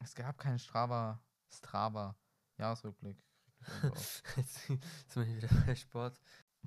Es 0.00 0.14
gab 0.14 0.36
keinen 0.36 0.58
Strava, 0.58 1.18
Strava, 1.50 2.14
Jahresrückblick. 2.58 3.22
Jetzt 4.36 4.66
sind 4.66 4.82
wir 5.14 5.24
hier 5.24 5.36
wieder 5.38 5.48
bei 5.66 5.74
Sport. 5.74 6.20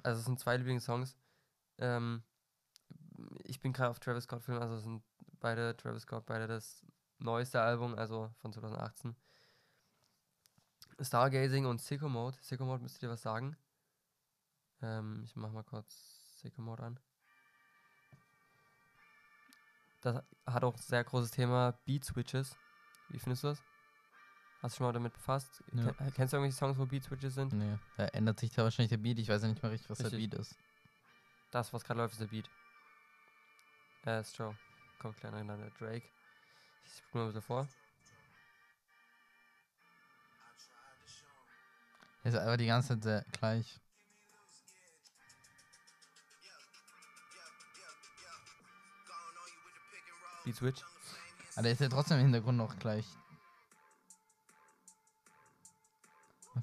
Also 0.03 0.19
es 0.19 0.25
sind 0.25 0.39
zwei 0.39 0.57
Lieblingssongs. 0.57 1.17
Ähm, 1.77 2.23
ich 3.43 3.59
bin 3.59 3.73
gerade 3.73 3.89
auf 3.89 3.99
Travis 3.99 4.23
Scott 4.23 4.43
Film, 4.43 4.59
also 4.59 4.75
es 4.75 4.83
sind 4.83 5.03
beide 5.39 5.75
Travis 5.77 6.03
Scott, 6.03 6.25
beide 6.25 6.47
das 6.47 6.85
neueste 7.19 7.61
Album, 7.61 7.95
also 7.95 8.31
von 8.41 8.51
2018. 8.51 9.15
Stargazing 10.99 11.65
und 11.65 11.81
Sicko 11.81 12.09
Mode. 12.09 12.37
Sicko 12.41 12.65
Mode 12.65 12.83
müsste 12.83 12.99
dir 12.99 13.09
was 13.09 13.21
sagen. 13.21 13.57
Ähm, 14.81 15.21
ich 15.23 15.35
mach 15.35 15.51
mal 15.51 15.63
kurz 15.63 16.39
Sicko 16.41 16.61
Mode 16.61 16.83
an. 16.83 16.99
Das 20.01 20.23
hat 20.47 20.63
auch 20.63 20.75
ein 20.75 20.81
sehr 20.81 21.03
großes 21.03 21.31
Thema 21.31 21.79
Beat 21.85 22.03
Switches. 22.03 22.55
Wie 23.09 23.19
findest 23.19 23.43
du 23.43 23.47
das? 23.49 23.63
Hast 24.61 24.75
du 24.75 24.77
schon 24.77 24.87
mal 24.87 24.93
damit 24.93 25.13
befasst? 25.13 25.63
Ja. 25.73 25.91
Ken- 25.91 26.13
Kennst 26.13 26.33
du 26.33 26.37
irgendwelche 26.37 26.57
Songs, 26.57 26.77
wo 26.77 26.85
Beat 26.85 27.03
Switches 27.03 27.33
sind? 27.33 27.51
Nee, 27.53 27.77
da 27.97 28.05
ändert 28.05 28.39
sich 28.39 28.51
da 28.51 28.63
wahrscheinlich 28.63 28.89
der 28.91 28.97
Beat. 28.97 29.17
Ich 29.17 29.27
weiß 29.27 29.41
ja 29.41 29.47
nicht 29.47 29.61
mehr 29.61 29.71
richtig, 29.71 29.89
was 29.89 29.97
der 29.97 30.11
Richtig. 30.11 30.29
Beat 30.29 30.39
ist. 30.39 30.55
Das, 31.49 31.73
was 31.73 31.83
gerade 31.83 31.99
läuft, 31.99 32.13
ist 32.13 32.21
der 32.21 32.27
Beat. 32.27 32.47
Äh, 34.05 34.21
ist 34.21 34.37
Joe. 34.37 34.55
Kommt 34.99 35.17
kleiner 35.17 35.39
genannt, 35.39 35.63
der 35.63 35.71
Drake. 35.71 36.05
Ich 36.85 36.97
spule 36.97 37.23
mal 37.23 37.29
ein 37.29 37.33
bisschen 37.33 37.41
vor. 37.47 37.67
Ist 42.23 42.35
aber 42.35 42.57
die 42.57 42.67
ganze 42.67 42.89
Zeit 42.89 43.03
sehr 43.03 43.25
gleich. 43.31 43.79
Beat 50.45 50.55
Switch. 50.55 50.81
Aber 51.55 51.63
der 51.63 51.71
ist 51.73 51.81
ja 51.81 51.89
trotzdem 51.89 52.17
im 52.17 52.23
Hintergrund 52.23 52.57
noch 52.57 52.77
gleich. 52.79 53.05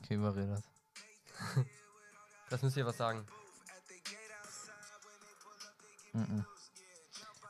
Okay, 0.02 0.14
überredet. 0.14 0.64
Das 2.50 2.62
müsst 2.62 2.78
ihr 2.78 2.86
was 2.86 2.96
sagen. 2.96 3.26
Mhm. 6.14 6.46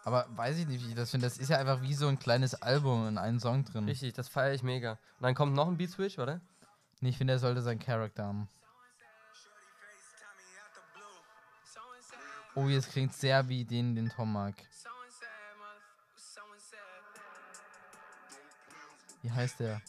Aber 0.02 0.26
weiß 0.30 0.58
ich 0.58 0.66
nicht, 0.66 0.84
wie 0.84 0.88
ich 0.88 0.94
das 0.96 1.12
finde. 1.12 1.26
Das 1.26 1.38
ist 1.38 1.50
ja 1.50 1.58
einfach 1.58 1.82
wie 1.82 1.94
so 1.94 2.08
ein 2.08 2.18
kleines 2.18 2.54
Album 2.54 3.06
in 3.06 3.16
einem 3.16 3.38
Song 3.38 3.64
drin. 3.64 3.84
Richtig, 3.84 4.14
das 4.14 4.28
feiere 4.28 4.54
ich 4.54 4.64
mega. 4.64 4.92
Und 4.92 5.22
dann 5.22 5.37
kommt 5.37 5.54
noch 5.54 5.68
ein 5.68 5.76
Beat 5.76 5.90
Switch, 5.90 6.18
oder? 6.18 6.40
Nee, 7.00 7.11
ich 7.11 7.18
finde, 7.18 7.34
er 7.34 7.38
sollte 7.38 7.62
seinen 7.62 7.78
Charakter 7.78 8.24
haben. 8.24 8.48
Oh, 12.56 12.66
jetzt 12.66 12.90
klingt 12.90 13.14
sehr 13.14 13.48
wie 13.48 13.64
den, 13.64 13.94
den 13.94 14.08
Tom 14.08 14.32
mag. 14.32 14.54
Wie 19.22 19.30
heißt 19.30 19.61
der? 19.61 19.80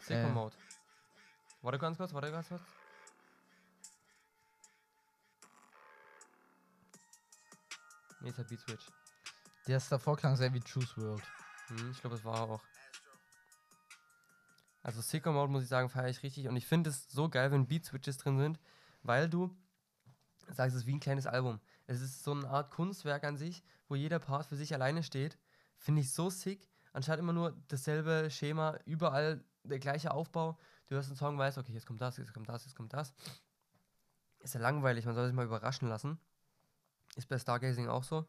Sicko 0.00 0.48
Äh. 0.48 0.67
Warte 1.62 1.78
ganz 1.78 1.96
kurz, 1.96 2.12
warte 2.12 2.30
ganz 2.30 2.48
kurz. 2.48 2.62
Nee, 8.20 8.30
ist 8.30 8.38
der 8.38 8.44
Beat 8.44 8.60
Switch. 8.60 8.86
Der 9.66 9.76
ist 9.76 9.92
davor 9.92 10.16
klang 10.16 10.36
sehr 10.36 10.52
wie 10.52 10.62
Juice 10.64 10.96
World. 10.96 11.22
Hm, 11.68 11.90
ich 11.90 12.00
glaube, 12.00 12.16
es 12.16 12.24
war 12.24 12.36
er 12.36 12.50
auch. 12.50 12.62
Also 14.82 15.00
Sicko 15.02 15.32
Mode 15.32 15.52
muss 15.52 15.64
ich 15.64 15.68
sagen, 15.68 15.88
feiere 15.88 16.08
ich 16.08 16.22
richtig. 16.22 16.48
Und 16.48 16.56
ich 16.56 16.66
finde 16.66 16.90
es 16.90 17.08
so 17.08 17.28
geil, 17.28 17.50
wenn 17.50 17.66
Beat 17.66 17.84
Switches 17.84 18.16
drin 18.16 18.38
sind, 18.38 18.58
weil 19.02 19.28
du 19.28 19.54
sagst, 20.48 20.74
es 20.74 20.82
ist 20.82 20.86
wie 20.86 20.94
ein 20.94 21.00
kleines 21.00 21.26
Album. 21.26 21.60
Es 21.86 22.00
ist 22.00 22.24
so 22.24 22.32
eine 22.32 22.48
Art 22.48 22.70
Kunstwerk 22.70 23.24
an 23.24 23.36
sich, 23.36 23.62
wo 23.88 23.94
jeder 23.94 24.18
Part 24.18 24.46
für 24.46 24.56
sich 24.56 24.72
alleine 24.74 25.02
steht. 25.02 25.38
Finde 25.76 26.00
ich 26.00 26.12
so 26.12 26.30
sick. 26.30 26.68
Anstatt 26.92 27.18
immer 27.18 27.32
nur 27.32 27.56
dasselbe 27.68 28.30
Schema, 28.30 28.78
überall 28.84 29.44
der 29.62 29.78
gleiche 29.78 30.12
Aufbau. 30.12 30.58
Du 30.88 30.94
hörst 30.94 31.10
einen 31.10 31.16
Song, 31.16 31.36
weißt, 31.36 31.58
okay, 31.58 31.72
jetzt 31.72 31.86
kommt 31.86 32.00
das, 32.00 32.16
jetzt 32.16 32.32
kommt 32.32 32.48
das, 32.48 32.64
jetzt 32.64 32.74
kommt 32.74 32.94
das. 32.94 33.12
Ist 34.38 34.54
ja 34.54 34.60
langweilig, 34.60 35.04
man 35.04 35.14
soll 35.14 35.26
sich 35.26 35.34
mal 35.34 35.44
überraschen 35.44 35.86
lassen. 35.86 36.18
Ist 37.14 37.28
bei 37.28 37.38
Stargazing 37.38 37.88
auch 37.88 38.04
so. 38.04 38.26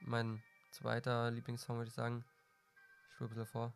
Mein 0.00 0.42
zweiter 0.72 1.30
Lieblingssong, 1.30 1.78
würde 1.78 1.88
ich 1.88 1.94
sagen. 1.94 2.22
Ich 3.08 3.14
spule 3.14 3.30
ein 3.30 3.34
bisschen 3.34 3.46
vor. 3.46 3.72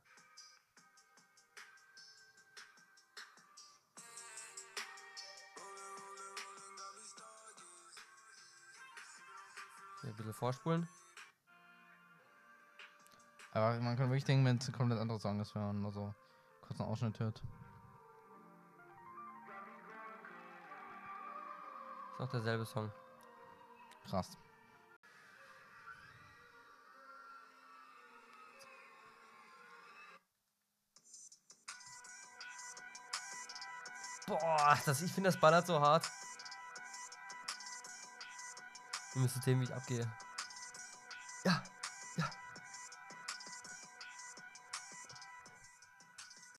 Ein 10.02 10.14
bisschen 10.16 10.34
vorspulen. 10.34 10.86
Aber 13.52 13.80
man 13.80 13.96
kann 13.96 14.10
wirklich 14.10 14.24
denken, 14.24 14.44
wenn 14.44 14.58
es 14.58 14.68
ein 14.68 14.74
komplett 14.74 14.98
anderer 14.98 15.20
Song 15.20 15.40
ist, 15.40 15.54
wenn 15.54 15.62
man 15.62 15.80
nur 15.80 15.92
so 15.92 16.14
kurz 16.60 16.78
einen 16.80 16.90
Ausschnitt 16.90 17.18
hört. 17.18 17.42
Ist 22.14 22.20
auch 22.20 22.31
derselbe 22.31 22.64
Song. 22.64 22.92
Krass. 24.09 24.38
Boah, 34.28 34.78
das, 34.86 35.03
ich 35.03 35.12
finde 35.12 35.28
das 35.28 35.41
ballert 35.41 35.66
so 35.66 35.80
hart. 35.80 36.09
Ihr 39.16 39.20
müsstet 39.20 39.43
sehen, 39.43 39.61
wie 39.61 39.64
ich 39.64 39.74
abgehe. 39.74 40.11
Ja, 41.45 41.62
ja. 42.16 42.30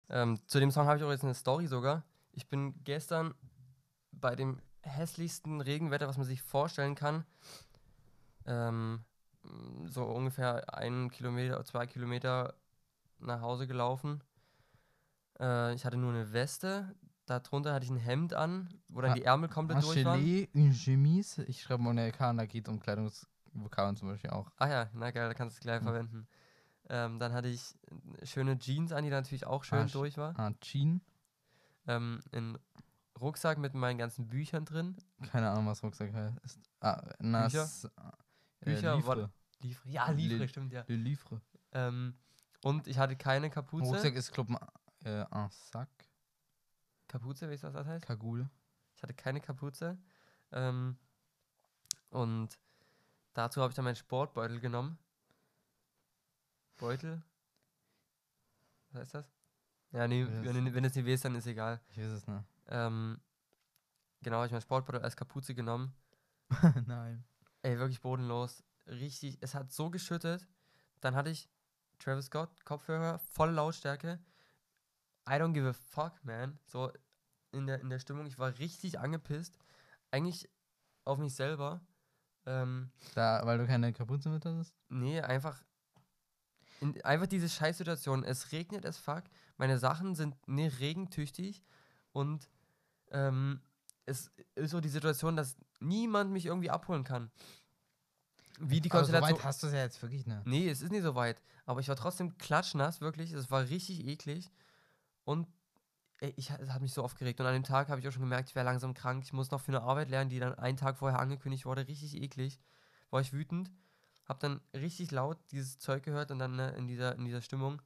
Ähm, 0.10 0.40
zu 0.48 0.60
dem 0.60 0.72
Song 0.72 0.86
habe 0.88 0.98
ich 0.98 1.04
auch 1.04 1.12
jetzt 1.12 1.24
eine 1.24 1.34
Story 1.34 1.68
sogar. 1.68 2.04
Ich 2.34 2.50
bin 2.50 2.84
gestern 2.84 3.34
bei 4.12 4.36
dem 4.36 4.62
hässlichsten 4.86 5.62
Regenwetter, 5.62 6.08
was 6.08 6.18
man 6.18 6.26
sich 6.26 6.42
vorstellen 6.42 6.96
kann, 6.96 7.26
ähm, 8.46 9.04
so 9.86 10.04
ungefähr 10.04 10.74
einen 10.74 11.10
Kilometer, 11.12 11.64
zwei 11.66 11.86
Kilometer 11.86 12.56
nach 13.20 13.42
Hause 13.42 13.68
gelaufen. 13.68 14.22
Äh, 15.40 15.74
ich 15.74 15.86
hatte 15.86 15.98
nur 15.98 16.12
eine 16.14 16.34
Weste, 16.34 16.96
darunter 17.26 17.74
hatte 17.74 17.86
ich 17.86 17.92
ein 17.92 17.98
Hemd 17.98 18.34
an, 18.34 18.70
wo 18.88 19.02
dann 19.02 19.12
Ha- 19.12 19.16
die 19.16 19.24
Ärmel 19.24 19.50
komplett 19.50 19.84
durch 19.84 20.06
waren. 20.06 20.20
Gelee, 20.20 20.50
une 20.54 20.74
chemise. 20.74 21.44
Ich 21.46 21.62
schreibe 21.62 21.84
mal 21.84 21.92
eine 21.92 22.06
LK 22.06 22.30
und 22.32 22.38
da 22.38 22.46
geht 22.46 22.68
es 22.68 22.72
um 22.74 22.80
Kleidungsvokabeln 22.80 23.98
zum 23.98 24.10
Beispiel 24.10 24.30
auch. 24.32 24.52
Ah 24.58 24.68
ja, 24.70 24.90
na 24.94 25.12
geil, 25.12 25.28
da 25.28 25.34
kannst 25.34 25.56
du 25.56 25.60
es 25.60 25.62
gleich 25.62 25.78
Hm. 25.78 25.84
verwenden. 25.84 26.28
Ähm, 26.88 27.20
dann 27.20 27.34
hatte 27.34 27.48
ich 27.48 27.62
schöne 28.24 28.58
Jeans 28.60 28.92
an, 28.92 29.04
die 29.04 29.10
natürlich 29.10 29.48
auch 29.48 29.64
schön 29.64 29.88
Ah, 29.88 29.92
durch 29.92 30.18
war. 30.18 30.38
Ah, 30.38 30.52
Jean. 30.62 31.02
Ähm, 31.88 32.20
ein 32.32 32.58
Rucksack 33.20 33.58
mit 33.58 33.74
meinen 33.74 33.98
ganzen 33.98 34.28
Büchern 34.28 34.66
drin. 34.66 34.98
Keine 35.32 35.50
Ahnung, 35.50 35.68
was 35.68 35.82
Rucksack 35.84 36.14
heißt. 36.14 36.60
Ah, 36.82 37.02
na, 37.20 37.44
Bücher? 37.44 37.70
äh, 38.62 38.66
Bücher, 38.66 38.96
Livre. 38.96 39.32
Livre. 39.60 39.90
Ja, 39.90 40.10
Livre, 40.10 40.38
Li- 40.38 40.48
stimmt, 40.48 40.74
ja. 40.74 40.84
Le 40.88 40.96
Livre. 40.96 41.42
Ähm, 41.72 42.18
und 42.64 42.88
ich 42.88 42.98
hatte 42.98 43.16
keine 43.16 43.50
Kapuze. 43.50 43.86
Rucksack 43.86 44.16
ist, 44.16 44.32
glaub 44.34 44.50
ich, 44.50 45.08
äh, 45.08 45.26
ein 45.32 45.50
Sack. 45.50 45.90
Kapuze, 47.08 47.50
weißt 47.50 47.64
du, 47.64 47.68
was 47.68 47.74
das 47.74 47.88
heißt? 47.88 48.06
Kagul. 48.06 48.50
Ich 48.96 49.04
hatte 49.04 49.14
keine 49.14 49.40
Kapuze. 49.40 49.98
Ähm, 50.52 50.98
und 52.10 52.60
dazu 53.34 53.62
habe 53.62 53.72
ich 53.72 53.76
dann 53.76 53.86
meinen 53.86 53.96
Sportbeutel 53.96 54.60
genommen. 54.60 54.98
Beutel? 56.78 57.24
Was 58.90 59.02
heißt 59.02 59.14
das? 59.16 59.32
Ja, 59.92 60.08
nee, 60.08 60.26
wenn, 60.28 60.74
wenn 60.74 60.86
es 60.86 60.96
nicht 60.96 61.08
weißt, 61.08 61.26
dann 61.26 61.36
ist 61.36 61.48
egal. 61.48 61.80
Ich 61.90 61.98
weiß 61.98 62.12
es 62.12 62.28
nicht. 62.28 62.44
Ähm, 62.68 63.20
genau, 64.22 64.38
habe 64.38 64.48
ich 64.48 64.52
meinen 64.52 64.62
Sportbeutel 64.62 65.02
als 65.02 65.16
Kapuze 65.16 65.54
genommen. 65.54 65.94
Nein. 66.86 67.24
Ey, 67.62 67.80
wirklich 67.80 68.02
bodenlos. 68.02 68.64
Richtig, 68.88 69.38
es 69.42 69.56
hat 69.56 69.72
so 69.72 69.90
geschüttet. 69.90 70.48
Dann 71.02 71.16
hatte 71.16 71.30
ich 71.30 71.50
Travis 72.00 72.26
Scott 72.26 72.64
Kopfhörer, 72.66 73.20
volle 73.20 73.54
Lautstärke. 73.54 74.20
I 75.28 75.34
don't 75.34 75.54
give 75.54 75.68
a 75.68 75.74
fuck, 75.74 76.24
man. 76.24 76.60
So 76.66 76.92
in 77.52 77.66
der, 77.68 77.80
in 77.82 77.90
der 77.90 78.00
Stimmung. 78.00 78.26
Ich 78.28 78.38
war 78.38 78.58
richtig 78.60 79.00
angepisst. 79.00 79.58
Eigentlich 80.12 80.48
auf 81.04 81.18
mich 81.18 81.34
selber. 81.34 81.82
Ähm, 82.46 82.92
Da, 83.16 83.42
weil 83.46 83.58
du 83.58 83.66
keine 83.66 83.92
Kapuze 83.94 84.30
mit 84.30 84.46
hattest? 84.46 84.76
nee, 84.90 85.20
einfach. 85.22 85.64
In, 86.82 87.02
einfach 87.04 87.28
diese 87.28 87.50
Scheißsituation. 87.50 88.24
Es 88.24 88.52
regnet 88.52 88.86
as 88.86 88.98
fuck. 88.98 89.24
Meine 89.58 89.80
Sachen 89.80 90.14
sind 90.14 90.36
ne, 90.48 90.70
regentüchtig. 90.80 91.64
Und 92.16 92.50
ähm, 93.12 93.60
es 94.06 94.32
ist 94.56 94.72
so 94.72 94.80
die 94.80 94.88
Situation, 94.88 95.36
dass 95.36 95.58
niemand 95.82 96.32
mich 96.32 96.46
irgendwie 96.46 96.70
abholen 96.70 97.04
kann. 97.04 97.30
Wie 98.58 98.80
die 98.80 98.90
Aber 98.90 99.00
so 99.00 99.12
Konstellation. 99.12 99.38
weit 99.38 99.44
hast 99.44 99.64
du 99.64 99.68
es 99.68 99.74
ja 99.74 99.80
jetzt 99.80 100.02
wirklich 100.02 100.26
nicht. 100.26 100.46
Nee, 100.46 100.70
es 100.70 100.82
ist 100.82 100.92
nicht 100.92 101.04
so 101.04 101.14
weit. 101.16 101.42
Aber 101.66 101.82
ich 101.82 101.90
war 101.90 101.98
trotzdem 101.98 102.38
klatschnass, 102.38 103.02
wirklich. 103.02 103.34
Es 103.34 103.52
war 103.52 103.68
richtig 103.68 104.08
eklig. 104.08 104.50
Und 105.26 105.46
ey, 106.20 106.34
ich, 106.38 106.52
es 106.52 106.70
hat 106.70 106.82
mich 106.82 106.94
so 106.94 107.04
aufgeregt. 107.04 107.42
Und 107.42 107.48
an 107.48 107.54
dem 107.54 107.64
Tag 107.64 107.90
habe 107.90 108.00
ich 108.00 108.08
auch 108.08 108.14
schon 108.14 108.22
gemerkt, 108.22 108.48
ich 108.48 108.56
wäre 108.56 108.66
langsam 108.66 108.94
krank. 108.94 109.26
Ich 109.26 109.34
muss 109.34 109.52
noch 109.52 109.60
für 109.60 109.74
eine 109.74 109.82
Arbeit 109.82 110.10
lernen, 110.10 110.30
die 110.30 110.40
dann 110.40 110.56
einen 110.58 110.78
Tag 110.78 110.98
vorher 110.98 111.20
angekündigt 111.20 111.66
wurde. 111.66 111.86
Richtig 111.86 112.16
eklig. 112.16 112.62
War 113.10 113.20
ich 113.20 113.34
wütend. 113.34 113.74
Hab 114.24 114.40
dann 114.40 114.62
richtig 114.74 115.12
laut 115.12 115.38
dieses 115.52 115.80
Zeug 115.80 116.04
gehört 116.04 116.32
und 116.32 116.40
dann 116.40 116.56
ne, 116.56 116.70
in, 116.78 116.88
dieser, 116.88 117.16
in 117.16 117.26
dieser 117.26 117.42
Stimmung. 117.42 117.82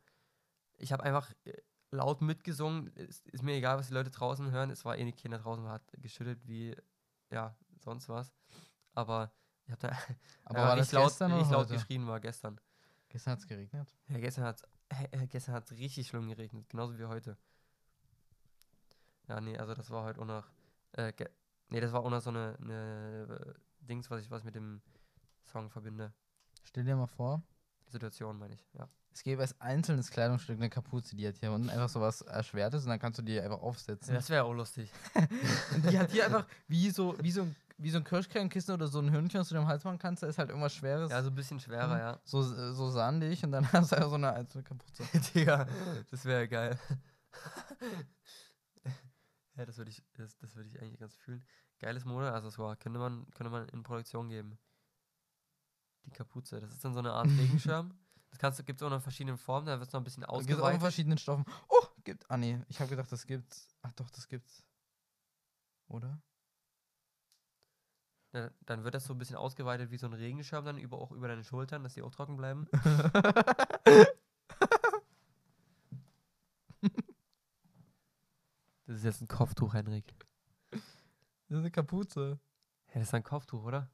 Ich 0.78 0.92
habe 0.92 1.02
einfach 1.04 1.34
äh, 1.46 1.54
laut 1.92 2.22
mitgesungen. 2.22 2.88
Ist, 2.96 3.28
ist 3.28 3.44
mir 3.44 3.54
egal, 3.54 3.78
was 3.78 3.88
die 3.88 3.94
Leute 3.94 4.12
draußen 4.12 4.52
hören. 4.52 4.70
Es 4.70 4.86
war 4.86 4.98
eh 4.98 5.04
nicht 5.04 5.18
Kinder 5.18 5.40
draußen, 5.40 5.68
hat 5.68 5.84
geschüttet 6.02 6.40
wie, 6.48 6.76
ja, 7.32 7.56
sonst 7.80 8.10
was. 8.10 8.34
Aber 8.94 9.32
ich 9.66 9.72
habe 9.72 9.88
da 9.88 9.98
Aber 10.46 10.60
war 10.60 10.78
richtig 10.78 10.94
laut, 10.94 11.22
richtig 11.22 11.52
laut 11.52 11.70
geschrien 11.70 12.08
war 12.08 12.20
gestern. 12.20 12.60
Gestern 13.10 13.32
hat 13.32 13.40
es 13.40 13.48
geregnet. 13.48 13.96
Ja, 14.08 14.20
gestern 14.20 14.46
hat 14.46 14.62
äh, 14.90 15.28
gestern 15.28 15.56
hat's 15.56 15.72
richtig 15.72 16.08
schlimm 16.08 16.28
geregnet, 16.28 16.68
genauso 16.70 16.98
wie 16.98 17.06
heute. 17.06 17.38
Ja, 19.28 19.40
nee, 19.40 19.58
also 19.58 19.76
das 19.76 19.90
war 19.92 20.04
heute 20.04 20.22
auch 20.22 20.26
noch. 20.26 20.48
Äh, 20.94 21.14
nee, 21.70 21.80
das 21.80 21.92
war 21.92 22.04
auch 22.04 22.10
noch 22.10 22.22
so 22.22 22.32
eine, 22.32 22.58
eine 22.62 23.56
äh, 23.56 23.86
Dings, 23.86 24.10
was 24.10 24.22
ich 24.22 24.32
was 24.32 24.44
mit 24.44 24.56
dem 24.56 24.82
Song 25.46 25.70
verbinde. 25.70 26.14
Stell 26.64 26.84
dir 26.84 26.96
mal 26.96 27.08
vor, 27.08 27.44
Situation, 27.92 28.38
meine 28.40 28.54
ich, 28.56 28.66
ja. 28.74 28.88
es 29.12 29.24
gäbe 29.24 29.42
als 29.42 29.60
einzelnes 29.62 30.10
Kleidungsstück 30.12 30.58
eine 30.58 30.70
Kapuze, 30.70 31.16
die 31.16 31.28
hat 31.28 31.38
hier 31.38 31.52
unten 31.52 31.70
einfach 31.70 31.90
so 31.90 32.00
was 32.02 32.22
Erschwertes 32.22 32.84
und 32.84 32.90
dann 32.90 33.00
kannst 33.00 33.20
du 33.20 33.24
die 33.24 33.40
einfach 33.40 33.60
aufsetzen. 33.62 34.14
Das 34.14 34.30
wäre 34.30 34.44
auch 34.44 34.54
lustig. 34.54 34.92
Und 35.16 35.30
die 35.92 35.98
hat 36.00 36.12
hier 36.12 36.26
einfach 36.26 36.46
wie 36.68 36.90
so, 36.92 37.16
wie 37.22 37.32
so, 37.32 37.42
ein- 37.44 37.56
wie 37.82 37.90
so 37.92 37.98
ein 37.98 38.04
Kirschkernkissen 38.04 38.74
oder 38.74 38.88
so 38.88 39.00
ein 39.00 39.10
Hörnchen, 39.10 39.40
was 39.40 39.48
du 39.50 39.56
am 39.58 39.66
Hals 39.68 39.84
machen 39.86 40.00
kannst, 40.00 40.22
da 40.22 40.28
ist 40.28 40.38
halt 40.38 40.50
irgendwas 40.50 40.74
Schweres. 40.76 41.12
Ja, 41.12 41.24
so 41.24 41.30
ein 41.30 41.36
bisschen 41.36 41.60
schwerer, 41.62 41.94
Mhm. 41.96 42.00
ja. 42.00 42.20
so, 42.26 42.42
so 42.74 42.90
sandig 42.90 43.44
und 43.44 43.52
dann 43.54 43.64
hast 43.74 43.92
du 43.92 43.96
einfach 43.96 44.10
so 44.10 44.16
eine 44.16 44.34
einzelne 44.34 44.64
Kapuze. 44.66 45.04
Digga, 45.34 45.66
das 46.12 46.26
wäre 46.26 46.48
geil. 46.48 46.78
ja, 49.56 49.66
das 49.66 49.78
würde 49.78 49.92
ich, 49.92 50.02
das, 50.14 50.38
das 50.38 50.56
würde 50.56 50.70
ich 50.70 50.82
eigentlich 50.82 51.00
ganz 51.00 51.16
fühlen. 51.16 51.44
Geiles 51.80 52.04
Modeaccessoire, 52.06 52.76
könnte 52.76 53.00
man, 53.00 53.26
könnte 53.32 53.50
man 53.52 53.68
in 53.70 53.84
Produktion 53.84 54.28
geben. 54.30 54.58
Die 56.06 56.12
Kapuze, 56.12 56.60
das 56.60 56.72
ist 56.72 56.84
dann 56.84 56.93
so 56.93 57.00
eine 57.00 57.14
Art 57.14 57.28
Regenschirm. 57.28 57.93
Das 58.30 58.39
kannst 58.39 58.60
du, 58.60 58.64
gibt 58.64 58.80
es 58.80 58.86
auch 58.86 58.89
noch 58.89 58.97
in 58.97 59.02
verschiedenen 59.02 59.38
Formen, 59.38 59.68
da 59.68 59.80
wird 59.80 59.88
es 59.88 59.93
noch 59.93 60.02
ein 60.02 60.04
bisschen 60.04 60.24
Es 60.24 60.28
gibt 60.28 60.34
auch 60.36 60.39
in 60.41 60.54
ausgeweitet. 60.54 60.82
verschiedenen 60.82 61.18
Stoffen. 61.18 61.45
Oh, 61.68 61.86
gibt. 62.04 62.30
Ah 62.30 62.38
nee, 62.38 62.60
ich 62.68 62.80
habe 62.80 62.89
gedacht, 62.89 63.12
das 63.12 63.26
gibt's. 63.26 63.68
Ach 63.82 63.91
doch, 63.93 64.10
das 64.12 64.28
gibt's. 64.28 64.64
Oder? 65.88 66.22
Ja, 68.34 68.52
dann 68.68 68.84
wird 68.84 68.93
das 68.93 69.06
so 69.06 69.14
ein 69.14 69.18
bisschen 69.18 69.36
ausgeweitet 69.36 69.89
wie 69.89 69.97
so 69.97 70.06
ein 70.06 70.14
Regenschirm 70.14 70.64
dann 70.64 70.78
über, 70.78 71.00
auch 71.00 71.12
über 71.12 71.28
deine 71.28 71.43
Schultern, 71.43 71.84
dass 71.84 71.95
die 71.95 72.04
auch 72.04 72.12
trocken 72.12 72.38
bleiben. 72.38 72.68
Das 78.86 78.97
ist 78.97 79.04
jetzt 79.04 79.22
ein 79.22 79.28
Kopftuch, 79.28 79.74
Henrik. 79.76 80.16
Das 80.72 80.82
ist 81.50 81.58
eine 81.58 81.72
Kapuze. 81.72 82.39
Ja, 82.88 82.93
das 82.95 83.04
ist 83.10 83.14
ein 83.14 83.24
Kopftuch, 83.24 83.64
oder? 83.64 83.89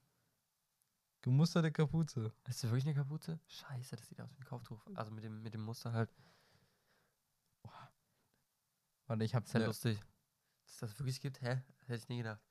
Gemusterte 1.26 1.71
Kapuze. 1.71 2.32
Ist 2.47 2.63
das 2.63 2.69
wirklich 2.69 2.86
eine 2.86 2.93
Kapuze? 2.93 3.39
Scheiße, 3.47 3.95
das 3.95 4.07
sieht 4.07 4.21
aus 4.21 4.30
wie 4.36 4.41
ein 4.41 4.45
Kopftuch. 4.45 4.86
Also 4.93 5.11
mit 5.11 5.23
dem, 5.23 5.41
mit 5.41 5.55
dem 5.55 5.61
Muster 5.61 5.91
halt. 5.91 6.13
Warte, 9.07 9.23
ich 9.23 9.34
hab's 9.34 9.49
Ist 9.49 9.53
ja 9.55 9.59
ne, 9.61 9.65
lustig. 9.65 9.99
Dass 10.65 10.78
das 10.78 10.99
wirklich 10.99 11.19
gibt? 11.19 11.41
Hä? 11.41 11.63
Hätte 11.88 11.95
ich 11.95 12.09
nie 12.09 12.17
gedacht. 12.17 12.43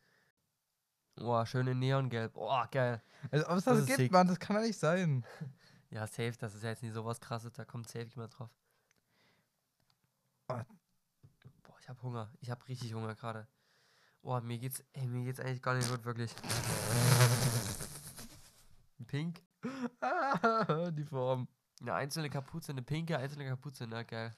Boah, 1.15 1.47
schön 1.47 1.69
in 1.69 1.79
Neongelb. 1.79 2.33
Boah, 2.33 2.69
geil. 2.69 3.01
Also, 3.31 3.47
ob 3.47 3.59
es 3.59 3.65
Das 3.65 3.79
das, 3.79 3.87
gibt, 3.87 3.97
sick. 3.99 4.11
Mann, 4.11 4.27
das 4.27 4.41
kann 4.41 4.57
ja 4.57 4.63
nicht 4.63 4.79
sein. 4.79 5.25
Ja, 5.91 6.09
safe, 6.09 6.33
das 6.41 6.57
ist 6.57 6.65
ja 6.65 6.71
jetzt 6.71 6.83
nicht 6.83 6.93
sowas 6.93 7.21
krasses, 7.21 7.53
da 7.53 7.65
kommt 7.65 7.87
safe 7.87 8.07
jemand 8.07 8.37
drauf. 8.37 8.51
Ah. 10.49 10.65
Boah, 11.63 11.77
ich 11.79 11.89
hab 11.89 12.03
Hunger. 12.03 12.33
Ich 12.41 12.51
hab 12.51 12.67
richtig 12.67 12.93
Hunger 12.93 13.15
gerade. 13.15 13.47
Boah, 14.21 14.41
mir 14.41 14.59
geht's, 14.59 14.83
ey, 14.93 15.07
mir 15.07 15.23
geht's 15.23 15.39
eigentlich 15.39 15.63
gar 15.63 15.77
nicht 15.77 15.89
gut, 15.89 16.05
wirklich. 16.05 16.35
Pink. 19.15 19.45
Die 20.97 21.05
Form. 21.05 21.47
Eine 21.81 21.95
einzelne 21.95 22.29
Kapuze, 22.29 22.73
eine 22.73 22.83
pinke 22.83 23.17
einzelne 23.17 23.47
Kapuze, 23.47 23.87
na 23.87 24.03
geil. 24.03 24.37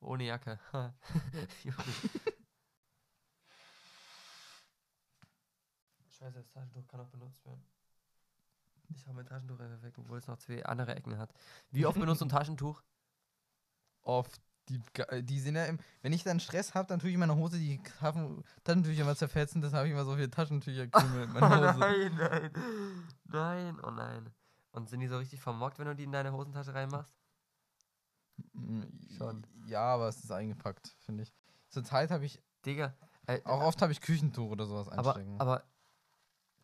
Ohne 0.00 0.24
Jacke. 0.24 0.60
Scheiße, 6.10 6.32
das 6.34 6.50
Taschentuch 6.50 6.86
kann 6.86 7.00
auch 7.00 7.08
benutzt 7.08 7.42
werden. 7.46 7.64
Ich 8.90 9.06
habe 9.06 9.16
mein 9.16 9.24
Taschentuch 9.24 9.58
einfach 9.58 9.80
weg, 9.80 9.96
obwohl 9.96 10.18
es 10.18 10.26
noch 10.26 10.36
zwei 10.36 10.66
andere 10.66 10.94
Ecken 10.94 11.16
hat. 11.16 11.32
Wie 11.70 11.86
oft 11.86 11.98
benutzt 11.98 12.20
du 12.20 12.26
ein 12.26 12.30
Taschentuch? 12.30 12.82
Oft. 14.02 14.49
Die, 14.70 14.80
ga- 14.94 15.20
die 15.20 15.40
sind 15.40 15.56
ja 15.56 15.64
im. 15.66 15.78
Wenn 16.00 16.12
ich 16.12 16.22
dann 16.22 16.38
Stress 16.40 16.74
habe, 16.74 16.86
dann 16.88 17.00
tue 17.00 17.08
ich 17.10 17.14
in 17.14 17.20
meiner 17.20 17.34
Hose 17.36 17.58
die 17.58 17.80
Taschen- 18.00 18.42
Taschentücher 18.64 19.02
immer 19.02 19.16
zerfetzen. 19.16 19.60
Das 19.60 19.72
habe 19.72 19.86
ich 19.88 19.92
immer 19.92 20.04
so 20.04 20.14
viele 20.14 20.30
Taschentücher 20.30 20.86
Krümel 20.86 21.24
in 21.24 21.32
meiner 21.32 21.72
Hose. 21.74 21.78
nein, 21.80 22.14
nein. 22.16 22.50
Nein, 23.24 23.80
oh 23.82 23.90
nein. 23.90 24.30
Und 24.72 24.88
sind 24.88 25.00
die 25.00 25.08
so 25.08 25.18
richtig 25.18 25.40
vermockt, 25.40 25.78
wenn 25.80 25.86
du 25.86 25.96
die 25.96 26.04
in 26.04 26.12
deine 26.12 26.32
Hosentasche 26.32 26.72
reinmachst? 26.72 27.12
Mm, 28.52 28.82
Schon. 29.18 29.46
Ja, 29.66 29.82
aber 29.94 30.08
es 30.08 30.22
ist 30.22 30.30
eingepackt, 30.32 30.94
finde 31.04 31.24
ich. 31.24 31.34
Zurzeit 31.68 32.10
habe 32.10 32.24
ich. 32.24 32.40
Digga. 32.64 32.94
Äh, 33.26 33.40
Auch 33.44 33.62
oft 33.62 33.82
habe 33.82 33.92
ich 33.92 34.00
Küchentuch 34.00 34.50
oder 34.50 34.66
sowas 34.66 34.88
aber, 34.88 35.14
einstecken. 35.16 35.40
aber 35.40 35.64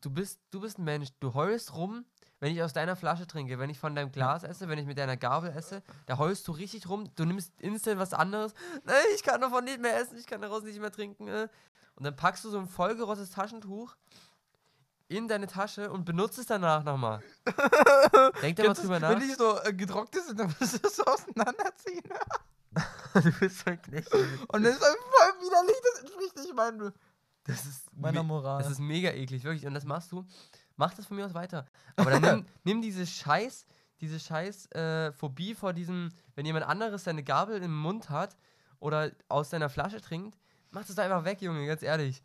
du 0.00 0.10
bist, 0.10 0.40
du 0.50 0.60
bist 0.60 0.78
ein 0.78 0.84
Mensch, 0.84 1.08
du 1.20 1.34
heulst 1.34 1.74
rum, 1.74 2.04
wenn 2.40 2.52
ich 2.54 2.62
aus 2.62 2.72
deiner 2.72 2.96
Flasche 2.96 3.26
trinke, 3.26 3.58
wenn 3.58 3.70
ich 3.70 3.78
von 3.78 3.94
deinem 3.94 4.12
Glas 4.12 4.42
esse, 4.42 4.68
wenn 4.68 4.78
ich 4.78 4.86
mit 4.86 4.98
deiner 4.98 5.16
Gabel 5.16 5.50
esse, 5.56 5.82
da 6.06 6.18
heulst 6.18 6.46
du 6.48 6.52
richtig 6.52 6.88
rum, 6.88 7.08
du 7.16 7.24
nimmst 7.24 7.52
instant 7.60 7.98
was 7.98 8.12
anderes. 8.12 8.52
Nein, 8.84 8.96
ich 9.14 9.22
kann 9.22 9.40
davon 9.40 9.64
nicht 9.64 9.80
mehr 9.80 9.98
essen, 10.00 10.18
ich 10.18 10.26
kann 10.26 10.42
daraus 10.42 10.62
nicht 10.62 10.78
mehr 10.80 10.92
trinken. 10.92 11.28
Äh. 11.28 11.48
Und 11.94 12.04
dann 12.04 12.14
packst 12.14 12.44
du 12.44 12.50
so 12.50 12.58
ein 12.58 12.68
vollgerottetes 12.68 13.30
Taschentuch 13.30 13.96
in 15.08 15.28
deine 15.28 15.46
Tasche 15.46 15.90
und 15.90 16.04
benutzt 16.04 16.36
es 16.38 16.46
danach 16.46 16.82
nochmal. 16.84 17.22
Denk 18.42 18.56
da 18.56 18.64
mal 18.64 18.74
drüber 18.74 19.00
nach. 19.00 19.10
Wenn 19.10 19.20
die 19.20 19.32
so 19.34 19.58
äh, 19.62 19.72
getrocknet 19.72 20.24
sind, 20.24 20.38
dann 20.40 20.54
musst 20.58 20.82
du 20.82 20.88
es 20.88 20.96
so 20.96 21.04
auseinanderziehen. 21.06 22.02
du 23.14 23.32
bist 23.40 23.60
so 23.60 23.70
ein 23.70 23.80
Knecht. 23.80 24.12
Und 24.12 24.62
das 24.62 24.74
ist 24.74 24.84
voll 24.84 25.46
widerlich. 25.46 25.76
Das 25.92 26.00
entspricht 26.02 26.36
nicht 26.36 26.54
meinem, 26.54 26.92
Das 27.44 27.64
ist 27.64 27.86
meiner 27.96 28.22
me- 28.22 28.28
Moral. 28.28 28.62
Das 28.62 28.72
ist 28.72 28.80
mega 28.80 29.10
eklig, 29.10 29.44
wirklich. 29.44 29.64
Und 29.66 29.74
das 29.74 29.84
machst 29.84 30.12
du. 30.12 30.26
Mach 30.76 30.94
das 30.94 31.06
von 31.06 31.16
mir 31.16 31.26
aus 31.26 31.34
weiter. 31.34 31.66
Aber 31.96 32.10
dann 32.10 32.22
nimm, 32.22 32.46
nimm 32.64 32.82
diese 32.82 33.06
Scheiß, 33.06 33.66
diese 34.00 34.20
Scheiß 34.20 34.70
äh, 34.72 35.12
Phobie 35.12 35.54
vor 35.54 35.72
diesem, 35.72 36.10
wenn 36.34 36.46
jemand 36.46 36.66
anderes 36.66 37.04
seine 37.04 37.22
Gabel 37.22 37.62
im 37.62 37.76
Mund 37.76 38.10
hat 38.10 38.36
oder 38.78 39.10
aus 39.28 39.50
deiner 39.50 39.68
Flasche 39.68 40.00
trinkt, 40.00 40.38
mach 40.70 40.84
das 40.84 40.96
da 40.96 41.04
einfach 41.04 41.24
weg, 41.24 41.40
Junge, 41.40 41.66
ganz 41.66 41.82
ehrlich. 41.82 42.22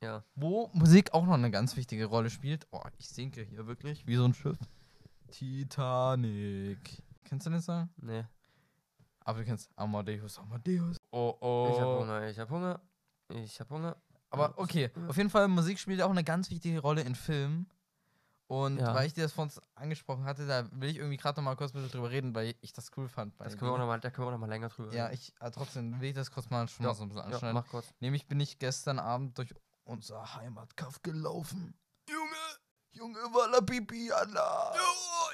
Ja. 0.00 0.22
Wo 0.36 0.70
Musik 0.72 1.12
auch 1.12 1.26
noch 1.26 1.34
eine 1.34 1.50
ganz 1.50 1.76
wichtige 1.76 2.06
Rolle 2.06 2.30
spielt. 2.30 2.66
Oh, 2.70 2.82
ich 2.98 3.08
sinke 3.08 3.42
hier 3.42 3.66
wirklich 3.66 4.06
wie 4.06 4.16
so 4.16 4.24
ein 4.24 4.34
Schiff. 4.34 4.58
Titanic. 5.30 7.02
Kennst 7.24 7.46
du 7.46 7.50
den 7.50 7.60
Song? 7.60 7.88
Nee. 7.96 8.24
Aber 9.20 9.40
du 9.40 9.44
kennst 9.44 9.70
Amadeus, 9.76 10.38
Amadeus. 10.38 10.96
Oh, 11.10 11.36
oh. 11.40 11.68
Ich 11.72 11.80
hab 11.80 11.98
Hunger, 11.98 12.28
ich 12.28 12.38
hab 12.38 12.50
Hunger. 12.50 12.80
Ich 13.28 13.60
hab 13.60 13.70
Hunger. 13.70 13.96
Aber 14.30 14.58
okay, 14.58 14.90
auf 15.08 15.16
jeden 15.16 15.30
Fall, 15.30 15.48
Musik 15.48 15.78
spielt 15.78 16.02
auch 16.02 16.10
eine 16.10 16.24
ganz 16.24 16.50
wichtige 16.50 16.80
Rolle 16.80 17.02
in 17.02 17.14
Filmen. 17.14 17.70
Und 18.46 18.78
Ja. 18.78 18.94
weil 18.94 19.06
ich 19.06 19.12
dir 19.12 19.24
das 19.24 19.32
vorhin 19.32 19.52
angesprochen 19.74 20.24
hatte, 20.24 20.46
da 20.46 20.66
will 20.72 20.88
ich 20.88 20.96
irgendwie 20.96 21.18
gerade 21.18 21.38
noch 21.38 21.44
mal 21.44 21.54
kurz 21.56 21.74
mit 21.74 21.84
dir 21.84 21.88
drüber 21.90 22.10
reden, 22.10 22.34
weil 22.34 22.54
ich 22.62 22.72
das 22.72 22.90
cool 22.96 23.06
fand. 23.08 23.36
bei 23.36 23.44
Das 23.44 23.58
können 23.58 23.70
wir 23.70 23.74
auch 23.74 23.78
noch 23.78 23.86
mal, 23.86 24.00
da 24.00 24.10
können 24.10 24.24
wir 24.26 24.28
auch 24.28 24.32
noch 24.32 24.38
mal 24.38 24.48
länger 24.48 24.70
drüber 24.70 24.90
Ja, 24.94 25.04
reden. 25.06 25.14
ich, 25.14 25.34
aber 25.38 25.52
trotzdem 25.52 26.00
will 26.00 26.08
ich 26.08 26.14
das 26.14 26.30
kurz 26.30 26.48
mal 26.48 26.66
schon 26.66 26.84
Ja, 26.84 26.90
mal 26.90 26.94
so 26.94 27.02
ein 27.02 27.08
bisschen 27.10 27.24
Ja, 27.28 27.34
anschneiden. 27.36 27.54
mach 27.54 27.68
kurz. 27.68 27.92
Nämlich 28.00 28.26
bin 28.26 28.40
ich 28.40 28.58
gestern 28.58 28.98
Abend 28.98 29.36
durch 29.36 29.54
unser 29.84 30.34
Heimatkaff 30.34 31.02
gelaufen. 31.02 31.74
Junge! 32.08 32.30
Junge, 32.92 33.18
Walla 33.34 33.60
Pipi, 33.60 34.10
Allah. 34.12 34.74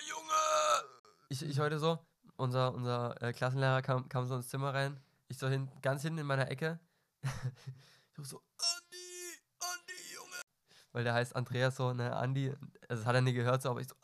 Junge! 0.09 0.89
Ich, 1.29 1.41
ich 1.43 1.59
heute 1.61 1.79
so, 1.79 1.99
unser, 2.37 2.75
unser 2.75 3.21
äh, 3.23 3.33
Klassenlehrer 3.33 3.81
kam, 3.83 4.09
kam 4.09 4.27
so 4.27 4.35
ins 4.35 4.49
Zimmer 4.49 4.75
rein. 4.75 4.99
Ich 5.29 5.39
so 5.39 5.49
hin, 5.49 5.71
ganz 5.83 6.03
hinten 6.03 6.19
in 6.19 6.27
meiner 6.27 6.51
Ecke. 6.51 6.81
ich 8.19 8.27
so, 8.27 8.37
Junge! 8.39 8.74
Weil 10.95 11.03
der 11.03 11.13
heißt 11.13 11.35
Andreas 11.35 11.75
so, 11.75 11.93
ne, 11.93 12.15
Andi. 12.15 12.51
Also 12.89 13.03
das 13.03 13.05
hat 13.05 13.17
er 13.17 13.21
nie 13.21 13.33
gehört 13.33 13.61
so, 13.61 13.71
aber 13.71 13.81
ich 13.81 13.89
so, 13.89 13.97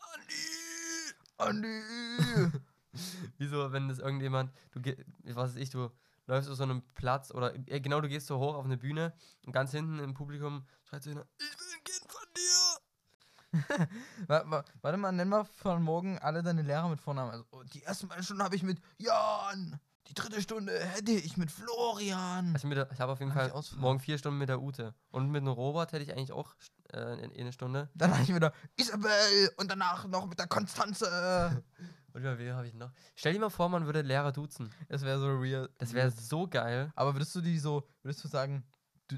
Andi! 1.39 1.63
Andi. 1.63 2.61
Wieso, 3.39 3.73
wenn 3.73 3.89
das 3.89 4.01
irgendjemand, 4.01 4.53
du 4.73 4.81
was 5.23 5.55
weiß 5.55 5.57
ich, 5.57 5.71
du 5.71 5.89
läufst 6.27 6.51
auf 6.51 6.57
so 6.57 6.65
einem 6.65 6.83
Platz 6.95 7.31
oder 7.31 7.55
äh, 7.55 7.81
genau, 7.81 8.01
du 8.01 8.09
gehst 8.09 8.27
so 8.27 8.41
hoch 8.41 8.57
auf 8.57 8.65
eine 8.65 8.77
Bühne 8.77 9.15
und 9.47 9.53
ganz 9.53 9.71
hinten 9.71 10.01
im 10.01 10.15
Publikum 10.15 10.67
schreit 10.83 11.05
so 11.05 11.11
einer, 11.11 11.25
ich 11.39 11.45
will 11.45 11.67
ein 11.77 11.85
Kind 11.85 12.11
von 12.11 12.27
dir! 12.37 13.89
wa 14.27 14.43
wa 14.47 14.65
warte 14.83 14.99
mal, 14.99 15.13
nenn 15.13 15.29
mal 15.29 15.45
von 15.45 15.81
morgen 15.85 16.19
alle 16.19 16.43
deine 16.43 16.63
Lehrer 16.63 16.89
mit 16.89 17.01
Vornamen. 17.01 17.31
Also, 17.31 17.45
oh, 17.53 17.63
die 17.73 17.85
ersten 17.85 18.09
beiden 18.09 18.25
Stunden 18.25 18.43
habe 18.43 18.57
ich 18.57 18.65
mit 18.65 18.81
Jan. 18.99 19.79
Die 20.09 20.15
dritte 20.15 20.43
Stunde 20.43 20.77
hätte 20.77 21.13
ich 21.13 21.37
mit 21.37 21.53
Florian. 21.53 22.53
Also 22.53 22.67
mit 22.67 22.77
der, 22.77 22.91
ich 22.91 23.01
habe 23.01 23.13
auf 23.13 23.21
jeden 23.21 23.31
ich 23.31 23.37
Fall 23.37 23.53
morgen 23.77 24.01
vier 24.01 24.19
Stunden 24.19 24.39
mit 24.39 24.49
der 24.49 24.61
Ute. 24.61 24.93
Und 25.11 25.31
mit 25.31 25.43
dem 25.43 25.49
Robert 25.49 25.93
hätte 25.93 26.03
ich 26.03 26.13
eigentlich 26.13 26.33
auch 26.33 26.57
äh, 26.93 27.25
in, 27.25 27.31
in 27.33 27.41
eine 27.43 27.53
Stunde. 27.53 27.89
Dann 27.95 28.13
habe 28.13 28.23
ich 28.23 28.35
wieder 28.35 28.53
Isabel 28.77 29.51
und 29.57 29.71
danach 29.71 30.07
noch 30.07 30.27
mit 30.27 30.39
der 30.39 30.47
Konstanze. 30.49 31.63
Und 32.13 32.23
über 32.23 32.37
wen 32.39 32.55
habe 32.55 32.67
ich 32.67 32.75
noch? 32.75 32.91
Stell 33.15 33.35
dir 33.35 33.39
mal 33.39 33.51
vor, 33.51 33.69
man 33.69 33.87
würde 33.87 34.03
Lehrer 34.03 34.33
duzen. 34.33 34.69
Das 34.89 35.03
wäre 35.03 35.21
so 35.21 35.29
real. 35.39 35.71
Das 35.79 35.93
wäre 35.93 36.11
so 36.11 36.49
geil. 36.49 36.91
Aber 36.97 37.15
würdest 37.15 37.33
du 37.37 37.41
die 37.41 37.57
so, 37.57 37.87
würdest 38.03 38.25
du 38.25 38.27
sagen, 38.29 38.67
du, 39.07 39.17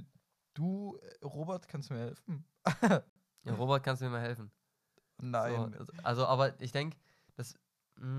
du 0.53 0.99
äh, 1.01 1.25
Robert, 1.25 1.67
kannst 1.69 1.89
du 1.89 1.95
mir 1.95 2.01
helfen? 2.01 2.45
Ja, 3.45 3.55
Robert, 3.55 3.83
kannst 3.83 4.03
du 4.03 4.05
mir 4.05 4.11
mal 4.11 4.21
helfen? 4.21 4.53
Nein. 5.23 5.55
So, 5.73 5.79
also- 5.79 5.93
also, 6.03 6.27
aber 6.27 6.61
ich 6.61 6.71
denke, 6.73 6.99
das. 7.35 7.55
mm, 7.97 8.19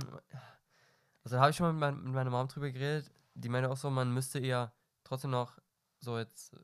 Also, 1.24 1.36
da 1.36 1.42
habe 1.42 1.52
ich 1.52 1.56
schon 1.56 1.68
mal 1.68 1.74
mit, 1.74 1.80
mein, 1.80 2.04
mit 2.06 2.14
meiner 2.14 2.30
Mom 2.32 2.48
drüber 2.48 2.72
geredet. 2.72 3.12
Die 3.36 3.50
meinte 3.50 3.70
auch 3.70 3.78
so, 3.78 3.90
man 3.92 4.12
müsste 4.14 4.40
eher 4.40 4.74
trotzdem 5.04 5.32
noch 5.32 5.58
so 6.00 6.18
jetzt 6.18 6.54
äh, 6.54 6.60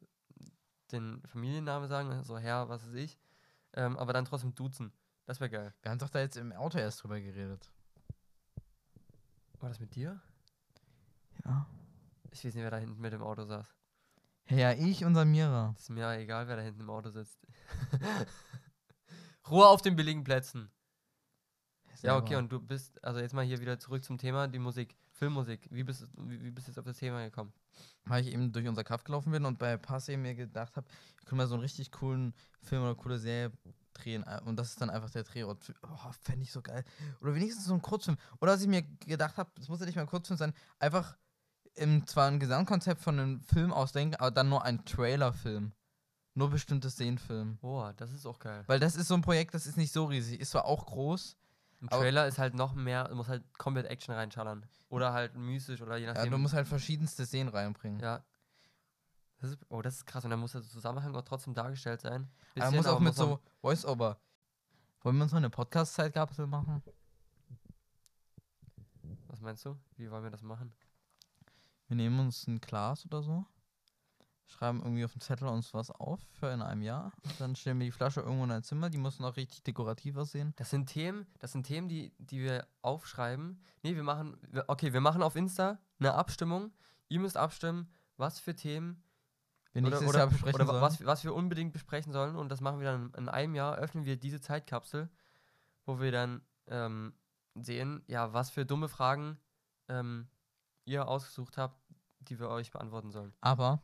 den 0.91 1.21
Familiennamen 1.25 1.87
sagen, 1.87 2.23
so 2.23 2.37
Herr, 2.37 2.69
was 2.69 2.85
weiß 2.87 2.93
ich. 2.95 3.19
Ähm, 3.73 3.97
aber 3.97 4.13
dann 4.13 4.25
trotzdem 4.25 4.55
duzen. 4.55 4.91
Das 5.25 5.39
wäre 5.39 5.49
geil. 5.49 5.73
Wir 5.81 5.91
haben 5.91 5.99
doch 5.99 6.09
da 6.09 6.19
jetzt 6.19 6.37
im 6.37 6.51
Auto 6.51 6.79
erst 6.79 7.03
drüber 7.03 7.19
geredet. 7.19 7.71
War 9.59 9.69
das 9.69 9.79
mit 9.79 9.93
dir? 9.95 10.21
Ja. 11.45 11.67
Ich 12.31 12.43
weiß 12.43 12.55
nicht, 12.55 12.63
wer 12.63 12.71
da 12.71 12.77
hinten 12.77 12.99
mit 12.99 13.13
dem 13.13 13.21
Auto 13.21 13.45
saß. 13.45 13.75
Ja, 14.49 14.73
ich 14.73 15.05
und 15.05 15.13
Samira. 15.13 15.75
Ist 15.77 15.89
mir 15.89 16.09
egal, 16.17 16.47
wer 16.47 16.55
da 16.55 16.61
hinten 16.63 16.81
im 16.81 16.89
Auto 16.89 17.09
sitzt. 17.09 17.45
Ruhe 19.49 19.67
auf 19.67 19.81
den 19.81 19.95
billigen 19.95 20.23
Plätzen. 20.23 20.71
Ja, 22.01 22.17
okay, 22.17 22.35
und 22.37 22.51
du 22.51 22.59
bist, 22.61 23.03
also 23.03 23.19
jetzt 23.19 23.33
mal 23.33 23.43
hier 23.43 23.59
wieder 23.59 23.77
zurück 23.77 24.03
zum 24.03 24.17
Thema, 24.17 24.47
die 24.47 24.59
Musik, 24.59 24.95
Filmmusik. 25.19 25.67
Wie 25.69 25.83
bist, 25.83 26.01
du- 26.01 26.07
wie, 26.29 26.41
wie 26.43 26.49
bist 26.51 26.67
du 26.67 26.71
jetzt 26.71 26.79
auf 26.79 26.85
das 26.85 26.97
Thema 26.97 27.23
gekommen? 27.23 27.53
Weil 28.05 28.25
ich 28.25 28.33
eben 28.33 28.51
durch 28.51 28.67
unser 28.67 28.83
Kaff 28.83 29.03
gelaufen 29.03 29.31
bin 29.31 29.45
und 29.45 29.59
bei 29.59 29.77
Pass 29.77 30.09
eben 30.09 30.21
mir 30.23 30.33
gedacht 30.33 30.75
habe, 30.77 30.87
ich 31.19 31.25
könnte 31.25 31.35
mal 31.35 31.47
so 31.47 31.53
einen 31.55 31.61
richtig 31.63 31.91
coolen 31.91 32.33
Film 32.61 32.81
oder 32.83 32.95
coole 32.95 33.19
Serie 33.19 33.51
drehen. 33.93 34.23
äh, 34.23 34.39
Und 34.45 34.55
das 34.55 34.69
ist 34.69 34.81
dann 34.81 34.89
einfach 34.89 35.09
der 35.09 35.23
Drehort. 35.23 35.63
für- 35.63 35.75
Oh, 35.83 36.11
fände 36.21 36.43
ich 36.43 36.51
so 36.51 36.61
geil. 36.61 36.83
Oder 37.21 37.35
wenigstens 37.35 37.65
so 37.65 37.73
ein 37.73 37.81
Kurzfilm. 37.81 38.17
Oder 38.41 38.53
was 38.53 38.61
ich 38.61 38.67
mir 38.67 38.81
gedacht 38.81 39.37
habe, 39.37 39.51
das 39.55 39.67
muss 39.67 39.79
ja 39.79 39.85
nicht 39.85 39.95
mal 39.95 40.01
ein 40.03 40.07
Kurzfilm 40.07 40.37
sein, 40.37 40.53
einfach 40.79 41.17
im, 41.75 42.05
zwar 42.07 42.27
ein 42.27 42.39
Gesamtkonzept 42.39 43.01
von 43.01 43.19
einem 43.19 43.41
Film 43.41 43.71
ausdenken, 43.71 44.15
aber 44.15 44.31
dann 44.31 44.49
nur 44.49 44.63
ein 44.63 44.83
Trailerfilm. 44.85 45.73
Nur 46.35 46.49
bestimmte 46.49 46.89
Szenenfilm. 46.89 47.57
Boah, 47.57 47.93
das 47.93 48.11
ist 48.13 48.25
auch 48.25 48.39
geil. 48.39 48.63
Weil 48.67 48.79
das 48.79 48.95
ist 48.95 49.07
so 49.07 49.15
ein 49.15 49.21
Projekt, 49.21 49.53
das 49.53 49.65
ist 49.67 49.75
nicht 49.77 49.91
so 49.91 50.05
riesig. 50.05 50.39
Ist 50.39 50.51
zwar 50.51 50.65
auch 50.65 50.85
groß, 50.85 51.35
Ein 51.81 51.87
aber- 51.89 52.01
Trailer 52.01 52.27
ist 52.27 52.37
halt 52.37 52.55
noch 52.55 52.73
mehr, 52.73 53.09
muss 53.15 53.27
halt 53.29 53.43
komplett 53.57 53.85
Action 53.87 54.13
reinschallern. 54.13 54.65
Oder 54.89 55.13
halt 55.13 55.35
mystisch 55.35 55.81
oder 55.81 55.97
je 55.97 56.05
ja, 56.07 56.13
nachdem. 56.13 56.31
du 56.31 56.37
musst 56.37 56.53
halt 56.53 56.67
verschiedenste 56.67 57.25
Szenen 57.25 57.49
reinbringen. 57.49 57.99
ja. 57.99 58.23
Das 59.41 59.51
ist, 59.51 59.59
oh, 59.69 59.81
das 59.81 59.95
ist 59.95 60.05
krass. 60.05 60.25
Und 60.25 60.31
dann 60.31 60.39
muss 60.41 60.51
der 60.51 60.61
Zusammenhang 60.63 61.15
auch 61.15 61.21
trotzdem 61.21 61.53
dargestellt 61.53 62.01
sein. 62.01 62.29
Bisschen, 62.55 62.75
muss 62.75 62.85
auch 62.85 62.91
aber 62.97 62.99
mit 62.99 63.15
man- 63.17 63.27
so 63.29 63.39
Voice-Over. 63.61 64.19
Wollen 65.01 65.15
wir 65.15 65.23
uns 65.23 65.31
mal 65.31 65.37
eine 65.37 65.49
Podcast-Zeitkapsel 65.49 66.45
machen? 66.45 66.83
Was 69.27 69.39
meinst 69.39 69.63
du? 69.63 69.77
Wie 69.95 70.11
wollen 70.11 70.23
wir 70.23 70.29
das 70.31 70.41
machen? 70.41 70.73
Wir 71.87 71.95
nehmen 71.95 72.19
uns 72.19 72.45
ein 72.47 72.59
Glas 72.59 73.05
oder 73.05 73.23
so, 73.23 73.45
schreiben 74.49 74.81
irgendwie 74.81 75.05
auf 75.05 75.13
den 75.13 75.21
Zettel 75.21 75.47
uns 75.47 75.73
was 75.73 75.91
auf 75.91 76.19
für 76.31 76.51
in 76.51 76.61
einem 76.61 76.81
Jahr. 76.81 77.13
Dann 77.37 77.55
stellen 77.55 77.79
wir 77.79 77.85
die 77.85 77.91
Flasche 77.91 78.21
irgendwo 78.21 78.43
in 78.43 78.51
ein 78.51 78.63
Zimmer. 78.63 78.89
Die 78.89 78.97
muss 78.97 79.19
noch 79.19 79.35
richtig 79.37 79.63
dekorativ 79.63 80.17
aussehen. 80.17 80.53
Das 80.57 80.69
sind 80.69 80.87
Themen, 80.87 81.27
das 81.39 81.51
sind 81.51 81.63
Themen, 81.63 81.87
die, 81.87 82.11
die 82.17 82.39
wir 82.41 82.67
aufschreiben. 82.81 83.61
Nee, 83.83 83.95
wir 83.95 84.03
machen, 84.03 84.37
okay, 84.67 84.93
wir 84.93 85.01
machen 85.01 85.21
auf 85.21 85.35
Insta 85.35 85.79
eine 85.99 86.13
Abstimmung. 86.13 86.71
Ihr 87.07 87.19
müsst 87.19 87.37
abstimmen, 87.37 87.91
was 88.17 88.39
für 88.39 88.55
Themen 88.55 89.03
Wir 89.73 89.81
oder, 89.81 89.89
nächstes 89.89 90.09
oder, 90.09 90.19
Jahr 90.19 90.27
besprechen 90.27 90.55
oder 90.55 90.65
sollen. 90.65 90.81
was, 90.81 91.05
was 91.05 91.23
wir 91.23 91.33
unbedingt 91.33 91.73
besprechen 91.73 92.11
sollen. 92.11 92.35
Und 92.35 92.49
das 92.49 92.61
machen 92.61 92.79
wir 92.79 92.91
dann 92.91 93.13
in 93.17 93.29
einem 93.29 93.55
Jahr, 93.55 93.77
öffnen 93.77 94.05
wir 94.05 94.17
diese 94.17 94.41
Zeitkapsel, 94.41 95.09
wo 95.85 95.99
wir 95.99 96.11
dann 96.11 96.41
ähm, 96.67 97.13
sehen, 97.55 98.03
ja, 98.07 98.33
was 98.33 98.49
für 98.49 98.65
dumme 98.65 98.89
Fragen 98.89 99.37
ähm, 99.87 100.27
ihr 100.85 101.07
ausgesucht 101.07 101.57
habt, 101.57 101.79
die 102.19 102.39
wir 102.39 102.49
euch 102.49 102.71
beantworten 102.71 103.11
sollen. 103.11 103.33
Aber, 103.41 103.81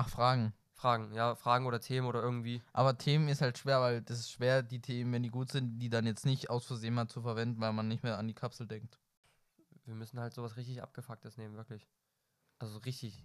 ach, 0.00 0.08
Fragen. 0.08 0.52
Fragen, 0.72 1.12
ja, 1.12 1.34
Fragen 1.34 1.66
oder 1.66 1.78
Themen 1.78 2.06
oder 2.06 2.22
irgendwie. 2.22 2.62
Aber 2.72 2.96
Themen 2.96 3.28
ist 3.28 3.42
halt 3.42 3.58
schwer, 3.58 3.82
weil 3.82 4.00
das 4.00 4.20
ist 4.20 4.30
schwer, 4.30 4.62
die 4.62 4.80
Themen, 4.80 5.12
wenn 5.12 5.22
die 5.22 5.28
gut 5.28 5.50
sind, 5.50 5.78
die 5.78 5.90
dann 5.90 6.06
jetzt 6.06 6.24
nicht 6.24 6.48
aus 6.48 6.64
Versehen 6.64 6.94
mal 6.94 7.06
zu 7.06 7.20
verwenden, 7.20 7.60
weil 7.60 7.74
man 7.74 7.86
nicht 7.86 8.02
mehr 8.02 8.16
an 8.16 8.26
die 8.26 8.34
Kapsel 8.34 8.66
denkt. 8.66 8.98
Wir 9.84 9.94
müssen 9.94 10.18
halt 10.18 10.32
sowas 10.32 10.56
richtig 10.56 10.82
abgefucktes 10.82 11.36
nehmen, 11.36 11.56
wirklich. 11.56 11.86
Also 12.58 12.74
so 12.74 12.78
richtig. 12.80 13.22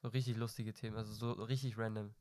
So 0.00 0.08
richtig 0.08 0.36
lustige 0.36 0.72
Themen, 0.72 0.96
also 0.96 1.12
so 1.12 1.32
richtig 1.32 1.76
random. 1.76 2.14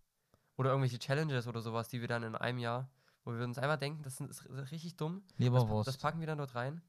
Oder 0.55 0.71
irgendwelche 0.71 0.97
Challenges 0.97 1.45
oder 1.45 1.61
sowas, 1.61 1.87
die 1.87 2.01
wir 2.01 2.07
dann 2.07 2.23
in 2.23 2.35
einem 2.35 2.57
Jahr, 2.57 2.89
wo 3.23 3.31
wir 3.31 3.43
uns 3.43 3.59
einmal 3.59 3.77
denken, 3.77 4.01
das 4.01 4.19
ist, 4.19 4.49
richtig 4.71 4.95
dumm. 4.97 5.21
Das, 5.29 5.39
Leberwurst. 5.39 5.87
das 5.87 5.97
packen 5.97 6.19
wir 6.19 6.25
dann 6.25 6.39
dort 6.39 6.55
rein. 6.55 6.81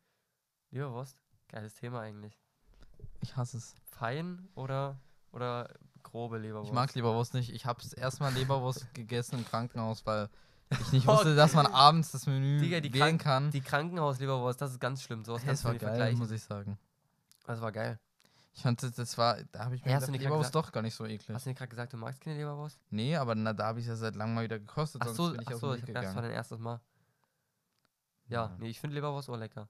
Leberwurst, 0.70 1.20
geiles 1.48 1.74
Thema 1.74 2.00
eigentlich. 2.00 2.40
ich 3.20 3.36
hasse 3.36 3.58
es. 3.58 3.74
Fein 3.84 4.48
oder, 4.54 4.98
oder 5.32 5.68
grobe 6.02 6.38
Leberwurst? 6.38 6.68
Ich 6.68 6.74
mag 6.74 6.94
Leberwurst 6.94 7.34
nicht. 7.34 7.50
Ich 7.52 7.66
habe 7.66 7.82
erstmal 7.96 8.32
Leberwurst 8.32 8.86
gegessen 8.94 9.36
im 9.38 9.44
Krankenhaus, 9.44 10.04
weil 10.06 10.28
ich 10.70 10.92
nicht 10.92 11.08
Oh, 11.08 11.12
wusste, 11.12 11.34
dass 11.34 11.54
man 11.54 11.66
abends 11.66 12.12
das 12.12 12.26
Menü 12.26 12.58
Digga, 12.60 12.82
wählen 12.82 13.18
Krank- 13.18 13.22
kann. 13.22 13.50
Die 13.50 13.60
Krankenhausleberwurst, 13.60 14.60
das 14.60 14.72
ist 14.72 14.80
ganz 14.80 15.02
schlimm. 15.02 15.24
Sowas 15.24 15.42
Hey, 15.42 15.48
kannst 15.48 15.64
das 15.64 15.70
war 15.70 15.78
geil, 15.78 15.88
vergleichen. 15.88 16.18
muss 16.18 16.30
ich 16.30 16.42
sagen. 16.42 16.78
Das 17.46 17.60
war 17.60 17.72
geil. 17.72 17.98
Ich 18.54 18.62
fand, 18.62 18.82
das, 18.82 18.92
das 18.92 19.16
war, 19.16 19.36
da 19.52 19.66
habe 19.66 19.76
ich 19.76 19.84
mir 19.84 19.94
hast 19.94 20.06
gedacht, 20.06 20.20
Leberwurst 20.20 20.54
doch 20.54 20.72
gar 20.72 20.82
nicht 20.82 20.94
so 20.94 21.06
eklig. 21.06 21.32
Hast 21.34 21.46
du 21.46 21.50
nicht 21.50 21.58
gerade 21.58 21.68
gesagt, 21.70 21.92
du 21.92 21.96
magst 21.96 22.20
keine 22.20 22.36
Leberwurst? 22.36 22.78
Nee, 22.90 23.14
aber 23.16 23.34
na, 23.36 23.52
da 23.52 23.66
habe 23.66 23.78
ich 23.80 23.86
ja 23.86 23.94
seit 23.94 24.16
langem 24.16 24.34
mal 24.34 24.44
wieder 24.44 24.58
gekostet, 24.58 25.00
Ach 25.02 25.06
sonst 25.06 25.16
so, 25.16 25.30
bin 25.32 25.40
ich 25.42 25.48
ach 25.48 25.58
so 25.58 25.74
ich 25.74 25.84
gedacht, 25.84 26.04
das 26.06 26.14
war 26.16 26.22
dein 26.22 26.32
erstes 26.32 26.58
Mal. 26.58 26.80
Ja, 28.26 28.54
nee, 28.58 28.68
ich 28.68 28.80
finde 28.80 28.94
Leberwurst 28.96 29.30
auch 29.30 29.36
lecker. 29.36 29.68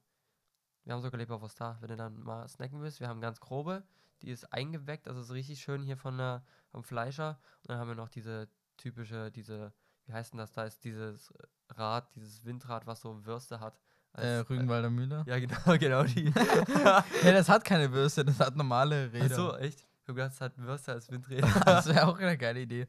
Wir 0.88 0.94
haben 0.94 1.02
sogar 1.02 1.18
Leberwurst 1.18 1.60
da, 1.60 1.76
wenn 1.82 1.88
du 1.90 1.96
dann 1.98 2.18
mal 2.22 2.48
snacken 2.48 2.80
willst. 2.80 2.98
Wir 2.98 3.08
haben 3.08 3.20
ganz 3.20 3.40
grobe, 3.40 3.82
die 4.22 4.30
ist 4.30 4.50
eingeweckt, 4.54 5.06
also 5.06 5.20
ist 5.20 5.30
richtig 5.32 5.60
schön 5.60 5.82
hier 5.82 5.98
von 5.98 6.16
der, 6.16 6.42
vom 6.70 6.82
Fleischer. 6.82 7.38
Und 7.60 7.68
dann 7.68 7.78
haben 7.78 7.88
wir 7.88 7.94
noch 7.94 8.08
diese 8.08 8.48
typische, 8.78 9.30
diese, 9.30 9.74
wie 10.06 10.14
heißt 10.14 10.32
denn 10.32 10.38
das? 10.38 10.52
Da 10.52 10.64
ist 10.64 10.82
dieses 10.84 11.30
Rad, 11.68 12.08
dieses 12.14 12.42
Windrad, 12.46 12.86
was 12.86 13.02
so 13.02 13.22
Würste 13.26 13.60
hat. 13.60 13.78
Äh, 14.14 14.20
Als- 14.38 14.48
Rügenwalder 14.48 14.88
Mühle. 14.88 15.24
Ja, 15.26 15.38
genau, 15.38 15.58
genau 15.78 16.04
die. 16.04 16.32
Ja, 16.82 17.04
das 17.22 17.50
hat 17.50 17.66
keine 17.66 17.92
Würste, 17.92 18.24
das 18.24 18.40
hat 18.40 18.56
normale 18.56 19.12
Räder. 19.12 19.26
Ach 19.30 19.36
so, 19.36 19.56
echt? 19.58 19.86
Du 20.06 20.18
hast 20.18 20.40
halt 20.40 20.56
Würste 20.56 20.92
als 20.92 21.10
Windräder. 21.10 21.46
Das 21.66 21.86
wäre 21.86 22.06
auch 22.06 22.18
eine 22.18 22.38
geile 22.38 22.62
Idee. 22.62 22.88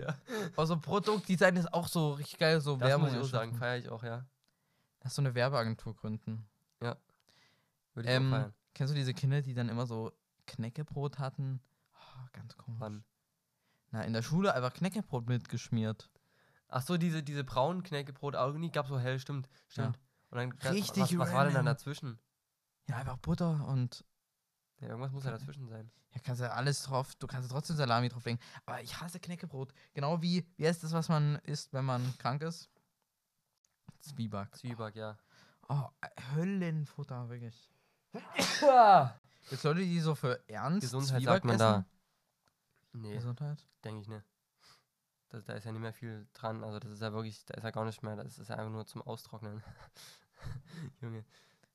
ja. 0.00 0.16
Aber 0.56 0.66
so 0.66 0.76
Produktdesign 0.80 1.54
ist 1.54 1.72
auch 1.72 1.86
so 1.86 2.14
richtig 2.14 2.40
geil, 2.40 2.60
so 2.60 2.76
Das 2.76 2.88
Werbung. 2.88 3.06
muss 3.06 3.14
ich 3.14 3.20
auch 3.20 3.24
sagen, 3.30 3.54
feiere 3.54 3.76
ich 3.78 3.88
auch, 3.88 4.02
ja. 4.02 4.26
Lass 5.04 5.14
so 5.14 5.22
eine 5.22 5.32
Werbeagentur 5.32 5.94
gründen. 5.94 6.44
Würde 7.96 8.08
ich 8.08 8.14
Ähm, 8.14 8.32
auch 8.32 8.36
feiern. 8.38 8.54
Kennst 8.74 8.92
du 8.92 8.96
diese 8.96 9.14
Kinder, 9.14 9.42
die 9.42 9.54
dann 9.54 9.68
immer 9.68 9.86
so 9.86 10.12
Knäckebrot 10.46 11.18
hatten? 11.18 11.60
Oh, 11.94 12.26
ganz 12.32 12.56
komisch. 12.56 12.78
Wann? 12.80 13.04
Na, 13.90 14.02
in 14.02 14.12
der 14.12 14.22
Schule 14.22 14.54
einfach 14.54 14.72
Knäckebrot 14.74 15.26
mitgeschmiert. 15.28 16.10
Ach 16.68 16.82
so, 16.82 16.96
diese, 16.96 17.22
diese 17.22 17.42
braunen 17.42 17.82
Knäckebrot, 17.82 18.36
auch 18.36 18.52
nie 18.52 18.70
gab 18.70 18.86
so 18.86 18.98
hell, 18.98 19.18
stimmt, 19.18 19.48
stimmt. 19.68 19.98
Und 20.30 20.38
Und 20.38 20.62
dann, 20.64 20.72
Richtig 20.72 21.02
was, 21.04 21.18
was 21.18 21.32
war 21.32 21.44
denn 21.44 21.54
dann 21.54 21.64
dazwischen? 21.66 22.18
Ja, 22.88 22.96
einfach 22.96 23.16
Butter 23.16 23.66
und 23.66 24.04
Ja, 24.80 24.88
irgendwas 24.88 25.12
muss 25.12 25.24
ja 25.24 25.30
dazwischen 25.30 25.68
sein. 25.68 25.90
ja, 26.12 26.20
kannst 26.20 26.42
ja 26.42 26.50
alles 26.50 26.82
drauf, 26.82 27.14
du 27.14 27.26
kannst 27.26 27.48
ja 27.48 27.54
trotzdem 27.54 27.76
Salami 27.76 28.08
drauflegen. 28.08 28.40
Aber 28.66 28.82
ich 28.82 29.00
hasse 29.00 29.20
Knäckebrot. 29.20 29.72
Genau 29.94 30.20
wie, 30.20 30.46
wie 30.56 30.66
heißt 30.66 30.82
das, 30.84 30.92
was 30.92 31.08
man 31.08 31.36
isst, 31.44 31.72
wenn 31.72 31.84
man 31.84 32.16
krank 32.18 32.42
ist? 32.42 32.68
Zwieback. 34.00 34.54
Zwieback, 34.56 34.96
ja. 34.96 35.16
Oh, 35.68 35.88
Höllenfutter, 36.34 37.28
wirklich. 37.28 37.70
Jetzt 39.50 39.62
Leute, 39.64 39.80
die 39.80 40.00
so 40.00 40.14
für 40.14 40.40
ernst 40.48 40.80
Gesundheit 40.80 41.18
Zwieback 41.20 41.34
sagt 41.34 41.44
man 41.44 41.54
essen? 41.56 41.58
da. 41.60 41.84
Nee, 42.92 43.14
Gesundheit? 43.14 43.64
denke 43.84 44.00
ich 44.00 44.08
nicht. 44.08 44.24
Da, 45.28 45.40
da 45.40 45.52
ist 45.54 45.64
ja 45.64 45.72
nicht 45.72 45.82
mehr 45.82 45.92
viel 45.92 46.26
dran. 46.32 46.64
Also 46.64 46.78
das 46.78 46.90
ist 46.92 47.02
ja 47.02 47.12
wirklich, 47.12 47.44
da 47.44 47.54
ist 47.54 47.64
ja 47.64 47.70
gar 47.70 47.84
nicht 47.84 48.02
mehr. 48.02 48.16
Das 48.16 48.38
ist 48.38 48.48
ja 48.48 48.56
einfach 48.56 48.72
nur 48.72 48.86
zum 48.86 49.02
Austrocknen. 49.02 49.62
Junge. 51.00 51.24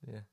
Nee, 0.02 0.24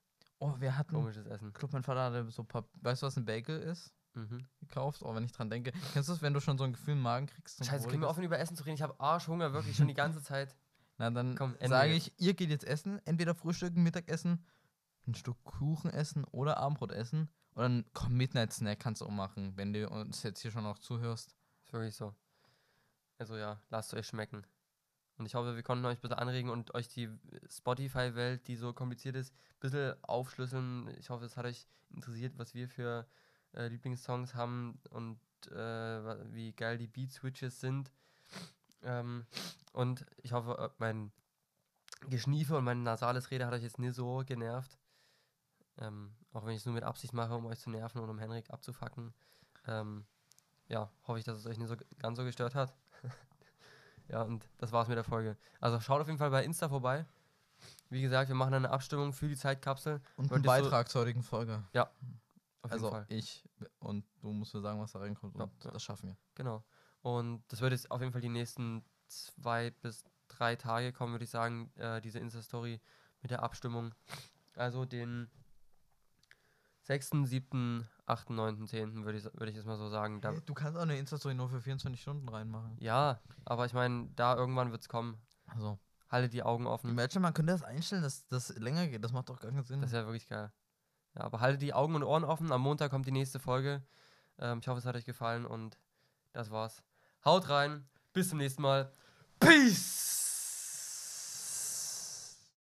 Oh, 0.41 0.55
wir 0.59 0.79
hatten, 0.79 0.95
komisches 0.95 1.27
Essen. 1.27 1.49
ich 1.49 1.55
glaube, 1.55 1.73
mein 1.73 1.83
Vater 1.83 2.05
hatte 2.05 2.31
so 2.31 2.43
ein 2.43 2.47
paar, 2.47 2.65
weißt 2.83 3.03
du, 3.03 3.07
was 3.07 3.17
ein 3.17 3.25
Bagel 3.25 3.59
ist? 3.61 3.93
Mhm. 4.15 4.47
Gekauft, 4.61 5.03
oh, 5.03 5.15
wenn 5.15 5.25
ich 5.25 5.33
dran 5.33 5.51
denke. 5.51 5.73
Kennst 5.93 6.09
du 6.09 6.13
es, 6.13 6.23
wenn 6.23 6.33
du 6.33 6.41
schon 6.41 6.59
so 6.59 6.65
ein 6.65 6.73
Gefühl 6.73 6.95
im 6.95 7.03
Magen 7.03 7.27
kriegst? 7.27 7.65
Scheiße, 7.65 7.89
können 7.89 8.03
wir 8.03 8.09
aufhören 8.09 8.25
über 8.25 8.39
Essen 8.39 8.57
zu 8.57 8.63
reden? 8.63 8.77
Ich 8.77 8.83
habe 8.83 8.99
Arschhunger, 9.01 9.53
wirklich 9.53 9.77
schon 9.77 9.89
die 9.89 9.95
ganze 9.95 10.23
Zeit. 10.23 10.57
Na, 10.99 11.11
dann 11.11 11.37
sage 11.65 11.93
ich, 11.93 12.13
ihr 12.21 12.35
geht 12.35 12.51
jetzt 12.51 12.65
essen, 12.65 13.01
entweder 13.05 13.35
Frühstücken, 13.35 13.83
Mittagessen, 13.83 14.45
ein 15.09 15.15
Stück 15.15 15.43
Kuchen 15.45 15.91
essen 15.91 16.25
oder 16.25 16.59
Abendbrot 16.59 16.93
essen. 16.93 17.29
Oder 17.55 17.67
ein 17.67 17.85
Midnight 18.11 18.53
Snack 18.53 18.79
kannst 18.79 19.01
du 19.01 19.07
auch 19.07 19.11
machen, 19.11 19.57
wenn 19.57 19.73
du 19.73 19.89
uns 19.89 20.23
jetzt 20.23 20.41
hier 20.41 20.51
schon 20.51 20.63
noch 20.63 20.79
zuhörst. 20.79 21.35
Ist 21.65 21.73
wirklich 21.73 21.97
so. 21.97 22.15
Also 23.19 23.37
ja, 23.37 23.61
lasst 23.71 23.95
euch 23.95 24.07
schmecken. 24.07 24.47
Und 25.17 25.27
ich 25.27 25.35
hoffe, 25.35 25.57
wir 25.57 25.65
konnten 25.65 25.85
euch 25.85 25.99
ein 25.99 26.01
bisschen 26.01 26.19
anregen 26.19 26.51
und 26.51 26.75
euch 26.75 26.89
die 26.89 27.11
Spotify-Welt, 27.51 28.47
die 28.47 28.55
so 28.55 28.73
kompliziert 28.73 29.17
ist, 29.17 29.33
ein 29.33 29.61
bisschen 29.61 30.05
aufschlüsseln. 30.05 30.89
Ich 30.99 31.11
hoffe, 31.11 31.25
es 31.25 31.37
hat 31.37 31.45
euch 31.45 31.67
interessiert, 31.91 32.39
was 32.39 32.55
wir 32.55 32.69
für 32.69 33.09
äh, 33.55 33.67
Lieblingssongs 33.67 34.37
haben 34.37 34.81
und 34.91 35.19
äh, 35.51 36.33
wie 36.33 36.53
geil 36.53 36.79
die 36.79 36.87
Beat-Switches 36.87 37.59
sind. 37.59 37.91
Ähm, 38.83 39.27
und 39.73 40.07
ich 40.23 40.33
hoffe, 40.33 40.57
äh, 40.59 40.69
mein 40.79 41.11
Geschniefe 42.09 42.57
und 42.57 42.65
mein 42.65 42.85
nasales 42.85 43.33
Rede 43.33 43.47
hat 43.47 43.55
euch 43.55 43.63
jetzt 43.65 43.81
nicht 43.81 43.95
so 43.95 44.23
genervt. 44.25 44.79
Ähm, 45.79 46.13
auch 46.33 46.45
wenn 46.45 46.53
ich 46.53 46.59
es 46.61 46.67
nur 46.67 46.75
mit 46.75 46.85
Absicht 46.85 47.13
mache, 47.13 47.35
um 47.35 47.47
euch 47.47 47.61
zu 47.61 47.71
nerven 47.71 48.01
und 48.01 48.11
um 48.11 48.19
Henrik 48.19 48.51
abzufacken. 48.51 49.15
Ähm, 49.67 50.07
ja, 50.69 50.91
hoffe 51.07 51.19
ich, 51.19 51.25
dass 51.25 51.39
es 51.39 51.47
euch 51.47 51.59
nicht 51.59 51.69
so 51.69 51.77
ganz 51.99 52.19
so 52.19 52.25
gestört 52.25 52.55
hat. 52.55 52.75
ja, 54.09 54.23
und 54.23 54.49
das 54.59 54.73
war's 54.73 54.89
mit 54.89 54.97
der 54.97 55.05
Folge. 55.05 55.37
Also 55.61 55.81
schaut 55.81 56.01
auf 56.01 56.07
jeden 56.07 56.19
Fall 56.19 56.31
bei 56.31 56.45
Insta 56.45 56.69
vorbei. 56.69 57.07
Wie 57.91 58.03
gesagt, 58.03 58.29
wir 58.29 58.35
machen 58.35 58.55
eine 58.55 58.71
Abstimmung 58.71 59.13
für 59.13 59.29
die 59.29 59.37
Zeitkapsel. 59.37 60.01
Und 60.17 60.31
Wollt 60.31 60.41
ein 60.41 60.45
ihr 60.45 60.65
so- 60.65 60.65
Beitrag 60.65 60.89
zur 60.89 61.03
heutigen 61.03 61.23
Folge. 61.23 61.65
Auf 62.63 62.73
also 62.73 62.87
jeden 62.87 62.97
Fall. 62.97 63.07
ich 63.09 63.45
und 63.79 64.05
du 64.21 64.33
musst 64.33 64.53
mir 64.55 64.61
sagen, 64.61 64.81
was 64.81 64.93
da 64.93 64.99
reinkommt. 64.99 65.37
Ja, 65.37 65.45
und 65.45 65.65
ja. 65.65 65.71
das 65.71 65.83
schaffen 65.83 66.09
wir. 66.09 66.17
Genau. 66.35 66.65
Und 67.03 67.43
das 67.49 67.61
wird 67.61 67.73
jetzt 67.73 67.91
auf 67.91 68.01
jeden 68.01 68.13
Fall 68.13 68.21
die 68.21 68.29
nächsten 68.29 68.85
zwei 69.07 69.71
bis 69.71 70.05
drei 70.27 70.57
Tage 70.57 70.93
kommen, 70.93 71.13
würde 71.13 71.25
ich 71.25 71.31
sagen, 71.31 71.71
äh, 71.77 72.01
diese 72.01 72.19
Insta-Story 72.19 72.81
mit 73.23 73.31
der 73.31 73.43
Abstimmung. 73.43 73.95
Also 74.55 74.85
den 74.85 75.31
6., 76.89 77.11
7., 77.25 77.87
8., 78.07 78.31
9., 78.31 78.67
10. 78.67 79.05
würde 79.05 79.19
ich, 79.19 79.25
würde 79.25 79.51
ich 79.51 79.57
jetzt 79.57 79.67
mal 79.67 79.77
so 79.77 79.89
sagen. 79.89 80.21
Da, 80.21 80.33
Du 80.33 80.55
kannst 80.55 80.77
auch 80.77 80.83
eine 80.83 80.99
Insta-Story 80.99 81.35
nur 81.35 81.49
für 81.49 81.61
24 81.61 82.01
Stunden 82.01 82.29
reinmachen. 82.29 82.77
ja, 82.81 83.21
aber 83.45 83.67
ich 83.67 83.73
meine, 83.75 84.09
da 84.17 84.35
irgendwann 84.37 84.71
wird 84.73 84.83
es 84.83 84.89
kommen. 84.89 85.17
Also, 85.47 85.79
Halte 86.11 86.31
die 86.31 86.43
Augen 86.43 86.67
offen. 86.67 86.89
imagine, 86.91 87.21
man 87.21 87.35
könnte 87.35 87.53
das 87.53 87.63
einstellen, 87.63 88.03
dass 88.03 88.27
das 88.29 88.57
länger 88.59 88.87
geht. 88.89 89.05
Das 89.05 89.13
macht 89.13 89.29
doch 89.29 89.39
gar 89.39 89.51
keinen 89.51 89.63
Sinn. 89.65 89.83
Das 89.83 89.93
wäre 89.93 90.07
wirklich 90.07 90.27
geil. 90.27 90.51
Ja, 91.15 91.23
aber 91.25 91.41
haltet 91.41 91.61
die 91.63 91.75
Augen 91.75 91.95
und 91.95 92.03
Ohren 92.03 92.25
offen. 92.25 92.51
Am 92.51 92.63
Montag 92.63 92.91
kommt 92.91 93.07
die 93.07 93.13
nächste 93.13 93.39
Folge. 93.39 93.83
Ähm, 94.39 94.59
ich 94.61 94.69
hoffe, 94.69 94.79
es 94.79 94.87
hat 94.87 94.97
euch 94.97 95.05
gefallen 95.05 95.45
und 95.45 95.79
das 96.33 96.51
war's. 96.51 96.83
Haut 97.27 97.51
rein. 97.51 97.87
Bis 98.15 98.31
zum 98.31 98.39
nächsten 98.39 98.63
Mal. 98.63 98.91
Peace! 99.39 100.28